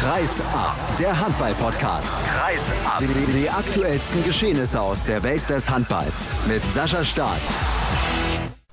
Kreis 0.00 0.40
ab, 0.54 0.76
der 0.98 1.20
Handball-Podcast. 1.20 2.14
Kreis 2.24 2.60
ab. 2.86 3.00
Die, 3.00 3.32
die 3.38 3.50
aktuellsten 3.50 4.24
Geschehnisse 4.24 4.80
aus 4.80 5.04
der 5.04 5.22
Welt 5.22 5.42
des 5.50 5.68
Handballs 5.68 6.32
mit 6.48 6.62
Sascha 6.72 7.04
Staat. 7.04 7.42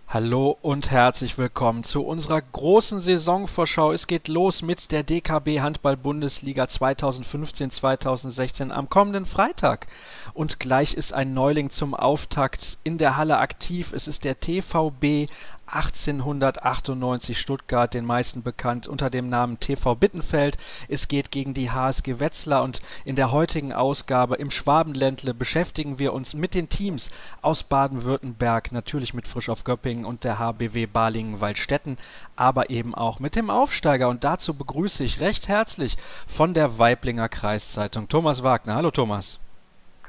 Hallo 0.07 0.57
und 0.61 0.89
herzlich 0.89 1.37
willkommen 1.37 1.83
zu 1.83 2.01
unserer 2.01 2.41
großen 2.41 3.01
Saisonvorschau. 3.01 3.91
Es 3.91 4.07
geht 4.07 4.29
los 4.29 4.61
mit 4.61 4.93
der 4.93 5.03
DKB 5.03 5.59
Handball 5.59 5.97
Bundesliga 5.97 6.63
2015-2016 6.63 8.71
am 8.71 8.87
kommenden 8.87 9.25
Freitag. 9.25 9.87
Und 10.33 10.61
gleich 10.61 10.93
ist 10.93 11.11
ein 11.11 11.33
Neuling 11.33 11.71
zum 11.71 11.93
Auftakt 11.93 12.77
in 12.85 12.97
der 12.97 13.17
Halle 13.17 13.39
aktiv. 13.39 13.91
Es 13.91 14.07
ist 14.07 14.23
der 14.23 14.39
TVB 14.39 15.29
1898 15.67 17.39
Stuttgart, 17.39 17.93
den 17.93 18.05
meisten 18.05 18.41
bekannt 18.41 18.87
unter 18.87 19.09
dem 19.09 19.29
Namen 19.29 19.59
TV 19.59 19.95
Bittenfeld. 19.95 20.57
Es 20.87 21.07
geht 21.07 21.29
gegen 21.29 21.53
die 21.53 21.71
HSG 21.71 22.19
Wetzlar 22.19 22.63
und 22.63 22.81
in 23.03 23.15
der 23.15 23.31
heutigen 23.31 23.73
Ausgabe 23.73 24.35
im 24.35 24.49
Schwabenländle 24.49 25.33
beschäftigen 25.33 25.99
wir 25.99 26.13
uns 26.13 26.33
mit 26.33 26.53
den 26.53 26.69
Teams 26.69 27.09
aus 27.41 27.63
Baden-Württemberg, 27.63 28.71
natürlich 28.71 29.13
mit 29.13 29.27
Frisch 29.27 29.49
auf 29.49 29.63
Göppingen 29.63 30.05
und 30.05 30.23
der 30.23 30.39
HBW 30.39 30.85
Balingen-Waldstätten, 30.85 31.97
aber 32.35 32.69
eben 32.69 32.95
auch 32.95 33.19
mit 33.19 33.35
dem 33.35 33.49
Aufsteiger 33.49 34.07
und 34.07 34.23
dazu 34.23 34.53
begrüße 34.53 35.03
ich 35.03 35.19
recht 35.19 35.47
herzlich 35.47 35.97
von 36.27 36.53
der 36.53 36.79
Weiblinger 36.79 37.27
Kreiszeitung 37.27 38.07
Thomas 38.07 38.41
Wagner. 38.41 38.75
Hallo 38.75 38.91
Thomas. 38.91 39.39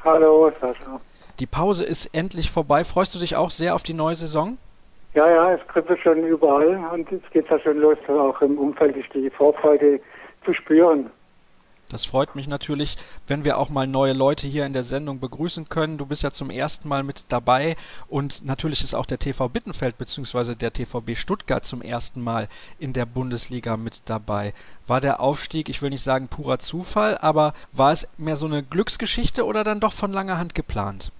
Hallo 0.04 0.52
Sascha. 0.60 1.00
Die 1.40 1.46
Pause 1.46 1.84
ist 1.84 2.06
endlich 2.14 2.50
vorbei. 2.50 2.84
Freust 2.84 3.14
du 3.14 3.18
dich 3.18 3.36
auch 3.36 3.50
sehr 3.50 3.74
auf 3.74 3.82
die 3.82 3.94
neue 3.94 4.16
Saison? 4.16 4.58
Ja, 5.14 5.28
ja, 5.28 5.54
es 5.54 5.66
kribbelt 5.68 6.00
schon 6.00 6.22
überall 6.24 6.76
und 6.92 7.10
es 7.10 7.22
geht 7.32 7.48
ja 7.48 7.58
schon 7.58 7.78
los, 7.78 7.98
auch 8.08 8.40
im 8.42 8.58
Umfeld 8.58 8.96
ist 8.96 9.12
die 9.14 9.30
Vorfreude 9.30 10.00
zu 10.44 10.52
spüren. 10.52 11.10
Das 11.90 12.04
freut 12.04 12.36
mich 12.36 12.46
natürlich, 12.46 12.98
wenn 13.26 13.44
wir 13.44 13.56
auch 13.56 13.70
mal 13.70 13.86
neue 13.86 14.12
Leute 14.12 14.46
hier 14.46 14.66
in 14.66 14.74
der 14.74 14.82
Sendung 14.82 15.20
begrüßen 15.20 15.70
können. 15.70 15.96
Du 15.96 16.04
bist 16.04 16.22
ja 16.22 16.30
zum 16.30 16.50
ersten 16.50 16.86
Mal 16.86 17.02
mit 17.02 17.24
dabei 17.30 17.76
und 18.08 18.44
natürlich 18.44 18.84
ist 18.84 18.94
auch 18.94 19.06
der 19.06 19.18
TV 19.18 19.48
Bittenfeld 19.48 19.96
bzw. 19.96 20.54
der 20.54 20.74
TVB 20.74 21.16
Stuttgart 21.16 21.64
zum 21.64 21.80
ersten 21.80 22.20
Mal 22.20 22.48
in 22.78 22.92
der 22.92 23.06
Bundesliga 23.06 23.78
mit 23.78 24.02
dabei. 24.04 24.52
War 24.86 25.00
der 25.00 25.20
Aufstieg, 25.20 25.70
ich 25.70 25.80
will 25.80 25.88
nicht 25.88 26.02
sagen 26.04 26.28
purer 26.28 26.58
Zufall, 26.58 27.16
aber 27.16 27.54
war 27.72 27.92
es 27.92 28.06
mehr 28.18 28.36
so 28.36 28.44
eine 28.44 28.62
Glücksgeschichte 28.62 29.46
oder 29.46 29.64
dann 29.64 29.80
doch 29.80 29.94
von 29.94 30.12
langer 30.12 30.36
Hand 30.36 30.54
geplant? 30.54 31.10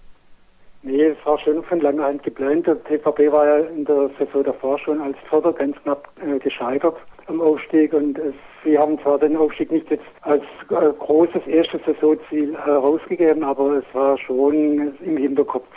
Nee, 0.89 1.09
es 1.09 1.19
war 1.27 1.39
schon 1.39 1.63
von 1.65 1.81
langer 1.81 2.05
Hand 2.05 2.23
geplant. 2.23 2.67
Der 2.67 2.83
TVB 2.85 3.31
war 3.31 3.47
ja 3.47 3.57
in 3.67 3.85
der 3.85 4.09
Saison 4.19 4.43
davor 4.43 4.79
schon 4.79 5.03
als 5.03 5.19
Vierter 5.29 5.53
ganz 5.53 5.77
knapp 5.83 6.09
äh, 6.27 6.39
gescheitert 6.39 6.97
am 7.27 7.43
Aufstieg 7.43 7.93
und 7.93 8.19
es, 8.19 8.33
sie 8.65 8.79
haben 8.79 8.99
zwar 9.03 9.19
den 9.19 9.37
Aufstieg 9.37 9.71
nicht 9.71 9.91
jetzt 9.91 10.07
als 10.23 10.43
äh, 10.71 10.91
großes 10.99 11.47
erstes 11.47 11.83
Saisonziel 11.85 12.57
herausgegeben, 12.57 13.45
aber 13.45 13.77
es 13.77 13.85
war 13.93 14.17
schon 14.17 14.95
im 15.03 15.17
Hinterkopf. 15.19 15.69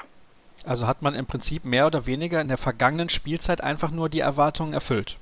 Also 0.66 0.88
hat 0.88 1.02
man 1.02 1.14
im 1.14 1.26
Prinzip 1.26 1.66
mehr 1.66 1.88
oder 1.88 2.06
weniger 2.06 2.39
in 2.39 2.48
der 2.48 2.58
vergangenen 2.58 3.09
Spielzeit 3.09 3.62
einfach 3.62 3.92
nur 3.92 4.08
die 4.08 4.22
Erwartungen 4.22 4.72
erfüllt? 4.72 5.17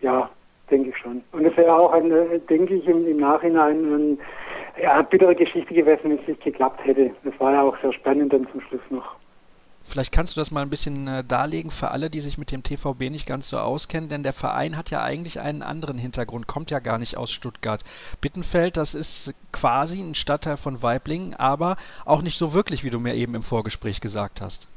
Ja, 0.00 0.30
denke 0.70 0.90
ich 0.90 0.96
schon. 0.98 1.24
Und 1.32 1.44
es 1.44 1.56
wäre 1.56 1.76
auch, 1.76 1.92
ein, 1.92 2.08
äh, 2.12 2.38
denke 2.48 2.74
ich, 2.74 2.86
im, 2.86 3.04
im 3.08 3.16
Nachhinein 3.16 3.78
ein 3.78 4.18
ja, 4.80 5.02
bittere 5.02 5.34
Geschichte 5.34 5.74
gewesen, 5.74 6.00
wenn 6.04 6.18
es 6.18 6.26
nicht 6.26 6.42
geklappt 6.42 6.84
hätte. 6.84 7.10
Das 7.24 7.34
war 7.38 7.52
ja 7.52 7.62
auch 7.62 7.76
sehr 7.82 7.92
spannend 7.92 8.32
dann 8.32 8.46
zum 8.50 8.60
Schluss 8.62 8.82
noch. 8.90 9.16
Vielleicht 9.84 10.12
kannst 10.12 10.36
du 10.36 10.40
das 10.40 10.50
mal 10.50 10.62
ein 10.62 10.70
bisschen 10.70 11.08
äh, 11.08 11.24
darlegen 11.24 11.70
für 11.70 11.90
alle, 11.90 12.08
die 12.08 12.20
sich 12.20 12.38
mit 12.38 12.52
dem 12.52 12.62
TVB 12.62 13.10
nicht 13.10 13.26
ganz 13.26 13.48
so 13.48 13.58
auskennen, 13.58 14.08
denn 14.08 14.22
der 14.22 14.32
Verein 14.32 14.76
hat 14.76 14.90
ja 14.90 15.02
eigentlich 15.02 15.40
einen 15.40 15.62
anderen 15.62 15.98
Hintergrund, 15.98 16.46
kommt 16.46 16.70
ja 16.70 16.78
gar 16.78 16.98
nicht 16.98 17.16
aus 17.16 17.32
Stuttgart. 17.32 17.82
Bittenfeld, 18.20 18.76
das 18.76 18.94
ist 18.94 19.34
quasi 19.50 20.00
ein 20.00 20.14
Stadtteil 20.14 20.56
von 20.56 20.82
Weiblingen, 20.82 21.34
aber 21.34 21.76
auch 22.04 22.22
nicht 22.22 22.38
so 22.38 22.54
wirklich, 22.54 22.84
wie 22.84 22.90
du 22.90 23.00
mir 23.00 23.14
eben 23.14 23.34
im 23.34 23.42
Vorgespräch 23.42 24.00
gesagt 24.00 24.40
hast. 24.40 24.68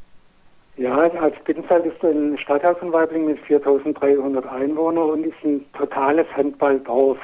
Ja, 0.78 0.98
als 0.98 1.36
Bittenfeld 1.46 1.86
ist 1.86 2.04
ein 2.04 2.38
Stadtteil 2.38 2.76
von 2.76 2.92
Weiblingen 2.92 3.28
mit 3.28 3.40
4300 3.46 4.46
Einwohnern 4.46 5.12
und 5.12 5.24
ist 5.24 5.44
ein 5.46 5.64
totales 5.74 6.28
Handballdorf. 6.36 7.20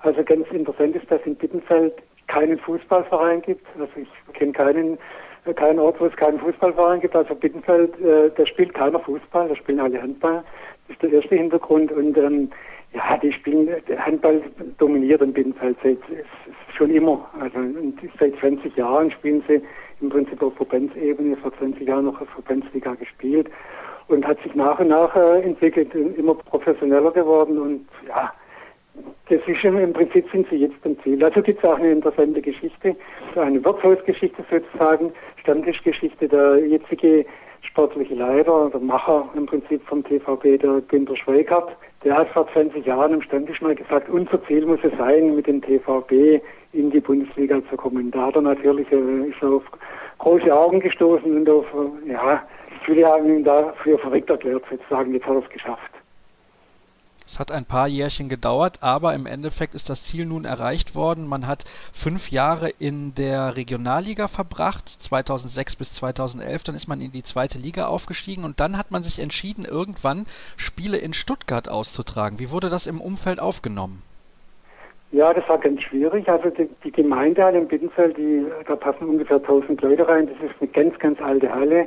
Also 0.00 0.22
ganz 0.22 0.46
interessant 0.50 0.94
ist, 0.94 1.10
dass 1.10 1.20
in 1.24 1.34
Bittenfeld 1.34 1.94
keinen 2.32 2.58
Fußballverein 2.58 3.42
gibt. 3.42 3.66
Also 3.78 3.92
ich 3.96 4.34
kenne 4.34 4.52
keinen, 4.52 4.98
keinen 5.56 5.78
Ort, 5.78 6.00
wo 6.00 6.06
es 6.06 6.16
keinen 6.16 6.38
Fußballverein 6.40 7.00
gibt. 7.00 7.14
Also 7.14 7.34
Bittenfeld, 7.34 8.00
äh, 8.00 8.30
da 8.34 8.46
spielt 8.46 8.74
keiner 8.74 9.00
Fußball, 9.00 9.48
da 9.48 9.56
spielen 9.56 9.80
alle 9.80 10.00
Handball. 10.00 10.42
Das 10.88 10.96
ist 10.96 11.02
der 11.02 11.12
erste 11.12 11.36
Hintergrund. 11.36 11.92
Und 11.92 12.16
ähm, 12.16 12.50
ja, 12.94 13.16
die 13.18 13.32
spielen, 13.32 13.68
Handball 13.98 14.42
dominiert 14.78 15.22
in 15.22 15.32
Bittenfeld 15.32 15.76
seit 15.82 15.98
schon 16.76 16.90
immer. 16.90 17.28
Also 17.40 17.58
seit 18.18 18.36
20 18.36 18.76
Jahren 18.76 19.10
spielen 19.10 19.42
sie 19.46 19.62
im 20.00 20.08
Prinzip 20.08 20.42
auf 20.42 20.54
Verbandsebene, 20.56 21.36
vor 21.36 21.56
20 21.58 21.86
Jahren 21.86 22.06
noch 22.06 22.20
auf 22.20 22.28
Verbandsliga 22.30 22.94
gespielt 22.94 23.48
und 24.08 24.26
hat 24.26 24.42
sich 24.42 24.54
nach 24.54 24.78
und 24.78 24.88
nach 24.88 25.14
äh, 25.14 25.42
entwickelt, 25.42 25.94
immer 25.94 26.34
professioneller 26.34 27.12
geworden 27.12 27.58
und 27.58 27.86
ja, 28.08 28.32
das 29.28 29.40
ist 29.46 29.64
im 29.64 29.92
Prinzip 29.92 30.30
sind 30.30 30.46
sie 30.50 30.56
jetzt 30.56 30.74
am 30.84 30.96
Ziel. 31.02 31.24
Also 31.24 31.40
gibt 31.40 31.62
es 31.62 31.68
auch 31.68 31.78
eine 31.78 31.92
interessante 31.92 32.42
Geschichte, 32.42 32.94
eine 33.34 33.64
Wirtshausgeschichte 33.64 34.44
sozusagen, 34.50 35.12
Stammtischgeschichte. 35.40 36.28
Der 36.28 36.58
jetzige 36.66 37.24
sportliche 37.62 38.14
Leiter, 38.14 38.68
der 38.70 38.80
Macher 38.80 39.28
im 39.34 39.46
Prinzip 39.46 39.82
vom 39.86 40.04
TVB, 40.04 40.60
der 40.60 40.82
Günter 40.88 41.16
Schweigert, 41.16 41.76
der 42.04 42.16
hat 42.16 42.28
vor 42.30 42.46
20 42.52 42.84
Jahren 42.84 43.14
im 43.14 43.22
Stammtisch 43.22 43.62
mal 43.62 43.74
gesagt, 43.74 44.08
unser 44.10 44.44
Ziel 44.46 44.66
muss 44.66 44.80
es 44.82 44.92
sein, 44.98 45.36
mit 45.36 45.46
dem 45.46 45.62
TVB 45.62 46.42
in 46.72 46.90
die 46.90 47.00
Bundesliga 47.00 47.62
zu 47.70 47.76
kommen. 47.76 48.10
Da 48.10 48.26
hat 48.26 48.36
er 48.36 48.42
natürlich 48.42 48.90
äh, 48.92 49.28
ist 49.28 49.42
auf 49.42 49.62
große 50.18 50.52
Augen 50.52 50.80
gestoßen 50.80 51.36
und 51.36 51.48
auf, 51.48 51.66
äh, 52.06 52.12
ja, 52.12 52.42
viele 52.84 53.06
haben 53.06 53.28
ihn 53.28 53.44
dafür 53.44 53.98
verrückt 53.98 54.28
erklärt, 54.28 54.64
sozusagen, 54.68 55.14
jetzt 55.14 55.26
hat 55.26 55.36
er 55.36 55.42
es 55.42 55.50
geschafft. 55.50 56.01
Es 57.32 57.38
hat 57.38 57.50
ein 57.50 57.64
paar 57.64 57.88
Jährchen 57.88 58.28
gedauert, 58.28 58.80
aber 58.82 59.14
im 59.14 59.24
Endeffekt 59.24 59.74
ist 59.74 59.88
das 59.88 60.04
Ziel 60.04 60.26
nun 60.26 60.44
erreicht 60.44 60.94
worden. 60.94 61.26
Man 61.26 61.46
hat 61.46 61.64
fünf 61.90 62.30
Jahre 62.30 62.68
in 62.78 63.14
der 63.14 63.56
Regionalliga 63.56 64.28
verbracht, 64.28 64.86
2006 64.86 65.76
bis 65.76 65.94
2011. 65.94 66.64
Dann 66.64 66.74
ist 66.74 66.88
man 66.88 67.00
in 67.00 67.10
die 67.10 67.22
zweite 67.22 67.56
Liga 67.56 67.86
aufgestiegen 67.86 68.44
und 68.44 68.60
dann 68.60 68.76
hat 68.76 68.90
man 68.90 69.02
sich 69.02 69.18
entschieden, 69.18 69.64
irgendwann 69.64 70.26
Spiele 70.58 70.98
in 70.98 71.14
Stuttgart 71.14 71.70
auszutragen. 71.70 72.38
Wie 72.38 72.50
wurde 72.50 72.68
das 72.68 72.86
im 72.86 73.00
Umfeld 73.00 73.40
aufgenommen? 73.40 74.02
Ja, 75.10 75.32
das 75.32 75.48
war 75.48 75.56
ganz 75.56 75.80
schwierig. 75.80 76.28
Also 76.28 76.50
die, 76.50 76.68
die 76.84 76.92
Gemeindehalle 76.92 77.60
in 77.60 77.68
Bittenfeld, 77.68 78.18
die, 78.18 78.44
da 78.66 78.76
passen 78.76 79.08
ungefähr 79.08 79.38
1000 79.38 79.80
Leute 79.80 80.06
rein. 80.06 80.26
Das 80.26 80.50
ist 80.50 80.60
eine 80.60 80.68
ganz, 80.68 80.98
ganz 80.98 81.18
alte 81.22 81.50
Halle 81.50 81.86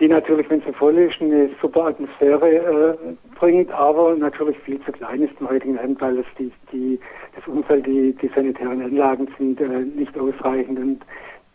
die 0.00 0.08
natürlich, 0.08 0.48
wenn 0.48 0.60
sie 0.62 0.72
voll 0.72 0.96
ist, 0.96 1.20
eine 1.20 1.50
super 1.60 1.86
Atmosphäre 1.86 2.48
äh, 2.48 2.96
bringt, 3.38 3.70
aber 3.72 4.14
natürlich 4.14 4.56
viel 4.60 4.80
zu 4.82 4.92
klein 4.92 5.22
ist 5.22 5.34
im 5.40 5.48
heutigen 5.48 5.74
Land, 5.74 6.00
weil 6.00 6.18
es 6.18 6.26
die, 6.38 6.52
die, 6.72 7.00
das 7.34 7.46
Umfeld, 7.48 7.86
die, 7.86 8.12
die 8.12 8.30
sanitären 8.34 8.80
Anlagen 8.82 9.28
sind 9.38 9.60
äh, 9.60 9.66
nicht 9.66 10.16
ausreichend. 10.16 10.78
Und 10.78 11.00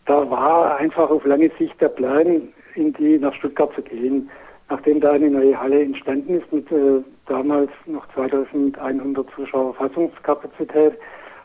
da 0.04 0.28
war 0.30 0.76
einfach 0.76 1.10
auf 1.10 1.24
lange 1.24 1.50
Sicht 1.58 1.80
der 1.80 1.88
Plan, 1.88 2.42
in 2.74 2.92
die 2.94 3.18
nach 3.18 3.34
Stuttgart 3.34 3.72
zu 3.74 3.82
gehen. 3.82 4.28
Nachdem 4.68 5.00
da 5.00 5.12
eine 5.12 5.30
neue 5.30 5.58
Halle 5.58 5.82
entstanden 5.82 6.40
ist 6.40 6.52
mit 6.52 6.70
äh, 6.70 7.02
damals 7.26 7.70
noch 7.86 8.06
2100 8.14 9.26
Zuschauer 9.34 9.74
Fassungskapazität, 9.74 10.94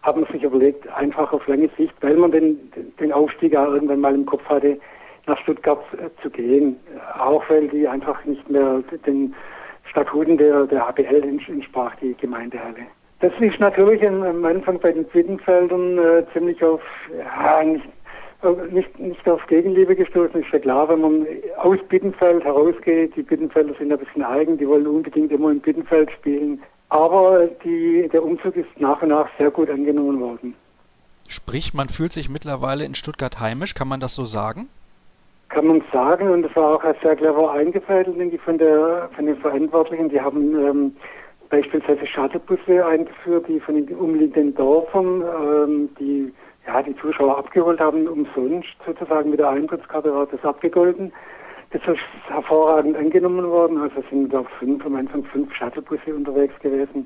hat 0.01 0.15
man 0.15 0.25
sich 0.31 0.43
überlegt, 0.43 0.87
einfach 0.93 1.31
auf 1.31 1.45
lange 1.47 1.69
Sicht, 1.77 1.93
weil 2.01 2.15
man 2.15 2.31
den, 2.31 2.57
den 2.99 3.11
Aufstieg 3.11 3.53
ja 3.53 3.67
irgendwann 3.67 3.99
mal 3.99 4.15
im 4.15 4.25
Kopf 4.25 4.43
hatte, 4.45 4.77
nach 5.29 5.39
Stuttgart 5.39 5.83
äh, 5.93 6.09
zu 6.21 6.29
gehen. 6.29 6.75
Auch 7.17 7.43
weil 7.49 7.67
die 7.69 7.87
einfach 7.87 8.23
nicht 8.25 8.49
mehr 8.49 8.83
den 9.05 9.33
Statuten 9.89 10.37
der, 10.37 10.65
der 10.65 10.87
HBL 10.87 11.23
entsprach, 11.23 11.95
die 12.01 12.13
Gemeindehalle. 12.15 12.87
Das 13.21 13.33
ist 13.39 13.59
natürlich 13.59 14.05
am 14.07 14.45
Anfang 14.45 14.79
bei 14.79 14.91
den 14.93 15.03
Bittenfeldern 15.05 15.97
äh, 15.97 16.23
ziemlich 16.31 16.63
auf, 16.63 16.81
ja, 17.17 17.63
nicht, 17.63 17.85
nicht, 18.71 18.99
nicht 18.99 19.27
auf 19.27 19.45
Gegenliebe 19.47 19.95
gestoßen. 19.95 20.41
Ist 20.41 20.53
ja 20.53 20.59
klar, 20.59 20.87
wenn 20.87 21.01
man 21.01 21.27
aus 21.57 21.79
Bittenfeld 21.89 22.45
herausgeht, 22.45 23.15
die 23.17 23.23
Bittenfelder 23.23 23.73
sind 23.77 23.91
ein 23.91 23.99
bisschen 23.99 24.23
eigen, 24.23 24.57
die 24.57 24.67
wollen 24.67 24.87
unbedingt 24.87 25.31
immer 25.31 25.51
in 25.51 25.59
Bittenfeld 25.59 26.11
spielen. 26.11 26.61
Aber 26.87 27.47
die, 27.63 28.09
der 28.11 28.23
Umzug 28.23 28.55
ist 28.55 28.69
nach 28.77 29.01
und 29.01 29.09
nach 29.09 29.27
sehr 29.37 29.51
gut 29.51 29.69
angenommen 29.69 30.21
worden. 30.21 30.55
Sprich, 31.27 31.73
man 31.73 31.89
fühlt 31.89 32.13
sich 32.13 32.29
mittlerweile 32.29 32.85
in 32.85 32.95
Stuttgart 32.95 33.39
heimisch, 33.39 33.75
kann 33.75 33.87
man 33.87 33.99
das 33.99 34.15
so 34.15 34.25
sagen? 34.25 34.69
Kann 35.59 35.67
man 35.67 35.83
sagen, 35.91 36.29
und 36.29 36.43
das 36.43 36.55
war 36.55 36.75
auch 36.75 37.01
sehr 37.03 37.17
clever 37.17 37.51
eingefädelt, 37.51 38.17
denke 38.17 38.37
ich, 38.37 38.41
von, 38.41 38.57
der, 38.57 39.09
von 39.13 39.25
den 39.25 39.35
Verantwortlichen. 39.35 40.07
Die 40.07 40.21
haben 40.21 40.55
ähm, 40.55 40.95
beispielsweise 41.49 42.07
Shuttlebusse 42.07 42.85
eingeführt, 42.85 43.45
die 43.49 43.59
von 43.59 43.75
den 43.75 43.93
umliegenden 43.97 44.55
Dörfern 44.55 45.21
ähm, 45.21 45.89
die, 45.99 46.33
ja, 46.65 46.81
die 46.81 46.95
Zuschauer 46.95 47.39
abgeholt 47.39 47.81
haben, 47.81 48.07
umsonst 48.07 48.69
sozusagen 48.85 49.31
mit 49.31 49.39
der 49.39 49.49
Eintrittskarte 49.49 50.13
war 50.13 50.27
das 50.27 50.45
abgegolten. 50.45 51.11
Das 51.71 51.81
ist 51.81 51.99
hervorragend 52.29 52.95
angenommen 52.95 53.45
worden. 53.45 53.79
Also 53.79 54.01
sind, 54.09 54.29
glaube 54.29 54.47
fünf, 54.59 54.85
am 54.85 54.95
Anfang 54.95 55.25
fünf 55.25 55.53
Shuttlebusse 55.53 56.15
unterwegs 56.15 56.57
gewesen. 56.61 57.05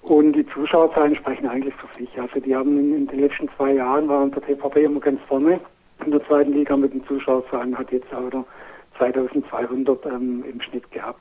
Und 0.00 0.32
die 0.32 0.46
Zuschauerzahlen 0.46 1.16
sprechen 1.16 1.46
eigentlich 1.46 1.74
für 1.74 1.98
sich. 1.98 2.18
Also 2.18 2.40
die 2.40 2.56
haben 2.56 2.78
in, 2.78 2.96
in 2.96 3.06
den 3.08 3.20
letzten 3.20 3.50
zwei 3.58 3.74
Jahren 3.74 4.08
waren 4.08 4.30
der 4.30 4.40
TVB 4.40 4.76
immer 4.76 5.00
ganz 5.00 5.20
vorne 5.28 5.60
in 6.04 6.10
der 6.10 6.24
zweiten 6.26 6.52
Liga 6.52 6.76
mit 6.76 6.92
den 6.92 7.04
Zuschauerzahlen, 7.06 7.76
hat 7.76 7.90
jetzt 7.92 8.12
aber 8.12 8.44
2200 8.98 10.06
ähm, 10.06 10.44
im 10.50 10.60
Schnitt 10.60 10.90
gehabt. 10.90 11.20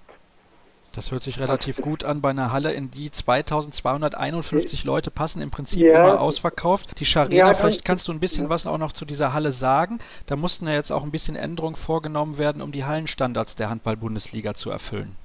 Das 0.95 1.11
hört 1.11 1.23
sich 1.23 1.39
relativ 1.39 1.81
gut 1.81 2.03
an 2.03 2.21
bei 2.21 2.29
einer 2.29 2.51
Halle, 2.51 2.71
in 2.71 2.91
die 2.91 3.09
2251 3.09 4.83
Leute 4.83 5.09
passen, 5.09 5.41
im 5.41 5.49
Prinzip 5.49 5.79
ja. 5.81 6.03
immer 6.03 6.21
ausverkauft. 6.21 6.99
Die 6.99 7.05
Scharena, 7.05 7.35
ja, 7.35 7.53
vielleicht 7.55 7.83
kannst 7.83 8.07
du 8.07 8.11
ein 8.11 8.19
bisschen 8.19 8.43
ja. 8.43 8.49
was 8.49 8.67
auch 8.67 8.77
noch 8.77 8.91
zu 8.91 9.03
dieser 9.03 9.33
Halle 9.33 9.53
sagen. 9.53 9.97
Da 10.27 10.35
mussten 10.35 10.67
ja 10.67 10.73
jetzt 10.73 10.91
auch 10.91 11.03
ein 11.03 11.09
bisschen 11.09 11.35
Änderungen 11.35 11.75
vorgenommen 11.75 12.37
werden, 12.37 12.61
um 12.61 12.71
die 12.71 12.85
Hallenstandards 12.85 13.55
der 13.55 13.71
Handball-Bundesliga 13.71 14.53
zu 14.53 14.69
erfüllen. 14.69 15.15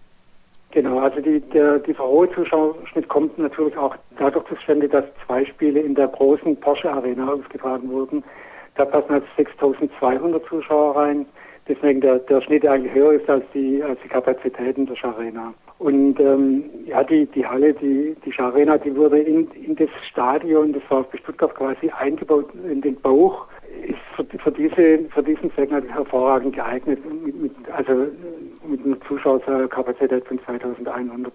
Genau, 0.70 1.00
also 1.00 1.20
die, 1.20 1.40
der, 1.40 1.78
dieser 1.80 2.04
hohe 2.04 2.30
Zuschauerschnitt 2.32 3.08
kommt 3.08 3.38
natürlich 3.38 3.76
auch 3.76 3.94
dadurch 4.18 4.46
zustande, 4.48 4.88
dass 4.88 5.04
zwei 5.26 5.44
Spiele 5.44 5.80
in 5.80 5.94
der 5.94 6.08
großen 6.08 6.56
Porsche 6.60 6.90
Arena 6.90 7.30
ausgetragen 7.30 7.90
wurden. 7.90 8.24
Da 8.78 8.86
passen 8.86 9.12
also 9.12 9.26
6200 9.36 10.44
Zuschauer 10.46 10.96
rein 10.96 11.26
deswegen 11.68 12.00
der, 12.00 12.18
der 12.20 12.40
Schnitt 12.40 12.66
eigentlich 12.66 12.94
höher 12.94 13.12
ist 13.12 13.28
als 13.28 13.44
die, 13.54 13.82
als 13.82 13.98
die 14.02 14.08
Kapazitäten 14.08 14.86
der 14.86 14.96
Scharena. 14.96 15.52
Und 15.78 16.18
ähm, 16.18 16.64
ja, 16.86 17.04
die, 17.04 17.26
die 17.26 17.46
Halle, 17.46 17.72
die, 17.74 18.16
die 18.24 18.32
Scharena, 18.32 18.78
die 18.78 18.96
wurde 18.96 19.18
in, 19.18 19.48
in 19.52 19.76
das 19.76 19.88
Stadion 20.10 20.72
des 20.72 20.82
VfB 20.84 21.18
Stuttgart 21.18 21.54
quasi 21.54 21.90
eingebaut 21.90 22.48
in 22.68 22.80
den 22.80 22.96
Bauch, 22.96 23.46
ist 23.86 23.98
für, 24.16 24.24
für, 24.38 24.50
diese, 24.50 25.08
für 25.10 25.22
diesen 25.22 25.52
Zweck 25.54 25.70
natürlich 25.70 25.94
hervorragend 25.94 26.56
geeignet, 26.56 26.98
mit, 27.24 27.40
mit, 27.40 27.52
also 27.70 28.06
mit 28.66 28.84
einer 28.84 29.00
Zuschauerkapazität 29.02 30.26
von 30.26 30.40
2100 30.44 31.32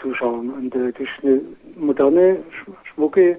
Zuschauern. 0.00 0.50
Und 0.50 0.74
äh, 0.76 0.92
das 0.92 1.00
ist 1.00 1.24
eine 1.24 1.40
moderne, 1.76 2.36
schmucke 2.94 3.38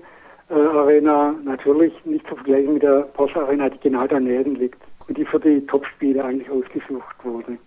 äh, 0.50 0.54
Arena, 0.54 1.36
natürlich 1.44 1.94
nicht 2.06 2.28
zu 2.28 2.36
vergleichen 2.36 2.74
mit 2.74 2.84
der 2.84 3.02
Porsche 3.14 3.42
Arena, 3.42 3.70
die 3.70 3.80
genau 3.80 4.08
daneben 4.08 4.56
liegt 4.56 4.82
und 5.08 5.18
die 5.18 5.26
für 5.26 5.40
die 5.40 5.66
Topspiele 5.66 6.24
eigentlich 6.24 6.50
ausgesucht 6.50 7.16
wurde. 7.24 7.58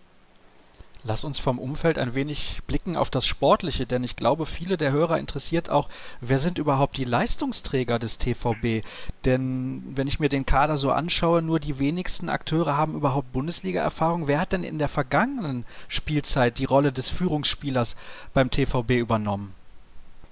Lass 1.09 1.23
uns 1.23 1.39
vom 1.39 1.61
Umfeld 1.61 1.99
ein 1.99 2.17
wenig 2.17 2.63
blicken 2.67 2.97
auf 2.97 3.11
das 3.11 3.27
Sportliche, 3.27 3.87
denn 3.87 4.03
ich 4.03 4.17
glaube, 4.17 4.45
viele 4.45 4.77
der 4.77 4.91
Hörer 4.91 5.21
interessiert 5.21 5.71
auch, 5.71 5.89
wer 6.21 6.41
sind 6.41 6.59
überhaupt 6.59 6.97
die 6.97 7.05
Leistungsträger 7.05 8.01
des 8.01 8.19
TVB? 8.19 8.85
Denn 9.25 9.85
wenn 9.95 10.09
ich 10.09 10.19
mir 10.19 10.29
den 10.29 10.47
Kader 10.47 10.77
so 10.77 10.91
anschaue, 10.91 11.43
nur 11.43 11.61
die 11.61 11.79
wenigsten 11.79 12.29
Akteure 12.29 12.77
haben 12.77 12.97
überhaupt 12.97 13.33
Bundesliga-Erfahrung. 13.33 14.27
Wer 14.27 14.41
hat 14.41 14.51
denn 14.51 14.65
in 14.65 14.81
der 14.81 14.89
vergangenen 14.89 15.65
Spielzeit 15.87 16.59
die 16.59 16.65
Rolle 16.65 16.91
des 16.91 17.09
Führungsspielers 17.09 17.95
beim 18.35 18.51
TVB 18.51 18.99
übernommen? 18.99 19.55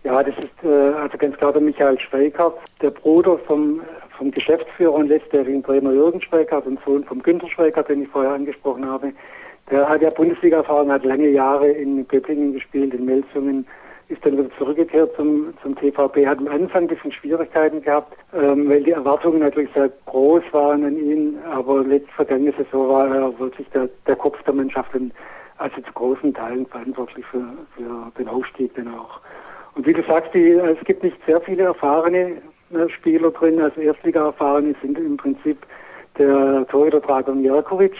Ja, 0.04 0.22
das 0.22 0.34
ist 0.36 0.64
äh, 0.64 0.68
also 0.68 1.16
ganz 1.16 1.34
klar 1.38 1.52
der 1.52 1.62
Michael 1.62 1.98
Schweikart, 1.98 2.58
der 2.82 2.90
Bruder 2.90 3.38
vom, 3.38 3.80
vom 4.18 4.30
Geschäftsführer 4.30 4.92
und 4.92 5.08
letztjährigen 5.08 5.62
Trainer 5.62 5.92
Jürgen 5.92 6.20
Schweikart 6.20 6.66
und 6.66 6.78
Sohn 6.84 7.04
vom 7.04 7.22
Günter 7.22 7.48
Schweikart, 7.48 7.88
den 7.88 8.02
ich 8.02 8.08
vorher 8.08 8.32
angesprochen 8.32 8.86
habe. 8.86 9.14
Der 9.70 9.88
hat 9.88 10.02
ja 10.02 10.10
Bundesliga-Erfahrung, 10.10 10.92
hat 10.92 11.04
lange 11.04 11.30
Jahre 11.30 11.68
in 11.68 12.06
Göppingen 12.06 12.52
gespielt, 12.52 12.92
in 12.92 13.06
Melsungen, 13.06 13.66
ist 14.08 14.22
dann 14.26 14.36
wieder 14.36 14.50
zurückgekehrt 14.58 15.16
zum, 15.16 15.54
zum 15.62 15.74
TVB, 15.74 16.26
hat 16.26 16.36
am 16.36 16.48
Anfang 16.48 16.82
ein 16.82 16.88
bisschen 16.88 17.10
Schwierigkeiten 17.10 17.80
gehabt, 17.80 18.14
ähm, 18.34 18.68
weil 18.68 18.82
die 18.82 18.90
Erwartungen 18.90 19.38
natürlich 19.38 19.70
sehr 19.72 19.90
groß 20.04 20.42
waren 20.52 20.84
an 20.84 20.98
ihn, 20.98 21.38
aber 21.50 21.82
letzte 21.82 22.12
vergangene 22.12 22.52
Saison 22.58 22.90
war 22.90 23.08
er 23.08 23.38
wirklich 23.38 23.66
der, 23.70 23.88
der 24.06 24.16
Kopf 24.16 24.42
der 24.42 24.52
Mannschaft 24.52 24.94
und 24.94 25.14
also 25.56 25.80
zu 25.80 25.92
großen 25.94 26.34
Teilen 26.34 26.66
verantwortlich 26.66 27.24
für, 27.24 27.46
für 27.74 28.12
den 28.18 28.28
Aufstieg 28.28 28.74
dann 28.74 28.88
auch. 28.88 29.20
Und 29.75 29.87
wie 29.87 29.93
du 29.93 30.03
sagst, 30.05 30.32
die, 30.35 30.50
es 30.50 30.79
gibt 30.85 31.03
nicht 31.03 31.17
sehr 31.26 31.41
viele 31.41 31.65
erfahrene 31.65 32.37
äh, 32.73 32.88
Spieler 32.88 33.31
drin. 33.31 33.61
Also 33.61 33.81
Erstliga-erfahrene 33.81 34.75
sind 34.81 34.99
im 34.99 35.17
Prinzip 35.17 35.59
der 36.19 36.67
Torhüter 36.69 37.00
Dragan 37.00 37.43
Jerkovic, 37.43 37.97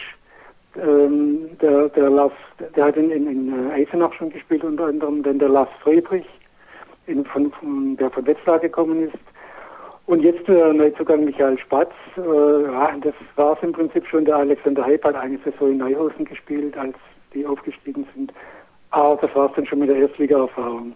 ähm, 0.77 1.49
der, 1.61 1.89
der, 1.89 2.09
Lars, 2.09 2.33
der 2.75 2.85
hat 2.85 2.97
in, 2.97 3.11
in, 3.11 3.27
in 3.27 3.71
Eisenach 3.71 4.13
schon 4.13 4.29
gespielt, 4.29 4.63
unter 4.63 4.85
anderem 4.85 5.23
dann 5.23 5.39
der 5.39 5.49
Lars 5.49 5.69
Friedrich, 5.81 6.25
in, 7.07 7.25
von, 7.25 7.51
von, 7.51 7.97
der 7.97 8.09
von 8.09 8.25
Wetzlar 8.25 8.59
gekommen 8.59 9.07
ist. 9.07 9.17
Und 10.07 10.21
jetzt 10.21 10.47
der 10.47 10.71
Neuzugang 10.71 11.25
Michael 11.25 11.57
Spatz, 11.57 11.91
äh, 12.17 12.63
ja, 12.63 12.95
das 13.01 13.13
war 13.35 13.57
es 13.57 13.63
im 13.63 13.71
Prinzip 13.71 14.05
schon. 14.07 14.25
Der 14.25 14.37
Alexander 14.37 14.85
Heip 14.85 15.03
hat 15.03 15.15
eine 15.15 15.39
Saison 15.39 15.71
in 15.71 15.77
Neuhausen 15.77 16.25
gespielt, 16.25 16.77
als 16.77 16.95
die 17.33 17.45
aufgestiegen 17.45 18.07
sind. 18.15 18.31
Aber 18.91 19.19
das 19.21 19.35
war 19.35 19.49
es 19.49 19.55
dann 19.55 19.65
schon 19.65 19.79
mit 19.79 19.89
der 19.89 19.97
Erstliga-Erfahrung. 19.97 20.95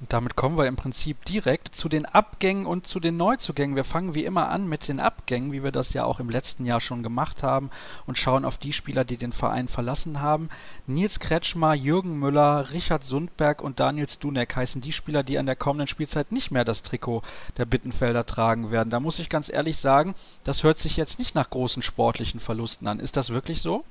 Und 0.00 0.12
damit 0.12 0.36
kommen 0.36 0.56
wir 0.56 0.66
im 0.66 0.76
Prinzip 0.76 1.24
direkt 1.24 1.74
zu 1.74 1.88
den 1.88 2.06
Abgängen 2.06 2.66
und 2.66 2.86
zu 2.86 3.00
den 3.00 3.16
Neuzugängen. 3.16 3.74
Wir 3.74 3.84
fangen 3.84 4.14
wie 4.14 4.24
immer 4.24 4.48
an 4.48 4.68
mit 4.68 4.86
den 4.86 5.00
Abgängen, 5.00 5.50
wie 5.50 5.64
wir 5.64 5.72
das 5.72 5.92
ja 5.92 6.04
auch 6.04 6.20
im 6.20 6.30
letzten 6.30 6.64
Jahr 6.64 6.80
schon 6.80 7.02
gemacht 7.02 7.42
haben 7.42 7.70
und 8.06 8.16
schauen 8.16 8.44
auf 8.44 8.58
die 8.58 8.72
Spieler, 8.72 9.04
die 9.04 9.16
den 9.16 9.32
Verein 9.32 9.66
verlassen 9.66 10.20
haben. 10.20 10.50
Nils 10.86 11.18
Kretschmer, 11.18 11.74
Jürgen 11.74 12.16
Müller, 12.16 12.70
Richard 12.70 13.02
Sundberg 13.02 13.60
und 13.60 13.80
Daniel 13.80 14.08
Stunek 14.08 14.54
heißen 14.54 14.80
die 14.80 14.92
Spieler, 14.92 15.24
die 15.24 15.36
an 15.36 15.46
der 15.46 15.56
kommenden 15.56 15.88
Spielzeit 15.88 16.30
nicht 16.30 16.52
mehr 16.52 16.64
das 16.64 16.82
Trikot 16.82 17.22
der 17.56 17.64
Bittenfelder 17.64 18.24
tragen 18.24 18.70
werden. 18.70 18.90
Da 18.90 19.00
muss 19.00 19.18
ich 19.18 19.28
ganz 19.28 19.48
ehrlich 19.48 19.78
sagen, 19.78 20.14
das 20.44 20.62
hört 20.62 20.78
sich 20.78 20.96
jetzt 20.96 21.18
nicht 21.18 21.34
nach 21.34 21.50
großen 21.50 21.82
sportlichen 21.82 22.38
Verlusten 22.38 22.86
an. 22.86 23.00
Ist 23.00 23.16
das 23.16 23.30
wirklich 23.30 23.62
so? 23.62 23.84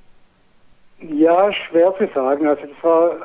Ja, 1.00 1.52
schwer 1.52 1.94
zu 1.96 2.08
sagen. 2.12 2.48
Also 2.48 2.62
das 2.62 2.82
war, 2.82 3.16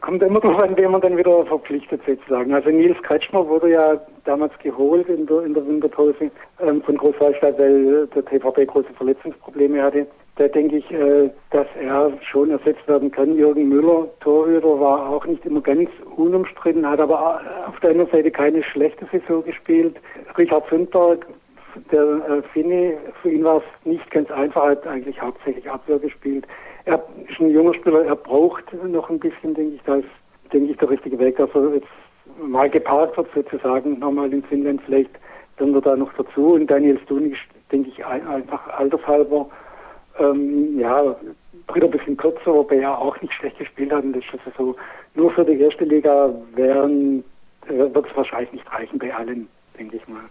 kommt 0.00 0.20
immer 0.22 0.40
darauf 0.40 0.62
an, 0.62 0.76
wen 0.76 0.90
man 0.90 1.00
dann 1.00 1.16
wieder 1.16 1.46
verpflichtet 1.46 2.00
sozusagen. 2.04 2.52
Also 2.52 2.70
Nils 2.70 3.00
Kretschmer 3.02 3.46
wurde 3.46 3.70
ja 3.70 4.00
damals 4.24 4.52
geholt 4.58 5.08
in 5.08 5.26
der, 5.26 5.42
in 5.42 5.54
der 5.54 5.66
Winterpause 5.66 6.30
ähm, 6.60 6.82
von 6.82 6.96
Großwallstadt, 6.96 7.58
weil 7.58 8.08
der 8.08 8.24
TVB 8.24 8.66
große 8.66 8.92
Verletzungsprobleme 8.96 9.80
hatte. 9.80 10.06
Da 10.36 10.48
denke 10.48 10.78
ich, 10.78 10.90
äh, 10.90 11.30
dass 11.50 11.68
er 11.80 12.12
schon 12.20 12.50
ersetzt 12.50 12.86
werden 12.88 13.12
kann. 13.12 13.36
Jürgen 13.36 13.68
Müller, 13.68 14.08
Torhüter, 14.20 14.80
war 14.80 15.08
auch 15.08 15.24
nicht 15.24 15.46
immer 15.46 15.60
ganz 15.60 15.90
unumstritten, 16.16 16.88
hat 16.88 17.00
aber 17.00 17.40
auf 17.68 17.78
der 17.80 17.90
anderen 17.90 18.10
Seite 18.10 18.30
keine 18.32 18.62
schlechte 18.64 19.06
Saison 19.12 19.44
gespielt. 19.44 19.96
Richard 20.36 20.68
Sundberg, 20.68 21.26
der 21.92 22.02
äh, 22.02 22.42
Finne, 22.52 22.98
für 23.22 23.30
ihn 23.30 23.44
war 23.44 23.58
es 23.58 23.86
nicht 23.86 24.10
ganz 24.10 24.30
einfach, 24.32 24.64
hat 24.66 24.86
eigentlich 24.86 25.20
hauptsächlich 25.22 25.70
Abwehr 25.70 26.00
gespielt 26.00 26.44
er 26.88 27.04
ist 27.28 27.38
ein 27.38 27.50
junger 27.50 27.74
Spieler, 27.74 28.04
er 28.04 28.16
braucht 28.16 28.72
noch 28.72 29.10
ein 29.10 29.18
bisschen, 29.18 29.54
denke 29.54 29.76
ich, 29.76 29.82
da 29.82 29.96
ist, 29.96 30.08
denke 30.52 30.72
ich, 30.72 30.78
der 30.78 30.88
richtige 30.88 31.18
Weg, 31.18 31.36
dass 31.36 31.50
er 31.54 31.74
jetzt 31.74 31.86
mal 32.40 32.70
gepaart 32.70 33.14
wird 33.16 33.28
sozusagen, 33.34 33.98
nochmal 33.98 34.32
in 34.32 34.42
Finnland 34.44 34.80
vielleicht, 34.86 35.10
dann 35.58 35.74
wird 35.74 35.84
er 35.84 35.96
noch 35.96 36.12
dazu. 36.14 36.54
Und 36.54 36.66
Daniel 36.66 36.98
Stun 37.00 37.30
ist, 37.30 37.40
denke 37.70 37.90
ich, 37.90 38.04
einfach 38.06 38.66
altershalber, 38.68 39.48
ähm, 40.18 40.78
ja, 40.78 41.14
tritt 41.66 41.84
ein 41.84 41.90
bisschen 41.90 42.16
kürzer, 42.16 42.54
wobei 42.54 42.76
er 42.76 42.98
auch 42.98 43.20
nicht 43.20 43.34
schlecht 43.34 43.58
gespielt 43.58 43.92
hat 43.92 44.04
und 44.04 44.14
das 44.14 44.24
ist 44.24 44.46
also 44.46 44.72
so, 44.72 44.76
nur 45.14 45.30
für 45.32 45.44
die 45.44 45.60
erste 45.60 45.84
Liga 45.84 46.32
wären, 46.54 47.22
äh, 47.66 47.94
wird 47.94 48.06
es 48.10 48.16
wahrscheinlich 48.16 48.52
nicht 48.52 48.72
reichen 48.72 48.98
bei 48.98 49.14
allen, 49.14 49.46
denke 49.78 49.96
ich 49.98 50.08
mal. 50.08 50.24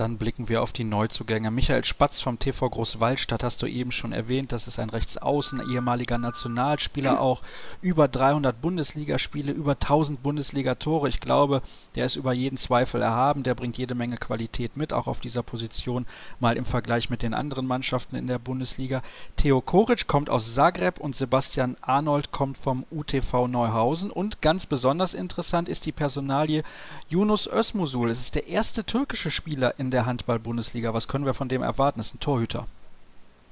Dann 0.00 0.16
blicken 0.16 0.48
wir 0.48 0.62
auf 0.62 0.72
die 0.72 0.84
Neuzugänge. 0.84 1.50
Michael 1.50 1.84
Spatz 1.84 2.22
vom 2.22 2.38
TV 2.38 2.70
Großwaldstadt 2.70 3.44
hast 3.44 3.60
du 3.60 3.66
eben 3.66 3.92
schon 3.92 4.14
erwähnt. 4.14 4.50
Das 4.50 4.66
ist 4.66 4.78
ein 4.78 4.88
Rechtsaußen, 4.88 5.70
ehemaliger 5.70 6.16
Nationalspieler 6.16 7.20
auch. 7.20 7.42
Über 7.82 8.08
300 8.08 8.58
Bundesligaspiele, 8.62 9.52
über 9.52 9.72
1000 9.72 10.22
Bundesligatore. 10.22 11.10
Ich 11.10 11.20
glaube, 11.20 11.60
der 11.96 12.06
ist 12.06 12.16
über 12.16 12.32
jeden 12.32 12.56
Zweifel 12.56 13.02
erhaben. 13.02 13.42
Der 13.42 13.54
bringt 13.54 13.76
jede 13.76 13.94
Menge 13.94 14.16
Qualität 14.16 14.74
mit, 14.74 14.94
auch 14.94 15.06
auf 15.06 15.20
dieser 15.20 15.42
Position, 15.42 16.06
mal 16.38 16.56
im 16.56 16.64
Vergleich 16.64 17.10
mit 17.10 17.20
den 17.20 17.34
anderen 17.34 17.66
Mannschaften 17.66 18.16
in 18.16 18.26
der 18.26 18.38
Bundesliga. 18.38 19.02
Theo 19.36 19.60
Koric 19.60 20.06
kommt 20.06 20.30
aus 20.30 20.54
Zagreb 20.54 20.98
und 20.98 21.14
Sebastian 21.14 21.76
Arnold 21.82 22.32
kommt 22.32 22.56
vom 22.56 22.86
UTV 22.90 23.48
Neuhausen. 23.48 24.10
Und 24.10 24.40
ganz 24.40 24.64
besonders 24.64 25.12
interessant 25.12 25.68
ist 25.68 25.84
die 25.84 25.92
Personalie 25.92 26.62
Yunus 27.10 27.46
Özmusul. 27.46 28.08
Es 28.08 28.20
ist 28.20 28.34
der 28.34 28.46
erste 28.46 28.84
türkische 28.84 29.30
Spieler 29.30 29.74
in 29.78 29.89
der 29.90 30.06
Handball-Bundesliga. 30.06 30.94
Was 30.94 31.08
können 31.08 31.26
wir 31.26 31.34
von 31.34 31.48
dem 31.48 31.62
erwarten? 31.62 31.98
Das 31.98 32.08
ist 32.08 32.14
ein 32.14 32.20
Torhüter. 32.20 32.66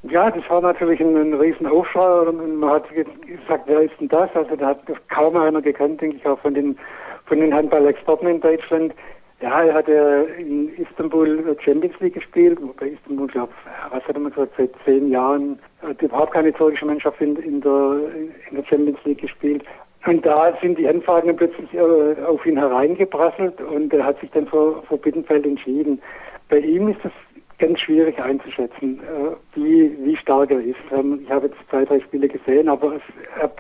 Ja, 0.05 0.31
das 0.31 0.49
war 0.49 0.61
natürlich 0.61 1.01
ein, 1.01 1.17
ein 1.17 1.35
Riesenaufschrei. 1.35 2.31
Man 2.33 2.71
hat 2.71 2.85
gesagt, 2.95 3.65
wer 3.67 3.81
ist 3.81 3.95
denn 4.01 4.09
das? 4.09 4.31
Also 4.35 4.55
da 4.57 4.69
hat 4.69 4.81
kaum 5.09 5.37
einer 5.37 5.61
gekannt, 5.61 6.01
denke 6.01 6.17
ich, 6.17 6.27
auch 6.27 6.39
von 6.39 6.55
den, 6.55 6.79
von 7.27 7.41
den 7.41 7.53
Handball-Experten 7.53 8.29
in 8.29 8.41
Deutschland. 8.41 8.95
Ja, 9.41 9.63
er 9.63 9.75
hat 9.75 9.89
in 9.89 10.69
Istanbul 10.77 11.57
Champions 11.65 11.95
League 12.01 12.15
gespielt, 12.15 12.59
bei 12.79 12.89
Istanbul, 12.89 13.29
glaube 13.29 13.53
was 13.91 14.03
hat 14.03 14.17
er 14.17 14.21
mal 14.21 14.31
gesagt, 14.31 14.53
seit 14.57 14.71
zehn 14.85 15.11
Jahren 15.11 15.59
hat 15.81 16.03
überhaupt 16.03 16.33
keine 16.33 16.53
türkische 16.53 16.87
Mannschaft 16.87 17.21
in, 17.21 17.37
in, 17.37 17.61
der, 17.61 18.01
in 18.51 18.57
der 18.57 18.65
Champions 18.65 18.99
League 19.05 19.21
gespielt. 19.21 19.65
Und 20.07 20.25
da 20.25 20.57
sind 20.61 20.79
die 20.79 20.89
Anfragen 20.89 21.35
plötzlich 21.37 21.73
äh, 21.75 22.23
auf 22.25 22.45
ihn 22.47 22.57
hereingeprasselt 22.57 23.61
und 23.61 23.93
er 23.93 24.05
hat 24.05 24.21
sich 24.21 24.31
dann 24.31 24.47
für, 24.47 24.83
für 24.89 24.97
Bittenfeld 24.97 25.45
entschieden. 25.45 26.01
Bei 26.49 26.59
ihm 26.59 26.89
ist 26.89 27.05
es 27.05 27.13
ganz 27.59 27.81
schwierig 27.81 28.19
einzuschätzen, 28.21 29.01
äh, 29.01 29.59
wie, 29.59 29.97
wie 30.05 30.17
stark 30.17 30.51
er 30.51 30.61
ist. 30.61 30.77
Ähm, 30.93 31.21
ich 31.23 31.31
habe 31.31 31.47
jetzt 31.47 31.59
zwei, 31.69 31.85
drei 31.85 32.01
Spiele 32.01 32.29
gesehen, 32.29 32.69
aber 32.69 32.95
es, 32.95 33.03
er, 33.41 33.51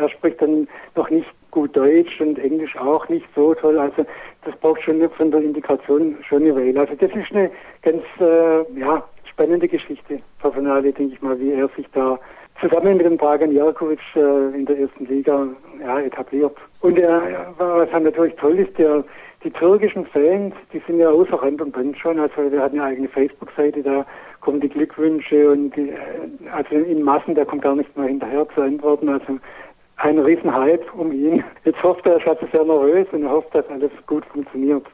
er, 0.00 0.08
spricht 0.08 0.42
dann 0.42 0.66
noch 0.96 1.08
nicht 1.10 1.28
gut 1.52 1.76
Deutsch 1.76 2.20
und 2.20 2.38
Englisch 2.38 2.76
auch 2.76 3.08
nicht 3.08 3.26
so 3.34 3.54
toll. 3.54 3.78
Also 3.78 4.04
das 4.44 4.56
braucht 4.56 4.82
schon 4.82 5.08
von 5.10 5.30
der 5.30 5.42
Integration 5.42 6.16
schon 6.28 6.42
eine 6.42 6.56
Weile. 6.56 6.80
Also 6.80 6.94
das 6.96 7.10
ist 7.12 7.32
eine 7.32 7.50
ganz 7.82 8.02
äh, 8.18 8.78
ja, 8.78 9.04
spannende 9.30 9.68
Geschichte, 9.68 10.20
Personale, 10.40 10.92
denke 10.92 11.14
ich 11.14 11.22
mal, 11.22 11.38
wie 11.38 11.52
er 11.52 11.68
sich 11.76 11.86
da 11.92 12.18
zusammen 12.64 12.96
mit 12.96 13.06
dem 13.06 13.18
Dragan 13.18 13.52
Jerkovic 13.52 14.00
äh, 14.16 14.54
in 14.54 14.64
der 14.66 14.78
ersten 14.78 15.06
Liga 15.06 15.46
ja, 15.80 16.00
etabliert. 16.00 16.56
Und 16.80 16.98
er, 16.98 17.54
was 17.58 17.92
halt 17.92 18.04
natürlich 18.04 18.34
toll 18.36 18.58
ist, 18.58 18.76
der, 18.78 19.04
die 19.42 19.50
türkischen 19.50 20.06
Fans, 20.06 20.54
die 20.72 20.80
sind 20.86 20.98
ja 20.98 21.10
außer 21.10 21.34
Rand 21.34 21.60
und 21.60 21.72
Band 21.72 21.98
schon. 21.98 22.18
Also 22.18 22.50
wir 22.50 22.62
hatten 22.62 22.80
eine 22.80 22.90
eigene 22.90 23.08
Facebook-Seite, 23.08 23.82
da 23.82 24.06
kommen 24.40 24.60
die 24.60 24.68
Glückwünsche 24.68 25.50
und 25.50 25.76
die, 25.76 25.90
äh, 25.90 25.96
also 26.52 26.74
in 26.76 27.02
Massen, 27.02 27.34
der 27.34 27.44
kommt 27.44 27.62
gar 27.62 27.76
nicht 27.76 27.96
mehr 27.96 28.08
hinterher 28.08 28.46
zu 28.54 28.62
antworten. 28.62 29.08
Also 29.08 29.38
ein 29.96 30.18
Riesenhype 30.18 30.84
um 30.96 31.12
ihn. 31.12 31.44
Jetzt 31.64 31.82
hofft 31.82 32.06
er, 32.06 32.24
er 32.24 32.42
ist 32.42 32.52
sehr 32.52 32.64
nervös 32.64 33.06
und 33.12 33.24
er 33.24 33.30
hofft, 33.30 33.54
dass 33.54 33.68
alles 33.68 33.92
gut 34.06 34.24
funktioniert. 34.26 34.86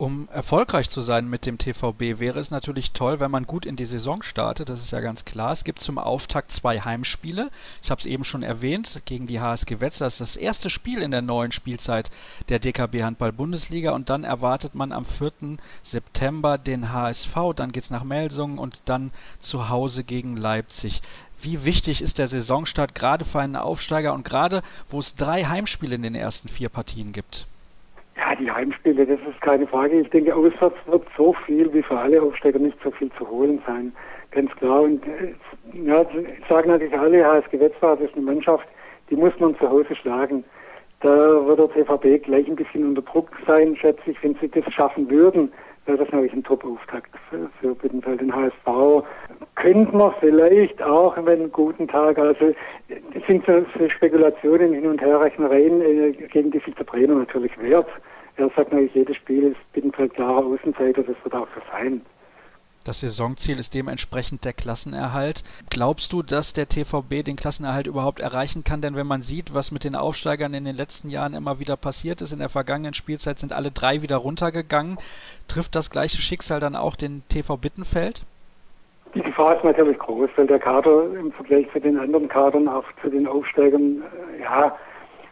Um 0.00 0.30
erfolgreich 0.32 0.88
zu 0.88 1.02
sein 1.02 1.28
mit 1.28 1.44
dem 1.44 1.58
TVB 1.58 2.20
wäre 2.20 2.40
es 2.40 2.50
natürlich 2.50 2.92
toll, 2.92 3.20
wenn 3.20 3.30
man 3.30 3.46
gut 3.46 3.66
in 3.66 3.76
die 3.76 3.84
Saison 3.84 4.22
startet. 4.22 4.70
Das 4.70 4.80
ist 4.80 4.92
ja 4.92 5.00
ganz 5.00 5.26
klar. 5.26 5.52
Es 5.52 5.62
gibt 5.62 5.78
zum 5.78 5.98
Auftakt 5.98 6.52
zwei 6.52 6.80
Heimspiele. 6.80 7.50
Ich 7.82 7.90
habe 7.90 7.98
es 7.98 8.06
eben 8.06 8.24
schon 8.24 8.42
erwähnt, 8.42 9.02
gegen 9.04 9.26
die 9.26 9.40
HSG 9.40 9.78
Wetzlar. 9.80 10.06
Das 10.06 10.14
ist 10.14 10.20
das 10.20 10.36
erste 10.36 10.70
Spiel 10.70 11.02
in 11.02 11.10
der 11.10 11.20
neuen 11.20 11.52
Spielzeit 11.52 12.10
der 12.48 12.60
DKB 12.60 13.02
Handball 13.02 13.30
Bundesliga. 13.30 13.90
Und 13.90 14.08
dann 14.08 14.24
erwartet 14.24 14.74
man 14.74 14.92
am 14.92 15.04
4. 15.04 15.58
September 15.82 16.56
den 16.56 16.94
HSV. 16.94 17.36
Dann 17.54 17.70
geht 17.70 17.84
es 17.84 17.90
nach 17.90 18.02
Melsungen 18.02 18.56
und 18.56 18.80
dann 18.86 19.12
zu 19.38 19.68
Hause 19.68 20.02
gegen 20.02 20.38
Leipzig. 20.38 21.02
Wie 21.42 21.66
wichtig 21.66 22.00
ist 22.00 22.16
der 22.16 22.28
Saisonstart 22.28 22.94
gerade 22.94 23.26
für 23.26 23.40
einen 23.40 23.56
Aufsteiger 23.56 24.14
und 24.14 24.24
gerade, 24.24 24.62
wo 24.88 24.98
es 24.98 25.14
drei 25.14 25.44
Heimspiele 25.44 25.94
in 25.94 26.02
den 26.02 26.14
ersten 26.14 26.48
vier 26.48 26.70
Partien 26.70 27.12
gibt? 27.12 27.44
Die 28.38 28.50
Heimspiele, 28.50 29.06
das 29.06 29.18
ist 29.28 29.40
keine 29.40 29.66
Frage. 29.66 30.00
Ich 30.00 30.10
denke, 30.10 30.34
auswärts 30.34 30.76
wird 30.86 31.06
so 31.16 31.32
viel 31.46 31.72
wie 31.72 31.82
für 31.82 31.98
alle 31.98 32.22
Aufsteiger 32.22 32.58
nicht 32.58 32.78
so 32.82 32.90
viel 32.90 33.10
zu 33.18 33.28
holen 33.28 33.60
sein. 33.66 33.92
Ganz 34.30 34.54
klar. 34.56 34.82
Und 34.82 35.04
äh, 35.06 35.34
ja, 35.84 36.04
sagen 36.48 36.70
natürlich 36.70 36.96
alle, 36.96 37.24
HSG 37.24 37.58
Wetzlar, 37.58 37.96
das 37.96 38.08
ist 38.08 38.16
eine 38.16 38.26
Mannschaft, 38.26 38.66
die 39.10 39.16
muss 39.16 39.32
man 39.40 39.56
zu 39.58 39.68
Hause 39.68 39.94
schlagen. 39.96 40.44
Da 41.00 41.46
wird 41.46 41.58
der 41.58 41.70
TVB 41.70 42.24
gleich 42.24 42.46
ein 42.46 42.56
bisschen 42.56 42.86
unter 42.86 43.02
Druck 43.02 43.30
sein, 43.46 43.74
schätze 43.74 44.10
ich, 44.10 44.22
wenn 44.22 44.34
sie 44.40 44.48
das 44.48 44.72
schaffen 44.72 45.10
würden 45.10 45.50
wäre 45.90 45.98
das 45.98 46.12
natürlich 46.12 46.32
ein 46.32 46.44
Top-Auftakt 46.44 47.10
für, 47.28 47.74
Bittenfeld. 47.74 48.20
Den 48.20 48.34
HSV 48.34 49.04
könnte 49.56 49.96
man 49.96 50.14
vielleicht 50.20 50.80
auch, 50.82 51.16
wenn 51.16 51.40
einen 51.40 51.52
guten 51.52 51.88
Tag, 51.88 52.18
also 52.18 52.54
es 52.88 53.26
sind 53.26 53.44
so, 53.46 53.64
so 53.78 53.88
Spekulationen 53.88 54.72
hin 54.72 54.86
und 54.86 55.00
her, 55.00 55.20
Rechnereien, 55.20 55.80
äh, 55.80 56.12
gegen 56.12 56.50
die 56.50 56.60
sich 56.60 56.74
der 56.74 56.86
Trainer 56.86 57.14
natürlich 57.14 57.52
wehrt. 57.60 57.88
Er 58.40 58.48
sagt 58.56 58.72
natürlich, 58.72 58.94
jedes 58.94 59.16
Spiel 59.16 59.48
ist 59.48 59.72
Bittenfeld 59.74 60.14
klarer 60.14 60.46
Außenseiter, 60.46 61.02
das 61.02 61.16
wird 61.22 61.34
auch 61.34 61.46
so 61.54 61.60
sein. 61.70 62.00
Das 62.84 63.00
Saisonziel 63.00 63.58
ist 63.58 63.74
dementsprechend 63.74 64.46
der 64.46 64.54
Klassenerhalt. 64.54 65.44
Glaubst 65.68 66.14
du, 66.14 66.22
dass 66.22 66.54
der 66.54 66.66
TVB 66.66 67.22
den 67.22 67.36
Klassenerhalt 67.36 67.86
überhaupt 67.86 68.20
erreichen 68.20 68.64
kann? 68.64 68.80
Denn 68.80 68.96
wenn 68.96 69.06
man 69.06 69.20
sieht, 69.20 69.52
was 69.52 69.70
mit 69.70 69.84
den 69.84 69.94
Aufsteigern 69.94 70.54
in 70.54 70.64
den 70.64 70.74
letzten 70.74 71.10
Jahren 71.10 71.34
immer 71.34 71.60
wieder 71.60 71.76
passiert 71.76 72.22
ist, 72.22 72.32
in 72.32 72.38
der 72.38 72.48
vergangenen 72.48 72.94
Spielzeit 72.94 73.38
sind 73.38 73.52
alle 73.52 73.70
drei 73.70 74.00
wieder 74.00 74.16
runtergegangen. 74.16 74.96
Trifft 75.46 75.74
das 75.74 75.90
gleiche 75.90 76.22
Schicksal 76.22 76.60
dann 76.60 76.74
auch 76.74 76.96
den 76.96 77.22
TV 77.28 77.58
Bittenfeld? 77.58 78.22
Die 79.14 79.20
Gefahr 79.20 79.56
ist 79.56 79.64
natürlich 79.64 79.98
groß, 79.98 80.30
weil 80.36 80.46
der 80.46 80.60
Kader 80.60 81.14
im 81.14 81.30
Vergleich 81.32 81.70
zu 81.74 81.80
den 81.80 81.98
anderen 81.98 82.28
Kadern, 82.28 82.66
auch 82.66 82.84
zu 83.02 83.10
den 83.10 83.26
Aufsteigern, 83.26 84.02
äh, 84.38 84.42
ja, 84.42 84.74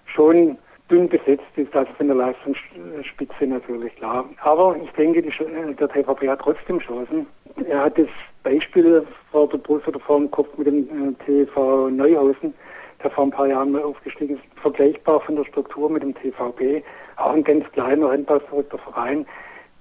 schon 0.04 0.58
dünn 0.90 1.08
besetzt 1.08 1.46
ist, 1.56 1.74
also 1.74 1.90
von 1.94 2.08
der 2.08 2.16
Leistungsspitze 2.16 3.46
natürlich 3.46 3.94
klar. 3.96 4.24
Aber 4.42 4.76
ich 4.82 4.90
denke, 4.92 5.22
die, 5.22 5.28
äh, 5.28 5.74
der 5.74 5.88
TVP 5.88 6.28
hat 6.28 6.40
trotzdem 6.40 6.78
Chancen. 6.80 7.26
Er 7.68 7.84
hat 7.84 7.98
das 7.98 8.08
Beispiel 8.42 9.06
vor 9.30 9.48
der 9.48 9.58
Brust 9.58 9.86
oder 9.88 10.00
vor 10.00 10.18
dem 10.18 10.30
Kopf 10.30 10.48
mit 10.56 10.66
dem 10.66 10.84
äh, 10.84 11.24
TV 11.24 11.90
Neuhausen, 11.90 12.54
der 13.02 13.10
vor 13.10 13.24
ein 13.24 13.30
paar 13.30 13.46
Jahren 13.46 13.72
mal 13.72 13.82
aufgestiegen 13.82 14.36
ist, 14.36 14.60
vergleichbar 14.60 15.20
von 15.20 15.36
der 15.36 15.44
Struktur 15.44 15.90
mit 15.90 16.02
dem 16.02 16.14
TVB. 16.14 16.84
Auch 17.16 17.32
ein 17.32 17.44
ganz 17.44 17.70
kleiner 17.72 18.10
handballverrückter 18.10 18.78
Verein, 18.78 19.26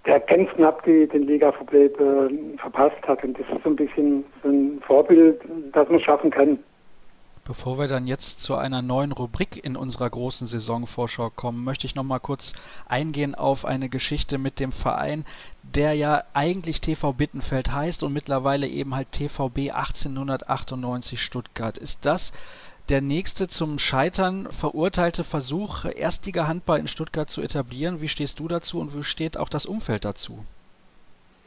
der 0.06 0.20
ganz 0.22 0.50
knapp 0.52 0.84
die, 0.84 1.08
den 1.08 1.24
Liga-Verbleib 1.24 2.00
äh, 2.00 2.58
verpasst 2.58 3.08
hat. 3.08 3.24
Und 3.24 3.40
das 3.40 3.48
ist 3.48 3.64
so 3.64 3.70
ein 3.70 3.76
bisschen 3.76 4.26
so 4.44 4.50
ein 4.50 4.82
Vorbild, 4.86 5.42
das 5.74 5.90
man 5.90 6.00
schaffen 6.00 6.32
kann. 6.32 6.60
Bevor 7.48 7.80
wir 7.80 7.88
dann 7.88 8.08
jetzt 8.08 8.44
zu 8.44 8.56
einer 8.56 8.82
neuen 8.82 9.14
Rubrik 9.14 9.64
in 9.64 9.78
unserer 9.78 10.10
großen 10.10 10.48
Saisonvorschau 10.48 11.30
kommen, 11.30 11.64
möchte 11.64 11.88
ich 11.88 11.96
noch 11.96 12.04
mal 12.04 12.20
kurz 12.20 12.52
eingehen 12.90 13.36
auf 13.36 13.64
eine 13.64 13.88
Geschichte 13.88 14.38
mit 14.38 14.60
dem 14.60 14.74
Verein, 14.74 15.24
der 15.64 15.94
ja 15.94 16.26
eigentlich 16.34 16.82
TV 16.82 17.14
Bittenfeld 17.14 17.72
heißt 17.72 18.04
und 18.04 18.12
mittlerweile 18.12 18.68
eben 18.68 18.94
halt 18.94 19.14
TVB 19.14 19.72
1898 19.72 21.22
Stuttgart. 21.22 21.78
Ist 21.78 22.00
das 22.02 22.34
der 22.90 23.00
nächste 23.00 23.48
zum 23.48 23.80
Scheitern 23.80 24.52
verurteilte 24.52 25.24
Versuch, 25.24 25.86
Erstliga-Handball 25.86 26.80
in 26.82 26.90
Stuttgart 26.90 27.30
zu 27.30 27.42
etablieren? 27.42 28.02
Wie 28.02 28.10
stehst 28.10 28.40
du 28.40 28.50
dazu 28.50 28.82
und 28.82 28.94
wie 28.94 29.04
steht 29.04 29.38
auch 29.38 29.48
das 29.48 29.66
Umfeld 29.66 30.04
dazu? 30.04 30.44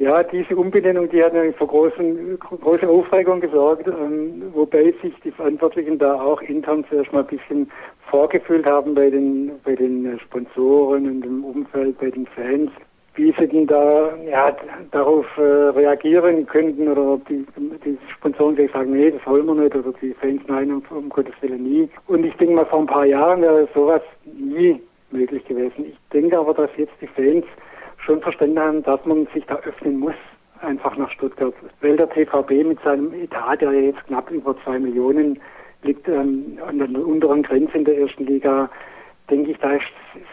Ja, 0.00 0.22
diese 0.22 0.56
Umbenennung, 0.56 1.10
die 1.10 1.22
hat 1.22 1.34
natürlich 1.34 1.56
für 1.56 1.66
großen, 1.66 2.38
große 2.38 2.88
Aufregung 2.88 3.38
gesorgt, 3.38 3.86
ähm, 3.86 4.44
wobei 4.54 4.94
sich 5.02 5.12
die 5.22 5.30
Verantwortlichen 5.30 5.98
da 5.98 6.14
auch 6.14 6.40
intern 6.40 6.86
zuerst 6.88 7.12
mal 7.12 7.20
ein 7.20 7.26
bisschen 7.26 7.70
vorgefühlt 8.10 8.64
haben 8.64 8.94
bei 8.94 9.10
den, 9.10 9.52
bei 9.62 9.74
den 9.74 10.18
Sponsoren 10.20 11.06
und 11.06 11.26
im 11.26 11.44
Umfeld, 11.44 11.98
bei 11.98 12.08
den 12.08 12.26
Fans, 12.28 12.70
wie 13.14 13.34
sie 13.38 13.46
denn 13.46 13.66
da 13.66 14.16
ja, 14.26 14.56
darauf 14.90 15.26
äh, 15.36 15.42
reagieren 15.42 16.46
könnten 16.46 16.88
oder 16.88 17.12
ob 17.12 17.28
die, 17.28 17.44
die 17.84 17.98
Sponsoren 18.16 18.56
gleich 18.56 18.72
sagen, 18.72 18.92
nee, 18.92 19.10
das 19.10 19.26
wollen 19.26 19.44
wir 19.44 19.54
nicht 19.54 19.76
oder 19.76 19.92
die 20.00 20.14
Fans, 20.14 20.40
nein, 20.46 20.72
um, 20.72 20.82
um 20.96 21.10
Gottes 21.10 21.34
Willen 21.42 21.62
nie. 21.62 21.90
Und 22.06 22.24
ich 22.24 22.34
denke 22.36 22.54
mal, 22.54 22.64
vor 22.64 22.78
ein 22.80 22.86
paar 22.86 23.04
Jahren 23.04 23.42
wäre 23.42 23.68
sowas 23.74 24.00
nie 24.24 24.80
möglich 25.10 25.44
gewesen. 25.44 25.84
Ich 25.90 25.98
denke 26.10 26.38
aber, 26.38 26.54
dass 26.54 26.70
jetzt 26.78 26.94
die 27.02 27.06
Fans 27.06 27.44
schon 28.10 28.22
verstanden 28.22 28.58
haben, 28.58 28.82
dass 28.82 29.04
man 29.04 29.28
sich 29.32 29.44
da 29.46 29.54
öffnen 29.60 30.00
muss, 30.00 30.14
einfach 30.62 30.96
nach 30.96 31.10
Stuttgart. 31.10 31.54
Weil 31.80 31.96
der 31.96 32.10
TVB 32.10 32.66
mit 32.66 32.80
seinem 32.82 33.14
Etat, 33.14 33.60
der 33.60 33.72
jetzt 33.72 34.04
knapp 34.08 34.30
über 34.32 34.56
zwei 34.64 34.80
Millionen 34.80 35.38
liegt, 35.84 36.08
ähm, 36.08 36.58
an 36.66 36.78
der 36.78 36.88
unteren 37.06 37.44
Grenze 37.44 37.78
in 37.78 37.84
der 37.84 37.98
ersten 37.98 38.26
Liga, 38.26 38.68
denke 39.30 39.52
ich, 39.52 39.58
da 39.58 39.78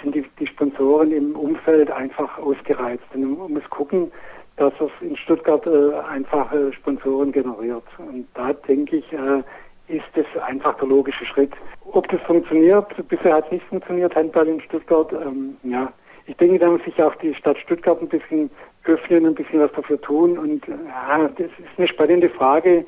sind 0.01 0.15
die, 0.15 0.25
die 0.39 0.47
Sponsoren 0.47 1.11
im 1.11 1.35
Umfeld 1.35 1.91
einfach 1.91 2.39
ausgereizt. 2.39 3.03
Und 3.13 3.37
man 3.37 3.53
muss 3.53 3.69
gucken, 3.69 4.11
dass 4.55 4.73
es 4.79 4.89
in 5.01 5.15
Stuttgart 5.15 5.67
äh, 5.67 5.93
einfach 6.09 6.51
äh, 6.51 6.73
Sponsoren 6.73 7.31
generiert. 7.31 7.83
Und 7.99 8.25
da 8.33 8.53
denke 8.53 8.97
ich, 8.97 9.13
äh, 9.13 9.43
ist 9.87 10.05
das 10.15 10.25
einfach 10.43 10.75
der 10.79 10.87
logische 10.87 11.25
Schritt. 11.25 11.51
Ob 11.91 12.07
das 12.09 12.19
funktioniert, 12.21 12.87
bisher 13.07 13.35
hat 13.35 13.45
es 13.45 13.51
nicht 13.51 13.65
funktioniert, 13.67 14.15
Handball 14.15 14.47
in 14.47 14.59
Stuttgart, 14.61 15.13
ähm, 15.13 15.57
ja, 15.61 15.93
ich 16.27 16.35
denke, 16.35 16.59
da 16.59 16.69
muss 16.69 16.83
sich 16.83 17.01
auch 17.01 17.15
die 17.15 17.33
Stadt 17.33 17.57
Stuttgart 17.57 18.01
ein 18.01 18.09
bisschen 18.09 18.49
öffnen, 18.83 19.25
ein 19.25 19.35
bisschen 19.35 19.61
was 19.61 19.71
dafür 19.71 19.99
tun. 19.99 20.37
Und 20.37 20.67
ja, 20.67 21.29
das 21.29 21.47
ist 21.47 21.77
eine 21.77 21.87
spannende 21.87 22.29
Frage, 22.29 22.85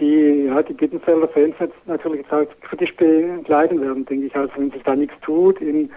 die 0.00 0.46
ja, 0.46 0.62
die 0.62 0.72
Bittenfelder 0.72 1.28
Fans 1.28 1.54
natürlich 1.86 2.22
jetzt 2.22 2.32
auch 2.32 2.44
kritisch 2.62 2.94
begleiten 2.96 3.80
werden, 3.80 4.04
denke 4.06 4.26
ich. 4.26 4.36
Also 4.36 4.52
wenn 4.56 4.72
sich 4.72 4.82
da 4.82 4.96
nichts 4.96 5.14
tut 5.22 5.60
in 5.60 5.90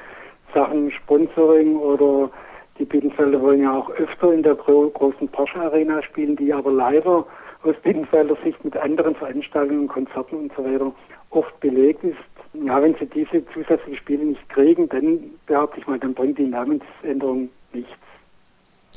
Sachen 0.54 0.92
Sponsoring 0.92 1.76
oder 1.76 2.30
die 2.78 2.86
Bittenfelder 2.86 3.42
wollen 3.42 3.64
ja 3.64 3.78
auch 3.78 3.90
öfter 3.92 4.32
in 4.32 4.44
der 4.44 4.56
großen 4.56 5.28
Porsche 5.30 5.60
Arena 5.60 6.04
spielen, 6.04 6.36
die 6.36 6.54
aber 6.54 6.72
leider 6.72 7.26
aus 7.64 7.76
Bittenfelder 7.82 8.38
Sicht 8.44 8.64
mit 8.64 8.78
anderen 8.78 9.16
Veranstaltungen, 9.16 9.88
Konzerten 9.88 10.36
und 10.36 10.52
so 10.56 10.64
weiter 10.64 10.92
oft 11.36 11.60
belegt 11.60 12.04
ist. 12.04 12.18
Ja, 12.54 12.82
wenn 12.82 12.96
sie 12.96 13.06
diese 13.06 13.46
zusätzlichen 13.48 13.98
Spiele 13.98 14.26
nicht 14.26 14.50
kriegen, 14.50 14.88
dann 14.90 15.32
behaupte 15.46 15.80
ich 15.80 15.88
mal, 15.88 16.00
dann 16.00 16.14
bringt 16.14 16.38
die 16.38 16.48
Namensänderung 16.48 17.50
nichts. 17.74 17.92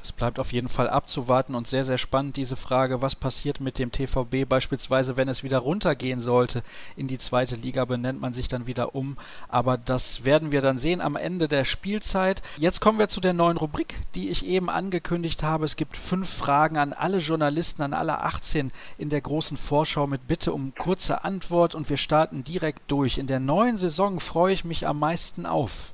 Es 0.08 0.12
bleibt 0.12 0.40
auf 0.40 0.54
jeden 0.54 0.70
Fall 0.70 0.88
abzuwarten 0.88 1.54
und 1.54 1.66
sehr, 1.66 1.84
sehr 1.84 1.98
spannend 1.98 2.38
diese 2.38 2.56
Frage, 2.56 3.02
was 3.02 3.14
passiert 3.14 3.60
mit 3.60 3.78
dem 3.78 3.92
TVB 3.92 4.48
beispielsweise, 4.48 5.18
wenn 5.18 5.28
es 5.28 5.44
wieder 5.44 5.58
runtergehen 5.58 6.22
sollte 6.22 6.62
in 6.96 7.08
die 7.08 7.18
zweite 7.18 7.56
Liga, 7.56 7.84
benennt 7.84 8.18
man 8.18 8.32
sich 8.32 8.48
dann 8.48 8.66
wieder 8.66 8.94
um. 8.94 9.18
Aber 9.48 9.76
das 9.76 10.24
werden 10.24 10.50
wir 10.50 10.62
dann 10.62 10.78
sehen 10.78 11.02
am 11.02 11.14
Ende 11.14 11.46
der 11.46 11.66
Spielzeit. 11.66 12.40
Jetzt 12.56 12.80
kommen 12.80 12.98
wir 12.98 13.08
zu 13.08 13.20
der 13.20 13.34
neuen 13.34 13.58
Rubrik, 13.58 13.96
die 14.14 14.30
ich 14.30 14.46
eben 14.46 14.70
angekündigt 14.70 15.42
habe. 15.42 15.66
Es 15.66 15.76
gibt 15.76 15.98
fünf 15.98 16.30
Fragen 16.30 16.78
an 16.78 16.94
alle 16.94 17.18
Journalisten, 17.18 17.82
an 17.82 17.92
alle 17.92 18.20
18 18.20 18.72
in 18.96 19.10
der 19.10 19.20
großen 19.20 19.58
Vorschau 19.58 20.06
mit 20.06 20.26
Bitte 20.26 20.54
um 20.54 20.72
kurze 20.74 21.22
Antwort 21.22 21.74
und 21.74 21.90
wir 21.90 21.98
starten 21.98 22.44
direkt 22.44 22.90
durch. 22.90 23.18
In 23.18 23.26
der 23.26 23.40
neuen 23.40 23.76
Saison 23.76 24.20
freue 24.20 24.54
ich 24.54 24.64
mich 24.64 24.86
am 24.86 25.00
meisten 25.00 25.44
auf. 25.44 25.92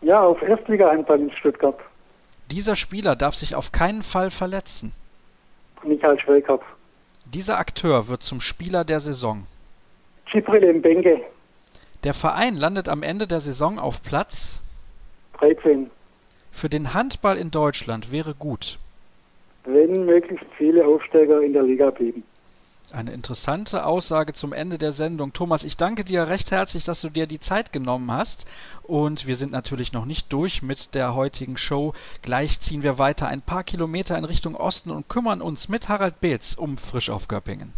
Ja, 0.00 0.18
auf 0.18 0.42
Erstliga-Handball 0.42 1.20
in 1.20 1.30
Stuttgart. 1.30 1.78
Dieser 2.50 2.76
Spieler 2.76 3.16
darf 3.16 3.34
sich 3.34 3.54
auf 3.54 3.72
keinen 3.72 4.02
Fall 4.02 4.30
verletzen. 4.30 4.92
Michael 5.84 6.18
Schwelkopf. 6.20 6.64
Dieser 7.26 7.58
Akteur 7.58 8.08
wird 8.08 8.22
zum 8.22 8.40
Spieler 8.40 8.84
der 8.84 9.00
Saison. 9.00 9.46
Cipril 10.30 10.72
Mbenge. 10.74 11.20
Der 12.04 12.14
Verein 12.14 12.56
landet 12.56 12.88
am 12.88 13.02
Ende 13.02 13.26
der 13.26 13.40
Saison 13.40 13.78
auf 13.78 14.02
Platz 14.02 14.60
13. 15.38 15.90
Für 16.52 16.68
den 16.68 16.94
Handball 16.94 17.36
in 17.36 17.50
Deutschland 17.50 18.12
wäre 18.12 18.34
gut. 18.34 18.78
Wenn 19.64 20.06
möglichst 20.06 20.46
viele 20.56 20.86
Aufsteiger 20.86 21.42
in 21.42 21.52
der 21.52 21.64
Liga 21.64 21.90
blieben. 21.90 22.22
Eine 22.92 23.12
interessante 23.12 23.84
Aussage 23.84 24.32
zum 24.32 24.52
Ende 24.52 24.78
der 24.78 24.92
Sendung. 24.92 25.32
Thomas, 25.32 25.64
ich 25.64 25.76
danke 25.76 26.04
dir 26.04 26.28
recht 26.28 26.52
herzlich, 26.52 26.84
dass 26.84 27.00
du 27.00 27.10
dir 27.10 27.26
die 27.26 27.40
Zeit 27.40 27.72
genommen 27.72 28.12
hast. 28.12 28.44
Und 28.84 29.26
wir 29.26 29.36
sind 29.36 29.50
natürlich 29.50 29.92
noch 29.92 30.04
nicht 30.04 30.32
durch 30.32 30.62
mit 30.62 30.94
der 30.94 31.14
heutigen 31.14 31.56
Show. 31.56 31.94
Gleich 32.22 32.60
ziehen 32.60 32.84
wir 32.84 32.96
weiter 32.96 33.26
ein 33.26 33.42
paar 33.42 33.64
Kilometer 33.64 34.16
in 34.16 34.24
Richtung 34.24 34.54
Osten 34.54 34.90
und 34.90 35.08
kümmern 35.08 35.42
uns 35.42 35.68
mit 35.68 35.88
Harald 35.88 36.20
Beetz 36.20 36.54
um 36.54 36.78
Frisch 36.78 37.10
auf 37.10 37.26
Göppingen. 37.26 37.72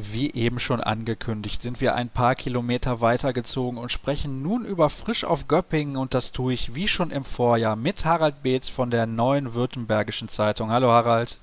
Wie 0.00 0.30
eben 0.32 0.60
schon 0.60 0.80
angekündigt, 0.80 1.60
sind 1.60 1.80
wir 1.80 1.96
ein 1.96 2.08
paar 2.08 2.36
Kilometer 2.36 3.00
weitergezogen 3.00 3.80
und 3.80 3.90
sprechen 3.90 4.44
nun 4.44 4.64
über 4.64 4.90
Frisch 4.90 5.24
auf 5.24 5.48
Göppingen 5.48 5.96
und 5.96 6.14
das 6.14 6.30
tue 6.30 6.52
ich 6.52 6.76
wie 6.76 6.86
schon 6.86 7.10
im 7.10 7.24
Vorjahr 7.24 7.74
mit 7.74 8.04
Harald 8.04 8.44
Beetz 8.44 8.68
von 8.68 8.92
der 8.92 9.06
Neuen 9.06 9.54
Württembergischen 9.54 10.28
Zeitung. 10.28 10.70
Hallo 10.70 10.92
Harald. 10.92 11.38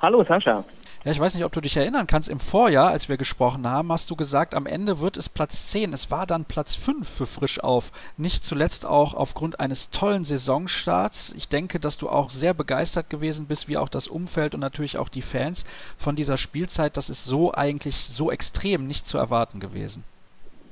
Hallo 0.00 0.24
Sascha. 0.24 0.64
Ja, 1.02 1.12
ich 1.12 1.20
weiß 1.20 1.34
nicht, 1.34 1.46
ob 1.46 1.52
du 1.52 1.62
dich 1.62 1.78
erinnern 1.78 2.06
kannst. 2.06 2.28
Im 2.28 2.40
Vorjahr, 2.40 2.90
als 2.90 3.08
wir 3.08 3.16
gesprochen 3.16 3.66
haben, 3.66 3.90
hast 3.90 4.10
du 4.10 4.16
gesagt, 4.16 4.54
am 4.54 4.66
Ende 4.66 5.00
wird 5.00 5.16
es 5.16 5.30
Platz 5.30 5.70
10. 5.70 5.94
Es 5.94 6.10
war 6.10 6.26
dann 6.26 6.44
Platz 6.44 6.74
5 6.74 7.08
für 7.08 7.24
Frisch 7.24 7.58
auf. 7.58 7.90
Nicht 8.18 8.44
zuletzt 8.44 8.84
auch 8.84 9.14
aufgrund 9.14 9.60
eines 9.60 9.88
tollen 9.88 10.24
Saisonstarts. 10.24 11.32
Ich 11.38 11.48
denke, 11.48 11.80
dass 11.80 11.96
du 11.96 12.10
auch 12.10 12.28
sehr 12.28 12.52
begeistert 12.52 13.08
gewesen 13.08 13.46
bist, 13.46 13.66
wie 13.66 13.78
auch 13.78 13.88
das 13.88 14.08
Umfeld 14.08 14.52
und 14.52 14.60
natürlich 14.60 14.98
auch 14.98 15.08
die 15.08 15.22
Fans 15.22 15.64
von 15.96 16.16
dieser 16.16 16.36
Spielzeit. 16.36 16.98
Das 16.98 17.08
ist 17.08 17.24
so 17.24 17.54
eigentlich 17.54 17.96
so 17.96 18.30
extrem 18.30 18.86
nicht 18.86 19.06
zu 19.06 19.16
erwarten 19.16 19.58
gewesen. 19.58 20.04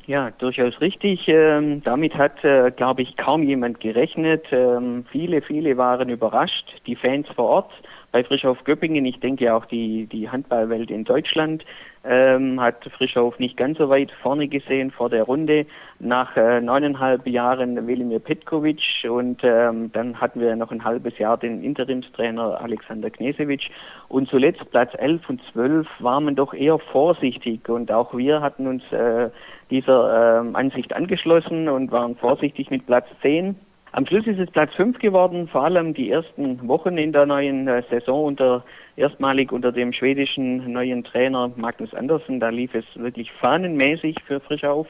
Ja, 0.07 0.31
durchaus 0.39 0.79
richtig. 0.83 1.27
Ähm, 1.29 1.83
damit 1.85 2.15
hat, 2.15 2.45
äh, 2.45 2.71
glaube 2.71 3.01
ich, 3.01 3.17
kaum 3.17 3.43
jemand 3.43 3.81
gerechnet. 3.81 4.45
Ähm, 4.53 5.07
viele, 5.11 5.41
viele 5.41 5.79
waren 5.79 6.11
überrascht. 6.11 6.67
Die 6.87 6.97
Fans 6.97 7.27
vor 7.35 7.47
Ort 7.47 7.71
bei 8.13 8.25
Frischhof 8.25 8.63
Göppingen. 8.65 9.05
Ich 9.05 9.21
denke 9.21 9.55
auch 9.55 9.67
die, 9.67 10.07
die 10.07 10.29
Handballwelt 10.29 10.91
in 10.91 11.05
Deutschland 11.05 11.65
ähm, 12.05 12.61
hat 12.61 12.85
Frischhof 12.97 13.39
nicht 13.39 13.57
ganz 13.57 13.79
so 13.79 13.89
weit 13.89 14.11
vorne 14.23 14.49
gesehen 14.49 14.91
vor 14.91 15.11
der 15.11 15.25
Runde. 15.25 15.67
Nach 15.99 16.37
äh, 16.37 16.61
neuneinhalb 16.61 17.27
Jahren 17.27 17.87
Velimir 17.87 18.21
Petkovic 18.21 18.81
und 19.09 19.41
ähm, 19.43 19.91
dann 19.93 20.21
hatten 20.21 20.41
wir 20.41 20.57
noch 20.57 20.71
ein 20.71 20.85
halbes 20.85 21.19
Jahr 21.19 21.37
den 21.37 21.63
Interimstrainer 21.63 22.61
Alexander 22.61 23.11
Knesewitsch 23.11 23.69
und 24.09 24.29
zuletzt 24.29 24.71
Platz 24.71 24.93
11 24.97 25.29
und 25.29 25.43
12 25.53 25.87
war 25.99 26.21
man 26.21 26.37
doch 26.37 26.55
eher 26.55 26.79
vorsichtig 26.79 27.69
und 27.69 27.91
auch 27.91 28.17
wir 28.17 28.41
hatten 28.41 28.67
uns 28.67 28.83
äh, 28.93 29.29
dieser 29.71 30.45
äh, 30.45 30.57
Ansicht 30.57 30.95
angeschlossen 30.95 31.69
und 31.69 31.91
waren 31.91 32.17
vorsichtig 32.17 32.71
mit 32.71 32.87
Platz 32.87 33.07
10 33.23 33.57
am 33.93 34.07
Schluss 34.07 34.27
ist 34.27 34.39
es 34.39 34.51
Platz 34.51 34.73
5 34.75 34.99
geworden, 34.99 35.49
vor 35.49 35.65
allem 35.65 35.95
die 35.95 36.11
ersten 36.11 36.67
Wochen 36.69 36.99
in 36.99 37.13
der 37.13 37.27
neuen 37.27 37.67
äh, 37.69 37.83
Saison 37.91 38.25
unter 38.25 38.65
erstmalig 38.97 39.51
unter 39.53 39.73
dem 39.73 39.93
schwedischen 39.93 40.73
neuen 40.73 41.05
Trainer 41.05 41.51
Magnus 41.57 41.95
Andersen. 41.95 42.41
Da 42.41 42.51
lief 42.51 42.75
es 42.75 42.85
wirklich 42.95 43.33
fahnenmäßig 43.33 44.17
für 44.27 44.41
Frischauf. 44.41 44.87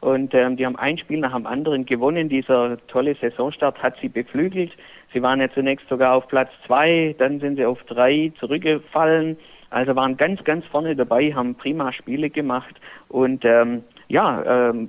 Und 0.00 0.34
ähm, 0.34 0.56
die 0.56 0.66
haben 0.66 0.76
ein 0.76 0.98
Spiel 0.98 1.18
nach 1.18 1.34
dem 1.34 1.46
anderen 1.46 1.86
gewonnen. 1.86 2.28
Dieser 2.28 2.76
tolle 2.86 3.16
Saisonstart 3.16 3.82
hat 3.82 3.96
sie 4.00 4.08
beflügelt. 4.08 4.70
Sie 5.12 5.22
waren 5.22 5.40
ja 5.40 5.48
zunächst 5.50 5.88
sogar 5.88 6.14
auf 6.14 6.28
Platz 6.28 6.50
2, 6.66 7.16
dann 7.18 7.40
sind 7.40 7.56
sie 7.56 7.64
auf 7.64 7.82
3 7.84 8.32
zurückgefallen. 8.38 9.36
Also 9.70 9.96
waren 9.96 10.16
ganz, 10.16 10.44
ganz 10.44 10.64
vorne 10.66 10.94
dabei, 10.94 11.34
haben 11.34 11.54
prima 11.54 11.92
Spiele 11.92 12.30
gemacht 12.30 12.74
und 13.08 13.44
ähm, 13.44 13.82
ja, 14.08 14.70
ähm, 14.70 14.88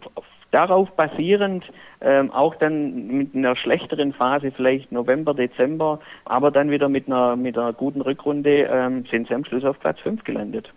darauf 0.51 0.89
basierend 0.92 1.63
ähm, 2.01 2.32
auch 2.32 2.56
dann 2.56 3.08
mit 3.08 3.36
einer 3.36 3.56
schlechteren 3.56 4.13
Phase, 4.13 4.51
vielleicht 4.51 4.92
November, 4.92 5.34
Dezember, 5.34 6.00
aber 6.25 6.51
dann 6.51 6.70
wieder 6.70 6.90
mit 6.90 7.07
einer, 7.07 7.36
mit 7.36 7.57
einer 7.57 7.74
guten 7.74 8.01
Rückrunde 8.01 8.64
ähm, 8.64 9.05
sind 9.10 9.27
sie 9.27 9.33
am 9.33 9.46
Schluss 9.46 9.64
auf 9.64 9.79
Platz 9.79 10.00
5 10.01 10.24
gelandet. 10.24 10.72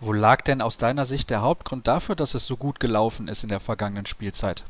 Wo 0.00 0.12
lag 0.12 0.42
denn 0.42 0.62
aus 0.62 0.78
deiner 0.78 1.04
Sicht 1.04 1.30
der 1.30 1.42
Hauptgrund 1.42 1.86
dafür, 1.86 2.14
dass 2.14 2.34
es 2.34 2.46
so 2.46 2.56
gut 2.56 2.80
gelaufen 2.80 3.28
ist 3.28 3.42
in 3.42 3.50
der 3.50 3.60
vergangenen 3.60 4.06
Spielzeit? 4.06 4.64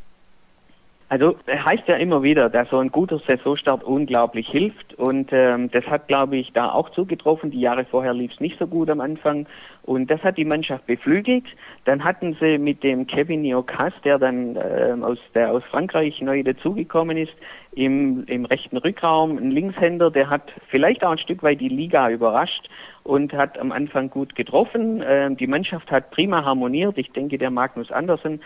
Also 1.11 1.35
heißt 1.49 1.89
ja 1.89 1.97
immer 1.97 2.23
wieder, 2.23 2.49
dass 2.49 2.71
so 2.71 2.79
ein 2.79 2.93
guter 2.93 3.19
Saisonstart 3.27 3.83
unglaublich 3.83 4.49
hilft 4.49 4.95
und 4.95 5.31
ähm, 5.33 5.69
das 5.73 5.85
hat, 5.87 6.07
glaube 6.07 6.37
ich, 6.37 6.53
da 6.53 6.71
auch 6.71 6.89
zugetroffen. 6.91 7.51
Die 7.51 7.59
Jahre 7.59 7.85
vorher 7.85 8.15
lief 8.15 8.31
es 8.33 8.39
nicht 8.39 8.57
so 8.61 8.69
gut 8.69 8.89
am 8.89 9.01
Anfang 9.01 9.49
und 9.83 10.09
das 10.09 10.23
hat 10.23 10.39
die 10.39 10.45
Mannschaft 10.45 10.87
beflügelt. 10.87 11.47
Dann 11.85 12.05
hatten 12.05 12.37
sie 12.41 12.59
mit 12.59 12.85
dem 12.85 13.09
Kevin 13.09 13.43
Niokas, 13.43 13.93
der 14.05 14.21
dann 14.21 14.55
äh, 14.55 14.95
aus, 15.03 15.19
der 15.35 15.51
aus 15.51 15.65
Frankreich 15.65 16.21
neu 16.21 16.45
dazugekommen 16.45 17.17
ist, 17.17 17.35
im, 17.73 18.25
im 18.27 18.45
rechten 18.45 18.77
Rückraum 18.77 19.37
einen 19.37 19.51
Linkshänder, 19.51 20.13
der 20.13 20.31
hat 20.31 20.53
vielleicht 20.69 21.05
auch 21.05 21.11
ein 21.11 21.19
Stück 21.19 21.43
weit 21.43 21.61
die 21.61 21.69
Liga 21.69 22.09
überrascht 22.09 22.69
und 23.03 23.33
hat 23.33 23.59
am 23.59 23.73
Anfang 23.73 24.11
gut 24.11 24.37
getroffen. 24.37 25.03
Ähm, 25.05 25.37
die 25.37 25.49
Mannschaft 25.49 25.91
hat 25.91 26.13
prima 26.13 26.45
harmoniert. 26.45 26.99
Ich 26.99 27.11
denke, 27.11 27.37
der 27.37 27.51
Magnus 27.51 27.91
Andersen 27.91 28.41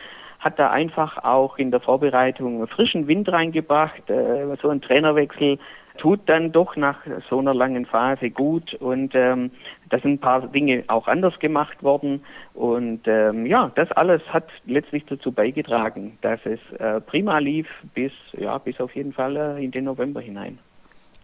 hat 0.45 0.59
da 0.59 0.71
einfach 0.71 1.25
auch 1.25 1.57
in 1.57 1.71
der 1.71 1.81
Vorbereitung 1.81 2.67
frischen 2.69 3.09
Wind 3.09 3.31
reingebracht. 3.31 4.11
Äh, 4.11 4.57
so 4.61 4.69
ein 4.69 4.83
Trainerwechsel 4.83 5.59
tut 5.97 6.21
dann 6.27 6.53
doch 6.53 6.77
nach 6.77 6.99
so 7.31 7.39
einer 7.39 7.55
langen 7.55 7.87
Phase 7.87 8.31
gut 8.31 8.75
und 8.75 9.15
ähm, 9.15 9.53
da 9.89 9.99
sind 10.01 10.15
ein 10.15 10.19
paar 10.19 10.49
Dinge 10.49 10.85
auch 10.89 11.07
anders 11.09 11.39
gemacht 11.39 11.83
worden 11.83 12.25
und 12.53 13.03
ähm, 13.07 13.47
ja, 13.47 13.71
das 13.77 13.91
alles 13.93 14.21
hat 14.29 14.49
letztlich 14.67 15.05
dazu 15.07 15.33
beigetragen, 15.33 16.19
dass 16.21 16.41
es 16.45 16.59
äh, 16.79 17.01
prima 17.01 17.39
lief 17.39 17.69
bis 17.95 18.13
ja 18.33 18.59
bis 18.59 18.81
auf 18.81 18.95
jeden 18.95 19.13
Fall 19.13 19.37
äh, 19.37 19.65
in 19.65 19.71
den 19.71 19.85
November 19.85 20.21
hinein. 20.21 20.59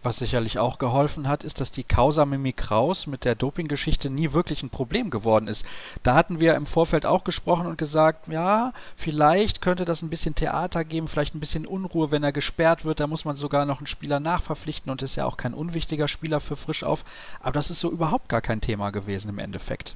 Was 0.03 0.17
sicherlich 0.17 0.57
auch 0.57 0.79
geholfen 0.79 1.27
hat, 1.27 1.43
ist, 1.43 1.61
dass 1.61 1.69
die 1.69 1.83
Causa 1.83 2.25
Mimi 2.25 2.53
Kraus 2.53 3.05
mit 3.05 3.23
der 3.23 3.35
Dopinggeschichte 3.35 4.09
nie 4.09 4.33
wirklich 4.33 4.63
ein 4.63 4.71
Problem 4.71 5.11
geworden 5.11 5.47
ist. 5.47 5.63
Da 6.01 6.15
hatten 6.15 6.39
wir 6.39 6.55
im 6.55 6.65
Vorfeld 6.65 7.05
auch 7.05 7.23
gesprochen 7.23 7.67
und 7.67 7.77
gesagt, 7.77 8.27
ja, 8.27 8.73
vielleicht 8.95 9.61
könnte 9.61 9.85
das 9.85 10.01
ein 10.01 10.09
bisschen 10.09 10.33
Theater 10.33 10.83
geben, 10.85 11.07
vielleicht 11.07 11.35
ein 11.35 11.39
bisschen 11.39 11.67
Unruhe, 11.67 12.09
wenn 12.09 12.23
er 12.23 12.31
gesperrt 12.31 12.83
wird. 12.83 12.99
Da 12.99 13.05
muss 13.05 13.25
man 13.25 13.35
sogar 13.35 13.65
noch 13.67 13.77
einen 13.77 13.87
Spieler 13.87 14.19
nachverpflichten 14.19 14.91
und 14.91 15.03
ist 15.03 15.17
ja 15.17 15.25
auch 15.25 15.37
kein 15.37 15.53
unwichtiger 15.53 16.07
Spieler 16.07 16.39
für 16.39 16.55
frisch 16.55 16.83
auf. 16.83 17.05
Aber 17.39 17.53
das 17.53 17.69
ist 17.69 17.79
so 17.79 17.91
überhaupt 17.91 18.27
gar 18.27 18.41
kein 18.41 18.59
Thema 18.59 18.89
gewesen 18.89 19.29
im 19.29 19.37
Endeffekt. 19.37 19.95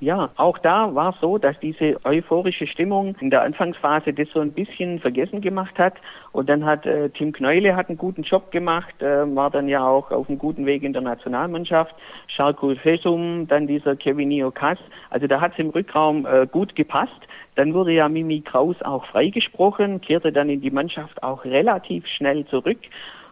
Ja, 0.00 0.30
auch 0.36 0.58
da 0.58 0.94
war 0.94 1.14
es 1.14 1.20
so, 1.20 1.38
dass 1.38 1.58
diese 1.60 1.96
euphorische 2.04 2.66
Stimmung 2.66 3.16
in 3.20 3.30
der 3.30 3.42
Anfangsphase 3.42 4.12
das 4.12 4.28
so 4.34 4.40
ein 4.40 4.52
bisschen 4.52 4.98
vergessen 4.98 5.40
gemacht 5.40 5.78
hat. 5.78 5.94
Und 6.32 6.48
dann 6.48 6.64
hat 6.64 6.84
äh, 6.84 7.10
Tim 7.10 7.32
Kneule 7.32 7.76
hat 7.76 7.88
einen 7.88 7.96
guten 7.96 8.22
Job 8.22 8.50
gemacht, 8.50 9.00
äh, 9.00 9.34
war 9.34 9.50
dann 9.50 9.68
ja 9.68 9.86
auch 9.86 10.10
auf 10.10 10.28
einem 10.28 10.38
guten 10.38 10.66
Weg 10.66 10.82
in 10.82 10.92
der 10.92 11.02
Nationalmannschaft. 11.02 11.94
Charles 12.26 12.78
Fesum, 12.80 13.46
dann 13.46 13.68
dieser 13.68 13.94
Kevinio 13.94 14.50
Kass. 14.50 14.78
Also 15.10 15.28
da 15.28 15.40
hat 15.40 15.52
es 15.52 15.58
im 15.60 15.70
Rückraum 15.70 16.26
äh, 16.26 16.46
gut 16.50 16.74
gepasst. 16.74 17.20
Dann 17.54 17.72
wurde 17.72 17.92
ja 17.92 18.08
Mimi 18.08 18.40
Kraus 18.40 18.76
auch 18.82 19.06
freigesprochen, 19.06 20.00
kehrte 20.00 20.32
dann 20.32 20.50
in 20.50 20.60
die 20.60 20.72
Mannschaft 20.72 21.22
auch 21.22 21.44
relativ 21.44 22.04
schnell 22.08 22.44
zurück. 22.46 22.78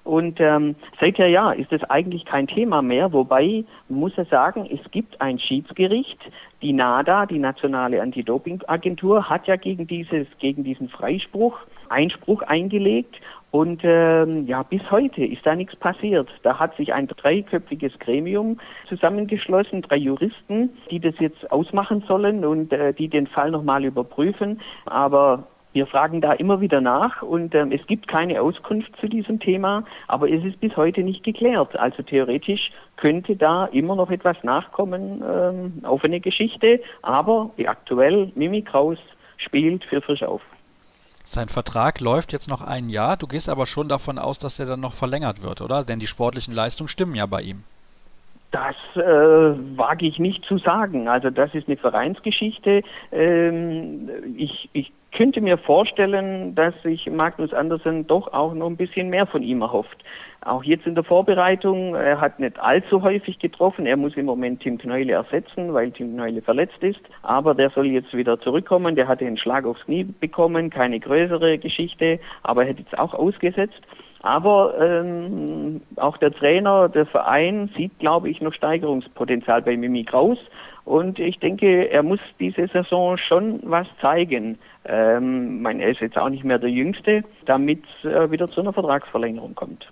Und 0.04 0.40
ähm, 0.40 0.74
seither 1.00 1.28
ja 1.28 1.52
ist 1.52 1.72
es 1.72 1.84
eigentlich 1.84 2.24
kein 2.24 2.48
Thema 2.48 2.82
mehr, 2.82 3.12
wobei 3.12 3.64
muss 3.88 4.12
er 4.16 4.24
sagen, 4.24 4.68
es 4.70 4.90
gibt 4.90 5.20
ein 5.20 5.38
Schiedsgericht, 5.38 6.18
die 6.60 6.72
NADA, 6.72 7.26
die 7.26 7.38
Nationale 7.38 8.02
Anti-Doping-Agentur, 8.02 9.28
hat 9.28 9.46
ja 9.46 9.56
gegen 9.56 9.86
dieses, 9.86 10.26
gegen 10.38 10.64
diesen 10.64 10.88
Freispruch 10.88 11.58
Einspruch 11.88 12.42
eingelegt 12.42 13.16
und 13.52 13.82
ähm, 13.84 14.46
ja, 14.46 14.62
bis 14.62 14.80
heute 14.90 15.22
ist 15.26 15.44
da 15.44 15.54
nichts 15.54 15.76
passiert. 15.76 16.30
Da 16.42 16.58
hat 16.58 16.74
sich 16.76 16.94
ein 16.94 17.06
dreiköpfiges 17.06 17.98
Gremium 17.98 18.58
zusammengeschlossen, 18.88 19.82
drei 19.82 19.96
Juristen, 19.96 20.70
die 20.90 21.00
das 21.00 21.14
jetzt 21.18 21.52
ausmachen 21.52 22.02
sollen 22.08 22.46
und 22.46 22.72
äh, 22.72 22.94
die 22.94 23.08
den 23.08 23.26
Fall 23.26 23.50
nochmal 23.50 23.84
überprüfen. 23.84 24.62
Aber 24.86 25.48
wir 25.72 25.86
fragen 25.86 26.20
da 26.20 26.32
immer 26.32 26.60
wieder 26.60 26.80
nach 26.80 27.22
und 27.22 27.54
ähm, 27.54 27.72
es 27.72 27.86
gibt 27.86 28.08
keine 28.08 28.40
Auskunft 28.42 28.94
zu 29.00 29.08
diesem 29.08 29.40
Thema, 29.40 29.84
aber 30.06 30.30
es 30.30 30.44
ist 30.44 30.60
bis 30.60 30.76
heute 30.76 31.02
nicht 31.02 31.24
geklärt. 31.24 31.76
Also 31.76 32.02
theoretisch 32.02 32.70
könnte 32.96 33.36
da 33.36 33.66
immer 33.66 33.96
noch 33.96 34.10
etwas 34.10 34.36
nachkommen, 34.42 35.22
ähm, 35.26 35.84
offene 35.84 36.20
Geschichte, 36.20 36.80
aber 37.02 37.50
aktuell 37.66 38.30
Mimi 38.34 38.62
Kraus 38.62 38.98
spielt 39.38 39.84
für 39.84 40.00
Frisch 40.02 40.22
auf. 40.22 40.42
Sein 41.24 41.48
Vertrag 41.48 42.00
läuft 42.00 42.32
jetzt 42.32 42.50
noch 42.50 42.60
ein 42.60 42.90
Jahr, 42.90 43.16
du 43.16 43.26
gehst 43.26 43.48
aber 43.48 43.66
schon 43.66 43.88
davon 43.88 44.18
aus, 44.18 44.38
dass 44.38 44.58
er 44.58 44.66
dann 44.66 44.80
noch 44.80 44.92
verlängert 44.92 45.42
wird, 45.42 45.62
oder? 45.62 45.84
Denn 45.84 45.98
die 45.98 46.06
sportlichen 46.06 46.52
Leistungen 46.52 46.88
stimmen 46.88 47.14
ja 47.14 47.26
bei 47.26 47.42
ihm. 47.42 47.64
Das 48.52 48.76
äh, 48.96 49.00
wage 49.78 50.06
ich 50.06 50.18
nicht 50.18 50.44
zu 50.44 50.58
sagen. 50.58 51.08
Also 51.08 51.30
das 51.30 51.54
ist 51.54 51.68
eine 51.68 51.78
Vereinsgeschichte. 51.78 52.82
Ähm, 53.10 54.10
ich, 54.36 54.68
ich 54.74 54.92
könnte 55.10 55.40
mir 55.40 55.56
vorstellen, 55.56 56.54
dass 56.54 56.74
sich 56.82 57.10
Magnus 57.10 57.54
Andersen 57.54 58.06
doch 58.06 58.30
auch 58.34 58.52
noch 58.52 58.66
ein 58.66 58.76
bisschen 58.76 59.08
mehr 59.08 59.26
von 59.26 59.42
ihm 59.42 59.62
erhofft. 59.62 60.04
Auch 60.42 60.64
jetzt 60.64 60.86
in 60.86 60.94
der 60.94 61.04
Vorbereitung, 61.04 61.94
er 61.94 62.20
hat 62.20 62.40
nicht 62.40 62.58
allzu 62.60 63.02
häufig 63.02 63.38
getroffen. 63.38 63.86
Er 63.86 63.96
muss 63.96 64.16
im 64.16 64.26
Moment 64.26 64.60
Tim 64.60 64.76
Kneule 64.76 65.12
ersetzen, 65.12 65.72
weil 65.72 65.90
Tim 65.90 66.12
Kneule 66.12 66.42
verletzt 66.42 66.82
ist. 66.82 67.00
Aber 67.22 67.54
der 67.54 67.70
soll 67.70 67.86
jetzt 67.86 68.12
wieder 68.12 68.38
zurückkommen. 68.38 68.96
Der 68.96 69.08
hatte 69.08 69.24
einen 69.24 69.38
Schlag 69.38 69.64
aufs 69.64 69.84
Knie 69.84 70.04
bekommen, 70.04 70.68
keine 70.68 71.00
größere 71.00 71.56
Geschichte, 71.56 72.20
aber 72.42 72.62
er 72.62 72.68
hätte 72.68 72.82
jetzt 72.82 72.98
auch 72.98 73.14
ausgesetzt. 73.14 73.80
Aber 74.22 74.74
ähm, 74.80 75.80
auch 75.96 76.16
der 76.16 76.32
Trainer, 76.32 76.88
der 76.88 77.06
Verein 77.06 77.70
sieht, 77.76 77.98
glaube 77.98 78.30
ich, 78.30 78.40
noch 78.40 78.54
Steigerungspotenzial 78.54 79.62
bei 79.62 79.76
Mimi 79.76 80.04
Kraus. 80.04 80.38
Und 80.84 81.18
ich 81.18 81.38
denke, 81.38 81.90
er 81.90 82.02
muss 82.02 82.20
diese 82.40 82.66
Saison 82.68 83.16
schon 83.16 83.60
was 83.64 83.86
zeigen. 84.00 84.58
Ähm, 84.84 85.62
mein, 85.62 85.80
er 85.80 85.90
ist 85.90 86.00
jetzt 86.00 86.18
auch 86.18 86.28
nicht 86.28 86.44
mehr 86.44 86.58
der 86.58 86.70
Jüngste, 86.70 87.22
damit 87.46 87.84
es 88.02 88.10
äh, 88.10 88.30
wieder 88.30 88.48
zu 88.48 88.60
einer 88.60 88.72
Vertragsverlängerung 88.72 89.54
kommt. 89.54 89.86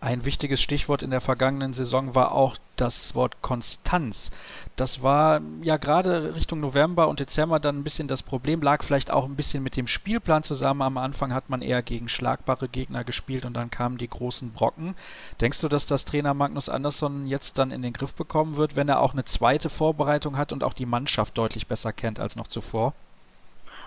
Ein 0.00 0.24
wichtiges 0.24 0.62
Stichwort 0.62 1.02
in 1.02 1.10
der 1.10 1.20
vergangenen 1.20 1.72
Saison 1.72 2.14
war 2.14 2.30
auch 2.30 2.56
das 2.76 3.16
Wort 3.16 3.42
Konstanz. 3.42 4.30
Das 4.76 5.02
war 5.02 5.40
ja 5.60 5.76
gerade 5.76 6.36
Richtung 6.36 6.60
November 6.60 7.08
und 7.08 7.18
Dezember 7.18 7.58
dann 7.58 7.78
ein 7.78 7.82
bisschen 7.82 8.06
das 8.06 8.22
Problem, 8.22 8.62
lag 8.62 8.84
vielleicht 8.84 9.10
auch 9.10 9.24
ein 9.24 9.34
bisschen 9.34 9.64
mit 9.64 9.76
dem 9.76 9.88
Spielplan 9.88 10.44
zusammen. 10.44 10.82
Am 10.82 10.98
Anfang 10.98 11.34
hat 11.34 11.50
man 11.50 11.62
eher 11.62 11.82
gegen 11.82 12.08
schlagbare 12.08 12.68
Gegner 12.68 13.02
gespielt 13.02 13.44
und 13.44 13.54
dann 13.54 13.72
kamen 13.72 13.98
die 13.98 14.08
großen 14.08 14.52
Brocken. 14.52 14.94
Denkst 15.40 15.60
du, 15.60 15.68
dass 15.68 15.86
das 15.86 16.04
Trainer 16.04 16.32
Magnus 16.32 16.68
Andersson 16.68 17.26
jetzt 17.26 17.58
dann 17.58 17.72
in 17.72 17.82
den 17.82 17.92
Griff 17.92 18.14
bekommen 18.14 18.56
wird, 18.56 18.76
wenn 18.76 18.88
er 18.88 19.00
auch 19.00 19.14
eine 19.14 19.24
zweite 19.24 19.68
Vorbereitung 19.68 20.36
hat 20.36 20.52
und 20.52 20.62
auch 20.62 20.74
die 20.74 20.86
Mannschaft 20.86 21.36
deutlich 21.36 21.66
besser 21.66 21.92
kennt 21.92 22.20
als 22.20 22.36
noch 22.36 22.46
zuvor? 22.46 22.94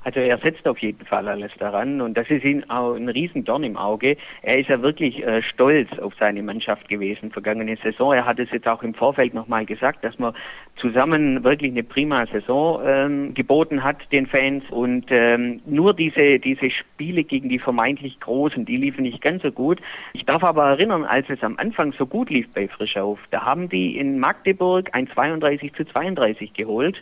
Also 0.04 0.20
er 0.20 0.38
setzt 0.40 0.68
auf 0.68 0.80
jeden 0.80 1.06
Fall 1.06 1.28
alles 1.28 1.52
daran 1.60 2.02
und 2.02 2.18
das 2.18 2.30
ist 2.30 2.44
ihm 2.44 2.64
auch 2.70 2.96
ein 2.96 3.08
Riesendorn 3.08 3.64
im 3.64 3.78
Auge. 3.78 4.18
Er 4.42 4.58
ist 4.58 4.70
ja 4.70 4.82
wirklich 4.82 5.24
äh, 5.24 5.44
stolz 5.44 5.90
auf 6.00 6.14
seine 6.20 6.42
Mannschaft 6.42 6.90
gewesen 6.90 7.32
vergangene 7.32 7.78
Saison. 7.84 8.14
Er 8.14 8.26
hat 8.26 8.40
es 8.40 8.50
jetzt 8.52 8.68
auch 8.68 8.82
im 8.82 8.96
Vorfeld 8.96 9.36
nochmal 9.36 9.66
gesagt, 9.66 10.04
dass 10.04 10.18
man 10.18 10.34
zusammen 10.78 11.44
wirklich 11.44 11.72
eine 11.72 11.84
prima 11.84 12.26
Saison 12.26 12.82
ähm, 12.84 13.34
geboten 13.36 13.84
hat 13.84 13.98
den 14.12 14.26
Fans 14.26 14.64
und 14.72 15.06
ähm, 15.10 15.62
nur 15.68 15.94
diese 15.94 16.40
diese 16.40 16.72
Spiele 16.72 17.24
gegen 17.24 17.50
die 17.50 17.60
vermeintlich 17.60 18.20
Großen, 18.20 18.66
die 18.66 18.78
liefen 18.78 19.04
nicht 19.04 19.22
ganz 19.22 19.44
so 19.44 19.52
gut. 19.52 19.80
Ich 20.14 20.26
darf 20.26 20.44
aber 20.44 20.66
erinnern, 20.66 21.06
als 21.06 21.30
es 21.30 21.44
am 21.44 21.58
Anfang 21.58 21.94
so 21.94 22.08
gut 22.08 22.32
lief 22.32 22.48
bei 22.54 22.68
Frischauf, 22.68 23.20
da 23.30 23.46
haben 23.46 23.70
die 23.70 23.98
in 23.98 24.20
Magdeburg 24.20 24.90
ein 24.94 25.08
32 25.08 25.74
zu 25.74 25.86
32 25.86 26.54
geholt. 26.54 27.02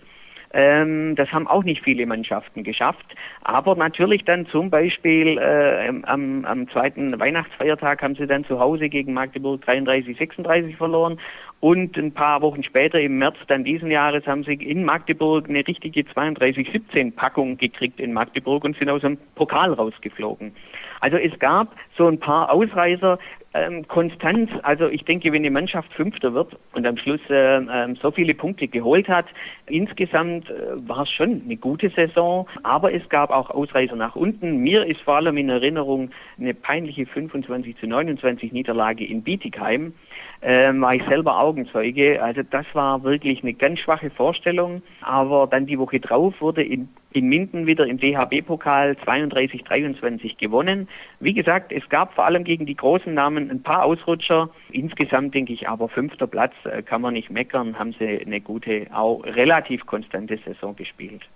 Ähm, 0.52 1.16
das 1.16 1.32
haben 1.32 1.48
auch 1.48 1.64
nicht 1.64 1.84
viele 1.84 2.06
Mannschaften 2.06 2.64
geschafft. 2.64 3.06
Aber 3.42 3.76
natürlich 3.76 4.26
dann 4.26 4.48
zum 4.48 4.70
Beispiel 4.70 5.38
äh, 5.38 5.92
am, 6.04 6.46
am 6.46 6.70
zweiten 6.70 7.20
Weihnachtsfeiertag 7.20 8.02
haben 8.02 8.16
sie 8.16 8.26
dann 8.26 8.46
zu 8.46 8.60
Hause 8.60 8.90
gegen 8.90 9.14
Magdeburg 9.14 9.62
33, 9.66 10.18
36 10.18 10.76
verloren. 10.76 11.20
Und 11.60 11.98
ein 11.98 12.14
paar 12.14 12.42
Wochen 12.42 12.64
später, 12.64 13.00
im 13.02 13.18
März 13.18 13.36
dann 13.48 13.66
diesen 13.66 13.92
Jahres, 13.92 14.26
haben 14.26 14.44
sie 14.44 14.54
in 14.54 14.86
Magdeburg 14.86 15.50
eine 15.50 15.68
richtige 15.68 16.02
32-17-Packung 16.02 17.58
gekriegt 17.58 18.00
in 18.00 18.14
Magdeburg 18.14 18.64
und 18.64 18.78
sind 18.78 18.90
aus 18.90 19.02
dem 19.02 19.18
Pokal 19.36 19.74
rausgeflogen. 19.74 20.54
Also 21.02 21.18
es 21.18 21.38
gab 21.40 21.76
so 21.98 22.08
ein 22.08 22.20
paar 22.20 22.52
Ausreißer, 22.52 23.20
ähm, 23.54 23.88
Konstanz, 23.88 24.50
also 24.64 24.88
ich 24.88 25.04
denke, 25.06 25.32
wenn 25.34 25.44
die 25.44 25.50
Mannschaft 25.50 25.92
Fünfter 25.94 26.34
wird 26.34 26.58
und 26.74 26.86
am 26.86 26.98
Schluss 26.98 27.22
äh, 27.30 27.58
äh, 27.58 27.96
so 28.02 28.12
viele 28.12 28.36
Punkte 28.36 28.68
geholt 28.68 29.08
hat, 29.08 29.26
insgesamt 29.66 30.50
äh, 30.50 30.88
war 30.88 31.04
es 31.04 31.12
schon 31.12 31.42
eine 31.46 31.58
gute 31.58 31.90
Saison, 31.90 32.48
aber 32.64 32.94
es 32.94 33.08
gab 33.10 33.32
auch 33.32 33.50
Ausreißer 33.50 33.96
nach 33.96 34.16
unten. 34.16 34.58
Mir 34.58 34.86
ist 34.86 35.02
vor 35.02 35.16
allem 35.16 35.38
in 35.38 35.50
Erinnerung 35.50 36.12
eine 36.40 36.54
peinliche 36.54 37.06
25 37.06 37.78
zu 37.78 37.88
29 37.88 38.52
Niederlage 38.52 39.06
in 39.06 39.24
Bietigheim 39.24 39.94
ähm, 40.42 40.82
war 40.82 40.94
ich 40.96 41.04
selber 41.04 41.40
Augenzeuge. 41.40 42.22
Also 42.22 42.42
das 42.44 42.66
war 42.74 43.04
wirklich 43.04 43.44
eine 43.44 43.54
ganz 43.54 43.80
schwache 43.80 44.10
Vorstellung. 44.10 44.82
Aber 45.02 45.48
dann 45.48 45.66
die 45.66 45.80
Woche 45.80 46.00
drauf 46.00 46.34
wurde 46.40 46.64
in, 46.64 46.90
in 47.12 47.28
Minden 47.28 47.68
wieder 47.68 47.86
im 47.86 48.00
DHB-Pokal 48.00 48.96
32-23 49.06 50.38
gewonnen. 50.38 50.88
Wie 51.20 51.34
gesagt, 51.34 51.72
es 51.72 51.88
gab 51.90 52.14
vor 52.14 52.26
allem 52.26 52.44
gegen 52.44 52.66
die 52.66 52.76
großen 52.76 53.14
Namen 53.14 53.52
ein 53.52 53.64
paar 53.64 53.84
Ausrutscher. 53.84 54.50
Insgesamt 54.72 55.36
denke 55.36 55.54
ich 55.54 55.68
aber 55.68 55.90
fünfter 55.90 56.28
Platz 56.28 56.54
äh, 56.64 56.82
kann 56.82 57.02
man 57.02 57.14
nicht 57.14 57.30
meckern, 57.30 57.78
haben 57.78 57.94
sie 58.00 58.22
eine 58.26 58.40
gute, 58.40 58.88
auch 58.94 59.24
relativ 59.24 59.86
konstante 59.86 60.38
Saison 60.46 60.76
gespielt. 60.76 61.28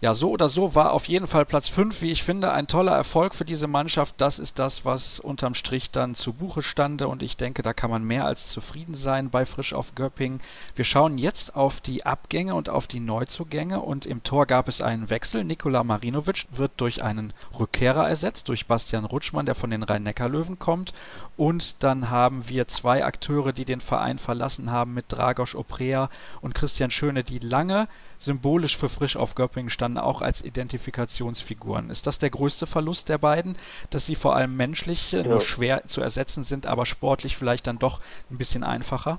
Ja, 0.00 0.14
so 0.14 0.30
oder 0.30 0.48
so 0.48 0.76
war 0.76 0.92
auf 0.92 1.06
jeden 1.08 1.26
Fall 1.26 1.44
Platz 1.44 1.68
5, 1.68 2.02
wie 2.02 2.12
ich 2.12 2.22
finde, 2.22 2.52
ein 2.52 2.68
toller 2.68 2.92
Erfolg 2.92 3.34
für 3.34 3.44
diese 3.44 3.66
Mannschaft. 3.66 4.14
Das 4.18 4.38
ist 4.38 4.60
das, 4.60 4.84
was 4.84 5.18
unterm 5.18 5.54
Strich 5.54 5.90
dann 5.90 6.14
zu 6.14 6.34
Buche 6.34 6.62
stande 6.62 7.08
und 7.08 7.20
ich 7.20 7.36
denke, 7.36 7.62
da 7.62 7.72
kann 7.72 7.90
man 7.90 8.04
mehr 8.04 8.24
als 8.24 8.48
zufrieden 8.48 8.94
sein 8.94 9.28
bei 9.28 9.44
Frisch 9.44 9.72
auf 9.72 9.96
Göppingen. 9.96 10.40
Wir 10.76 10.84
schauen 10.84 11.18
jetzt 11.18 11.56
auf 11.56 11.80
die 11.80 12.06
Abgänge 12.06 12.54
und 12.54 12.68
auf 12.68 12.86
die 12.86 13.00
Neuzugänge 13.00 13.80
und 13.80 14.06
im 14.06 14.22
Tor 14.22 14.46
gab 14.46 14.68
es 14.68 14.80
einen 14.80 15.10
Wechsel. 15.10 15.42
Nikola 15.42 15.82
Marinovic 15.82 16.46
wird 16.52 16.70
durch 16.76 17.02
einen 17.02 17.32
Rückkehrer 17.58 18.08
ersetzt, 18.08 18.48
durch 18.48 18.66
Bastian 18.66 19.04
Rutschmann, 19.04 19.46
der 19.46 19.56
von 19.56 19.70
den 19.70 19.82
Rhein-Neckar-Löwen 19.82 20.60
kommt 20.60 20.92
und 21.36 21.82
dann 21.82 22.08
haben 22.08 22.48
wir 22.48 22.68
zwei 22.68 23.04
Akteure, 23.04 23.52
die 23.52 23.64
den 23.64 23.80
Verein 23.80 24.20
verlassen 24.20 24.70
haben 24.70 24.94
mit 24.94 25.06
Dragos 25.08 25.56
Oprea 25.56 26.08
und 26.40 26.54
Christian 26.54 26.92
Schöne, 26.92 27.24
die 27.24 27.40
lange 27.40 27.88
symbolisch 28.18 28.76
für 28.76 28.88
Frisch 28.88 29.16
auf 29.16 29.34
Göppingen 29.34 29.70
standen, 29.70 29.98
auch 29.98 30.22
als 30.22 30.44
Identifikationsfiguren. 30.44 31.90
Ist 31.90 32.06
das 32.06 32.18
der 32.18 32.30
größte 32.30 32.66
Verlust 32.66 33.08
der 33.08 33.18
beiden, 33.18 33.56
dass 33.90 34.06
sie 34.06 34.14
vor 34.14 34.34
allem 34.34 34.56
menschlich 34.56 35.12
ja. 35.12 35.22
nur 35.22 35.40
schwer 35.40 35.84
zu 35.86 36.00
ersetzen 36.00 36.44
sind, 36.44 36.66
aber 36.66 36.86
sportlich 36.86 37.36
vielleicht 37.36 37.66
dann 37.66 37.78
doch 37.78 38.00
ein 38.30 38.38
bisschen 38.38 38.64
einfacher? 38.64 39.18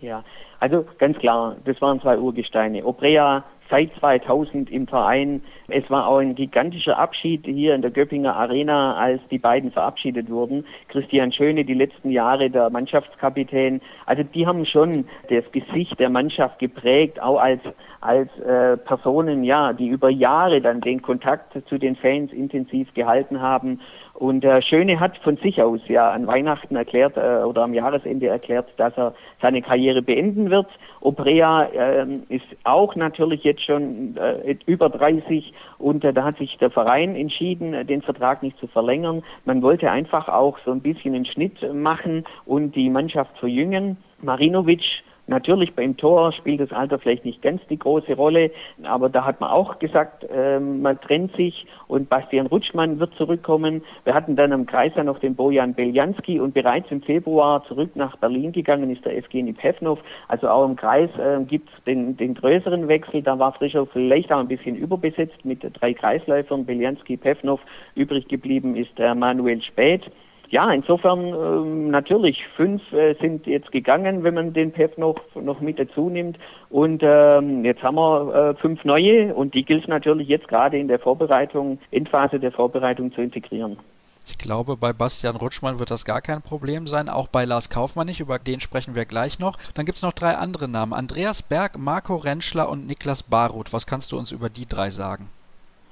Ja, 0.00 0.24
also 0.60 0.86
ganz 0.98 1.18
klar, 1.18 1.56
das 1.64 1.80
waren 1.80 2.00
zwei 2.00 2.18
Urgesteine. 2.18 2.84
Oprea 2.84 3.44
seit 3.70 3.94
2000 3.98 4.70
im 4.70 4.86
Verein. 4.86 5.42
Es 5.70 5.88
war 5.90 6.06
auch 6.06 6.16
ein 6.18 6.34
gigantischer 6.34 6.98
Abschied 6.98 7.44
hier 7.44 7.74
in 7.74 7.82
der 7.82 7.90
Göppinger 7.90 8.34
Arena, 8.34 8.94
als 8.94 9.20
die 9.30 9.38
beiden 9.38 9.70
verabschiedet 9.70 10.30
wurden. 10.30 10.64
Christian 10.88 11.30
Schöne, 11.30 11.66
die 11.66 11.74
letzten 11.74 12.10
Jahre 12.10 12.48
der 12.48 12.70
Mannschaftskapitän. 12.70 13.82
Also 14.06 14.22
die 14.22 14.46
haben 14.46 14.64
schon 14.64 15.04
das 15.28 15.44
Gesicht 15.52 16.00
der 16.00 16.08
Mannschaft 16.08 16.58
geprägt, 16.58 17.20
auch 17.20 17.38
als 17.38 17.60
als 18.00 18.30
äh, 18.38 18.76
Personen, 18.76 19.42
ja, 19.42 19.72
die 19.72 19.88
über 19.88 20.08
Jahre 20.08 20.60
dann 20.60 20.80
den 20.80 21.02
Kontakt 21.02 21.58
zu 21.68 21.78
den 21.78 21.96
Fans 21.96 22.32
intensiv 22.32 22.94
gehalten 22.94 23.40
haben. 23.40 23.80
Und 24.14 24.44
äh, 24.44 24.62
Schöne 24.62 24.98
hat 24.98 25.16
von 25.18 25.36
sich 25.36 25.62
aus 25.62 25.80
ja 25.88 26.10
an 26.10 26.26
Weihnachten 26.26 26.76
erklärt 26.76 27.16
äh, 27.16 27.44
oder 27.44 27.62
am 27.62 27.74
Jahresende 27.74 28.28
erklärt, 28.28 28.68
dass 28.76 28.96
er 28.96 29.14
seine 29.42 29.62
Karriere 29.62 30.02
beenden 30.02 30.50
wird. 30.50 30.66
Obrea 31.00 31.64
äh, 31.64 32.06
ist 32.28 32.46
auch 32.64 32.96
natürlich 32.96 33.44
jetzt 33.44 33.62
schon 33.64 34.16
äh, 34.16 34.56
über 34.66 34.88
30 34.90 35.52
und 35.78 36.04
äh, 36.04 36.12
da 36.12 36.24
hat 36.24 36.38
sich 36.38 36.56
der 36.58 36.70
Verein 36.70 37.14
entschieden, 37.14 37.74
äh, 37.74 37.84
den 37.84 38.02
Vertrag 38.02 38.42
nicht 38.42 38.58
zu 38.58 38.66
verlängern. 38.66 39.22
Man 39.44 39.62
wollte 39.62 39.90
einfach 39.90 40.28
auch 40.28 40.58
so 40.64 40.72
ein 40.72 40.80
bisschen 40.80 41.14
einen 41.14 41.26
Schnitt 41.26 41.56
machen 41.74 42.24
und 42.46 42.74
die 42.74 42.90
Mannschaft 42.90 43.36
verjüngen. 43.38 43.96
Marinovic 44.20 45.02
Natürlich 45.28 45.74
beim 45.74 45.94
Tor 45.96 46.32
spielt 46.32 46.60
das 46.60 46.72
Alter 46.72 46.98
vielleicht 46.98 47.26
nicht 47.26 47.42
ganz 47.42 47.60
die 47.68 47.78
große 47.78 48.14
Rolle, 48.14 48.50
aber 48.82 49.10
da 49.10 49.26
hat 49.26 49.40
man 49.40 49.50
auch 49.50 49.78
gesagt, 49.78 50.24
äh, 50.24 50.58
man 50.58 50.98
trennt 51.02 51.36
sich 51.36 51.66
und 51.86 52.08
Bastian 52.08 52.46
Rutschmann 52.46 52.98
wird 52.98 53.14
zurückkommen. 53.14 53.82
Wir 54.04 54.14
hatten 54.14 54.36
dann 54.36 54.52
am 54.52 54.64
Kreis 54.64 54.92
ja 54.96 55.04
noch 55.04 55.18
den 55.18 55.34
Bojan 55.34 55.74
Beljanski 55.74 56.40
und 56.40 56.54
bereits 56.54 56.90
im 56.90 57.02
Februar 57.02 57.62
zurück 57.66 57.90
nach 57.94 58.16
Berlin 58.16 58.52
gegangen 58.52 58.90
ist 58.90 59.04
der 59.04 59.18
Evgeny 59.18 59.52
Pevnov. 59.52 59.98
Also 60.28 60.48
auch 60.48 60.64
im 60.64 60.76
Kreis 60.76 61.10
äh, 61.18 61.44
gibt 61.44 61.68
es 61.76 61.84
den, 61.84 62.16
den 62.16 62.32
größeren 62.32 62.88
Wechsel. 62.88 63.22
Da 63.22 63.38
war 63.38 63.52
Frischer 63.52 63.84
vielleicht 63.86 64.32
auch 64.32 64.38
ein 64.38 64.48
bisschen 64.48 64.76
überbesetzt 64.76 65.44
mit 65.44 65.60
drei 65.78 65.92
Kreisläufern. 65.92 66.64
Beljanski, 66.64 67.18
Pevnov. 67.18 67.60
Übrig 67.94 68.28
geblieben 68.28 68.76
ist 68.76 68.98
äh, 68.98 69.14
Manuel 69.14 69.60
Späth 69.60 70.10
ja, 70.50 70.70
insofern 70.70 71.20
ähm, 71.26 71.90
natürlich 71.90 72.44
fünf 72.56 72.80
äh, 72.92 73.14
sind 73.20 73.46
jetzt 73.46 73.70
gegangen, 73.72 74.24
wenn 74.24 74.34
man 74.34 74.52
den 74.52 74.72
PEF 74.72 74.96
noch 74.96 75.16
noch 75.34 75.60
mit 75.60 75.78
dazu 75.78 76.08
nimmt. 76.08 76.38
Und 76.70 77.02
ähm, 77.02 77.64
jetzt 77.64 77.82
haben 77.82 77.96
wir 77.96 78.34
äh, 78.34 78.54
fünf 78.60 78.84
neue 78.84 79.34
und 79.34 79.54
die 79.54 79.64
gilt 79.64 79.88
natürlich 79.88 80.28
jetzt 80.28 80.48
gerade 80.48 80.78
in 80.78 80.88
der 80.88 80.98
Vorbereitung, 80.98 81.78
Endphase 81.90 82.40
der 82.40 82.52
Vorbereitung 82.52 83.12
zu 83.12 83.20
integrieren. 83.20 83.78
Ich 84.26 84.36
glaube, 84.36 84.76
bei 84.76 84.92
Bastian 84.92 85.36
Rutschmann 85.36 85.78
wird 85.78 85.90
das 85.90 86.04
gar 86.04 86.20
kein 86.20 86.42
Problem 86.42 86.86
sein, 86.86 87.08
auch 87.08 87.28
bei 87.28 87.46
Lars 87.46 87.70
Kaufmann 87.70 88.06
nicht, 88.06 88.20
über 88.20 88.38
den 88.38 88.60
sprechen 88.60 88.94
wir 88.94 89.06
gleich 89.06 89.38
noch. 89.38 89.56
Dann 89.74 89.86
gibt 89.86 89.96
es 89.96 90.02
noch 90.02 90.12
drei 90.12 90.36
andere 90.36 90.68
Namen. 90.68 90.92
Andreas 90.92 91.42
Berg, 91.42 91.78
Marco 91.78 92.16
Rentschler 92.16 92.68
und 92.68 92.86
Niklas 92.86 93.22
Baruth. 93.22 93.72
Was 93.72 93.86
kannst 93.86 94.12
du 94.12 94.18
uns 94.18 94.30
über 94.30 94.50
die 94.50 94.66
drei 94.66 94.90
sagen? 94.90 95.30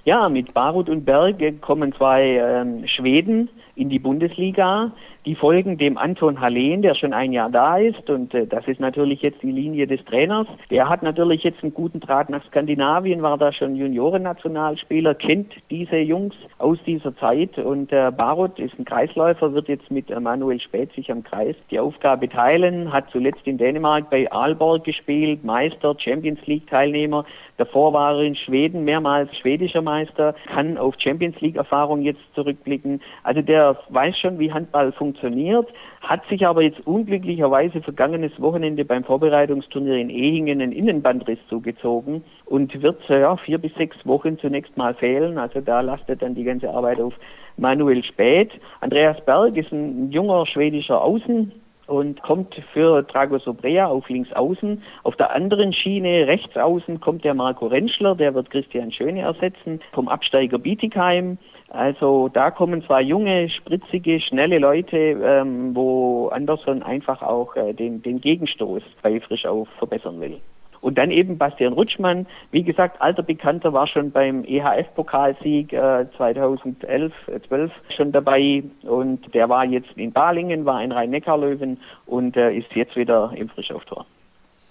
Ja, 0.06 0.28
mit 0.28 0.54
Barut 0.54 0.88
und 0.88 1.04
Berg 1.04 1.60
kommen 1.60 1.92
zwei 1.92 2.36
ähm, 2.36 2.86
Schweden 2.86 3.48
in 3.74 3.88
die 3.88 3.98
Bundesliga. 3.98 4.92
Die 5.26 5.34
folgen 5.34 5.78
dem 5.78 5.98
Anton 5.98 6.40
Hallen, 6.40 6.80
der 6.82 6.94
schon 6.94 7.12
ein 7.12 7.32
Jahr 7.32 7.50
da 7.50 7.78
ist. 7.78 8.08
Und 8.08 8.32
äh, 8.32 8.46
das 8.46 8.68
ist 8.68 8.78
natürlich 8.78 9.20
jetzt 9.22 9.42
die 9.42 9.50
Linie 9.50 9.88
des 9.88 10.04
Trainers. 10.04 10.46
Der 10.70 10.88
hat 10.88 11.02
natürlich 11.02 11.42
jetzt 11.42 11.60
einen 11.64 11.74
guten 11.74 11.98
Draht 11.98 12.30
nach 12.30 12.46
Skandinavien, 12.46 13.22
war 13.22 13.36
da 13.36 13.52
schon 13.52 13.74
Juniorennationalspieler, 13.74 15.16
kennt 15.16 15.52
diese 15.70 15.96
Jungs 15.96 16.36
aus 16.58 16.78
dieser 16.86 17.16
Zeit. 17.16 17.58
Und 17.58 17.92
äh, 17.92 18.12
Barut 18.16 18.60
ist 18.60 18.78
ein 18.78 18.84
Kreisläufer, 18.84 19.54
wird 19.54 19.66
jetzt 19.66 19.90
mit 19.90 20.08
Manuel 20.20 20.60
Späth 20.60 20.92
sich 20.92 21.10
am 21.10 21.24
Kreis 21.24 21.56
die 21.72 21.80
Aufgabe 21.80 22.28
teilen, 22.28 22.92
hat 22.92 23.10
zuletzt 23.10 23.44
in 23.44 23.58
Dänemark 23.58 24.08
bei 24.08 24.30
Aalborg 24.30 24.84
gespielt, 24.84 25.42
Meister, 25.42 25.96
Champions 25.98 26.38
League 26.46 26.70
Teilnehmer. 26.70 27.24
Davor 27.58 27.92
war 27.92 28.16
er 28.16 28.22
in 28.22 28.36
Schweden 28.36 28.84
mehrmals 28.84 29.34
schwedischer 29.38 29.80
Meister, 29.82 30.34
kann 30.46 30.76
auf 30.76 30.94
Champions 30.98 31.40
League 31.40 31.56
Erfahrung 31.56 32.02
jetzt 32.02 32.20
zurückblicken. 32.34 33.00
Also 33.22 33.40
der 33.40 33.78
weiß 33.88 34.18
schon, 34.18 34.38
wie 34.38 34.52
Handball 34.52 34.92
funktioniert, 34.92 35.68
hat 36.02 36.26
sich 36.28 36.46
aber 36.46 36.62
jetzt 36.62 36.86
unglücklicherweise 36.86 37.80
vergangenes 37.80 38.32
Wochenende 38.40 38.84
beim 38.84 39.04
Vorbereitungsturnier 39.04 39.96
in 39.96 40.10
Ehingen 40.10 40.60
einen 40.60 40.72
Innenbandriss 40.72 41.38
zugezogen 41.48 42.22
und 42.44 42.82
wird 42.82 43.00
ja 43.08 43.36
vier 43.36 43.58
bis 43.58 43.74
sechs 43.74 43.96
Wochen 44.04 44.38
zunächst 44.38 44.76
mal 44.76 44.94
fehlen. 44.94 45.38
Also 45.38 45.60
da 45.60 45.80
lastet 45.80 46.22
dann 46.22 46.34
die 46.34 46.44
ganze 46.44 46.70
Arbeit 46.70 47.00
auf 47.00 47.14
Manuel 47.56 48.04
Späth. 48.04 48.52
Andreas 48.80 49.20
Berg 49.24 49.56
ist 49.56 49.72
ein 49.72 50.10
junger 50.10 50.46
schwedischer 50.46 51.00
Außen, 51.02 51.52
und 51.86 52.22
kommt 52.22 52.54
für 52.72 53.02
Dragos 53.02 53.46
Obrea 53.46 53.86
auf 53.86 54.08
links 54.08 54.32
außen. 54.32 54.82
Auf 55.02 55.16
der 55.16 55.34
anderen 55.34 55.72
Schiene 55.72 56.26
rechts 56.26 56.56
außen 56.56 57.00
kommt 57.00 57.24
der 57.24 57.34
Marco 57.34 57.66
Rentschler, 57.66 58.14
der 58.14 58.34
wird 58.34 58.50
Christian 58.50 58.92
Schöne 58.92 59.22
ersetzen, 59.22 59.80
vom 59.92 60.08
Absteiger 60.08 60.58
Bietigheim. 60.58 61.38
Also 61.70 62.28
da 62.28 62.50
kommen 62.50 62.82
zwei 62.84 63.02
junge, 63.02 63.48
spritzige, 63.48 64.20
schnelle 64.20 64.58
Leute, 64.58 64.96
ähm, 64.96 65.74
wo 65.74 66.28
Anderson 66.28 66.82
einfach 66.82 67.22
auch 67.22 67.56
äh, 67.56 67.72
den, 67.72 68.02
den 68.02 68.20
Gegenstoß 68.20 68.82
bei 69.02 69.20
Frischauf 69.20 69.68
verbessern 69.78 70.20
will. 70.20 70.40
Und 70.80 70.98
dann 70.98 71.10
eben 71.10 71.38
Bastian 71.38 71.72
Rutschmann, 71.72 72.26
wie 72.50 72.62
gesagt, 72.62 73.00
alter 73.00 73.22
Bekannter, 73.22 73.72
war 73.72 73.86
schon 73.86 74.10
beim 74.10 74.44
EHF-Pokalsieg 74.44 75.72
äh, 75.72 76.06
2011, 76.16 77.12
äh, 77.28 77.40
12 77.48 77.72
schon 77.96 78.12
dabei 78.12 78.62
und 78.82 79.34
der 79.34 79.48
war 79.48 79.64
jetzt 79.64 79.90
in 79.96 80.12
Balingen, 80.12 80.64
war 80.64 80.76
ein 80.76 80.92
Rhein-Neckar-Löwen 80.92 81.78
und 82.06 82.36
äh, 82.36 82.52
ist 82.52 82.72
jetzt 82.74 82.96
wieder 82.96 83.32
im 83.34 83.48
Frischauftor. 83.48 84.06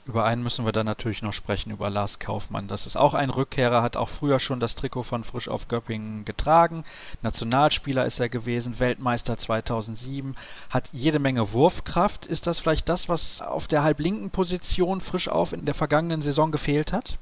Über 0.08 0.24
einen 0.24 0.44
müssen 0.44 0.65
wir 0.65 0.72
dann 0.72 0.86
natürlich 0.86 1.24
noch 1.24 1.34
sprechen, 1.34 1.72
über 1.72 1.89
Lars 1.89 2.20
Kaufmann. 2.20 2.68
Das 2.68 2.86
ist 2.86 2.96
auch 2.96 3.15
ein 3.15 3.32
Rückkehrer, 3.32 3.82
hat 3.82 3.98
auch 3.98 4.10
früher 4.10 4.39
schon 4.39 4.60
das 4.60 4.76
Trikot 4.76 5.02
von 5.02 5.24
Frisch 5.24 5.48
auf 5.48 5.68
Göppingen 5.68 6.26
getragen. 6.26 6.84
Nationalspieler 7.24 8.06
ist 8.06 8.20
er 8.20 8.30
gewesen, 8.30 8.80
Weltmeister 8.80 9.36
2007, 9.36 10.36
hat 10.70 10.89
jede 10.91 11.18
Menge 11.18 11.54
Wurfkraft. 11.54 12.28
Ist 12.28 12.46
das 12.46 12.60
vielleicht 12.60 12.88
das, 12.88 13.10
was 13.10 13.41
auf 13.41 13.68
der 13.68 13.82
halblinken 13.82 14.30
Position 14.30 15.02
frisch 15.02 15.28
auf 15.28 15.54
in 15.54 15.65
der 15.65 15.74
vergangenen 15.74 16.22
Saison 16.22 16.52
gefehlt 16.52 16.94
hat? 16.94 17.18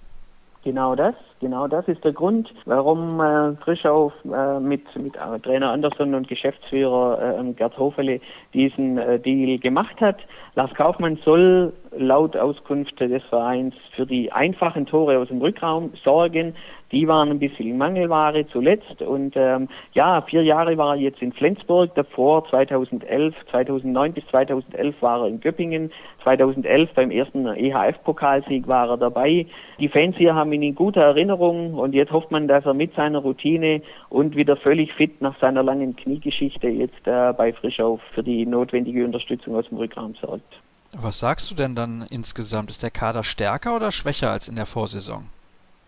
Genau 0.64 0.96
das, 0.96 1.14
genau 1.42 1.68
das 1.68 1.86
ist 1.90 2.06
der 2.06 2.14
Grund, 2.14 2.50
warum 2.66 3.20
äh, 3.20 3.54
Frischauf 3.58 4.14
äh, 4.24 4.62
mit, 4.62 4.84
mit 4.96 5.16
Trainer 5.44 5.72
Anderson 5.72 6.16
und 6.16 6.30
Geschäftsführer 6.30 7.38
äh, 7.38 7.54
Gerd 7.54 7.78
Hofele 7.78 8.22
diesen 8.54 8.98
äh, 8.98 9.20
Deal 9.20 9.60
gemacht 9.60 10.00
hat. 10.00 10.18
Lars 10.56 10.74
Kaufmann 10.74 11.20
soll 11.26 11.74
laut 11.98 12.38
Auskunft 12.38 12.98
des 12.98 13.24
Vereins 13.24 13.76
für 13.94 14.06
die 14.06 14.32
einfachen 14.32 14.86
Tore 14.86 15.20
aus 15.20 15.28
dem 15.28 15.42
Rückraum 15.42 15.92
sorgen. 16.02 16.56
Die 16.94 17.08
waren 17.08 17.32
ein 17.32 17.40
bisschen 17.40 17.76
Mangelware 17.76 18.48
zuletzt 18.48 19.02
und 19.02 19.34
ähm, 19.36 19.68
ja, 19.94 20.22
vier 20.22 20.44
Jahre 20.44 20.78
war 20.78 20.96
er 20.96 21.02
jetzt 21.02 21.24
in 21.24 21.34
Flensburg, 21.34 21.96
davor 21.96 22.48
2011, 22.50 23.34
2009 23.50 24.14
bis 24.14 24.24
2011 24.28 25.02
war 25.02 25.22
er 25.22 25.28
in 25.28 25.40
Göppingen, 25.40 25.92
2011 26.22 26.94
beim 26.94 27.10
ersten 27.10 27.48
EHF-Pokalsieg 27.48 28.68
war 28.68 28.90
er 28.90 28.98
dabei. 28.98 29.48
Die 29.80 29.90
Fans 29.90 30.16
hier 30.18 30.36
haben 30.36 30.54
ihn 30.54 30.62
in 30.62 30.76
guter 30.76 31.02
Erinnerung 31.02 31.74
und 31.74 31.96
jetzt 31.96 32.12
hofft 32.12 32.30
man, 32.30 32.48
dass 32.48 32.64
er 32.64 32.76
mit 32.76 32.94
seiner 32.94 33.20
Routine 33.20 33.82
und 34.10 34.36
wieder 34.36 34.56
völlig 34.56 34.94
fit 34.94 35.20
nach 35.20 35.38
seiner 35.40 35.64
langen 35.64 35.96
Kniegeschichte 35.96 36.68
jetzt 36.68 37.08
äh, 37.08 37.34
bei 37.34 37.54
Frischauf 37.54 38.02
für 38.14 38.22
die 38.22 38.46
notwendige 38.46 39.04
Unterstützung 39.04 39.56
aus 39.56 39.68
dem 39.68 39.80
Rückraum 39.80 40.14
sorgt. 40.22 40.62
Was 40.96 41.18
sagst 41.18 41.50
du 41.50 41.56
denn 41.56 41.74
dann 41.74 42.06
insgesamt? 42.12 42.70
Ist 42.70 42.84
der 42.84 42.92
Kader 42.92 43.24
stärker 43.24 43.76
oder 43.76 43.92
schwächer 43.92 44.30
als 44.30 44.48
in 44.48 44.56
der 44.56 44.68
Vorsaison? 44.68 45.26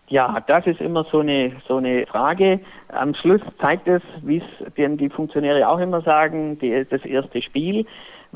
Ja, 0.08 0.38
das 0.46 0.66
ist 0.66 0.80
immer 0.80 1.04
so 1.10 1.18
eine, 1.18 1.52
so 1.66 1.78
eine 1.78 2.06
Frage. 2.06 2.60
Am 2.88 3.14
Schluss 3.14 3.40
zeigt 3.60 3.88
es, 3.88 4.02
wie 4.22 4.38
es 4.38 4.74
denn 4.76 4.96
die 4.96 5.08
Funktionäre 5.08 5.68
auch 5.68 5.80
immer 5.80 6.00
sagen, 6.02 6.58
die, 6.60 6.86
das 6.88 7.04
erste 7.04 7.42
Spiel. 7.42 7.84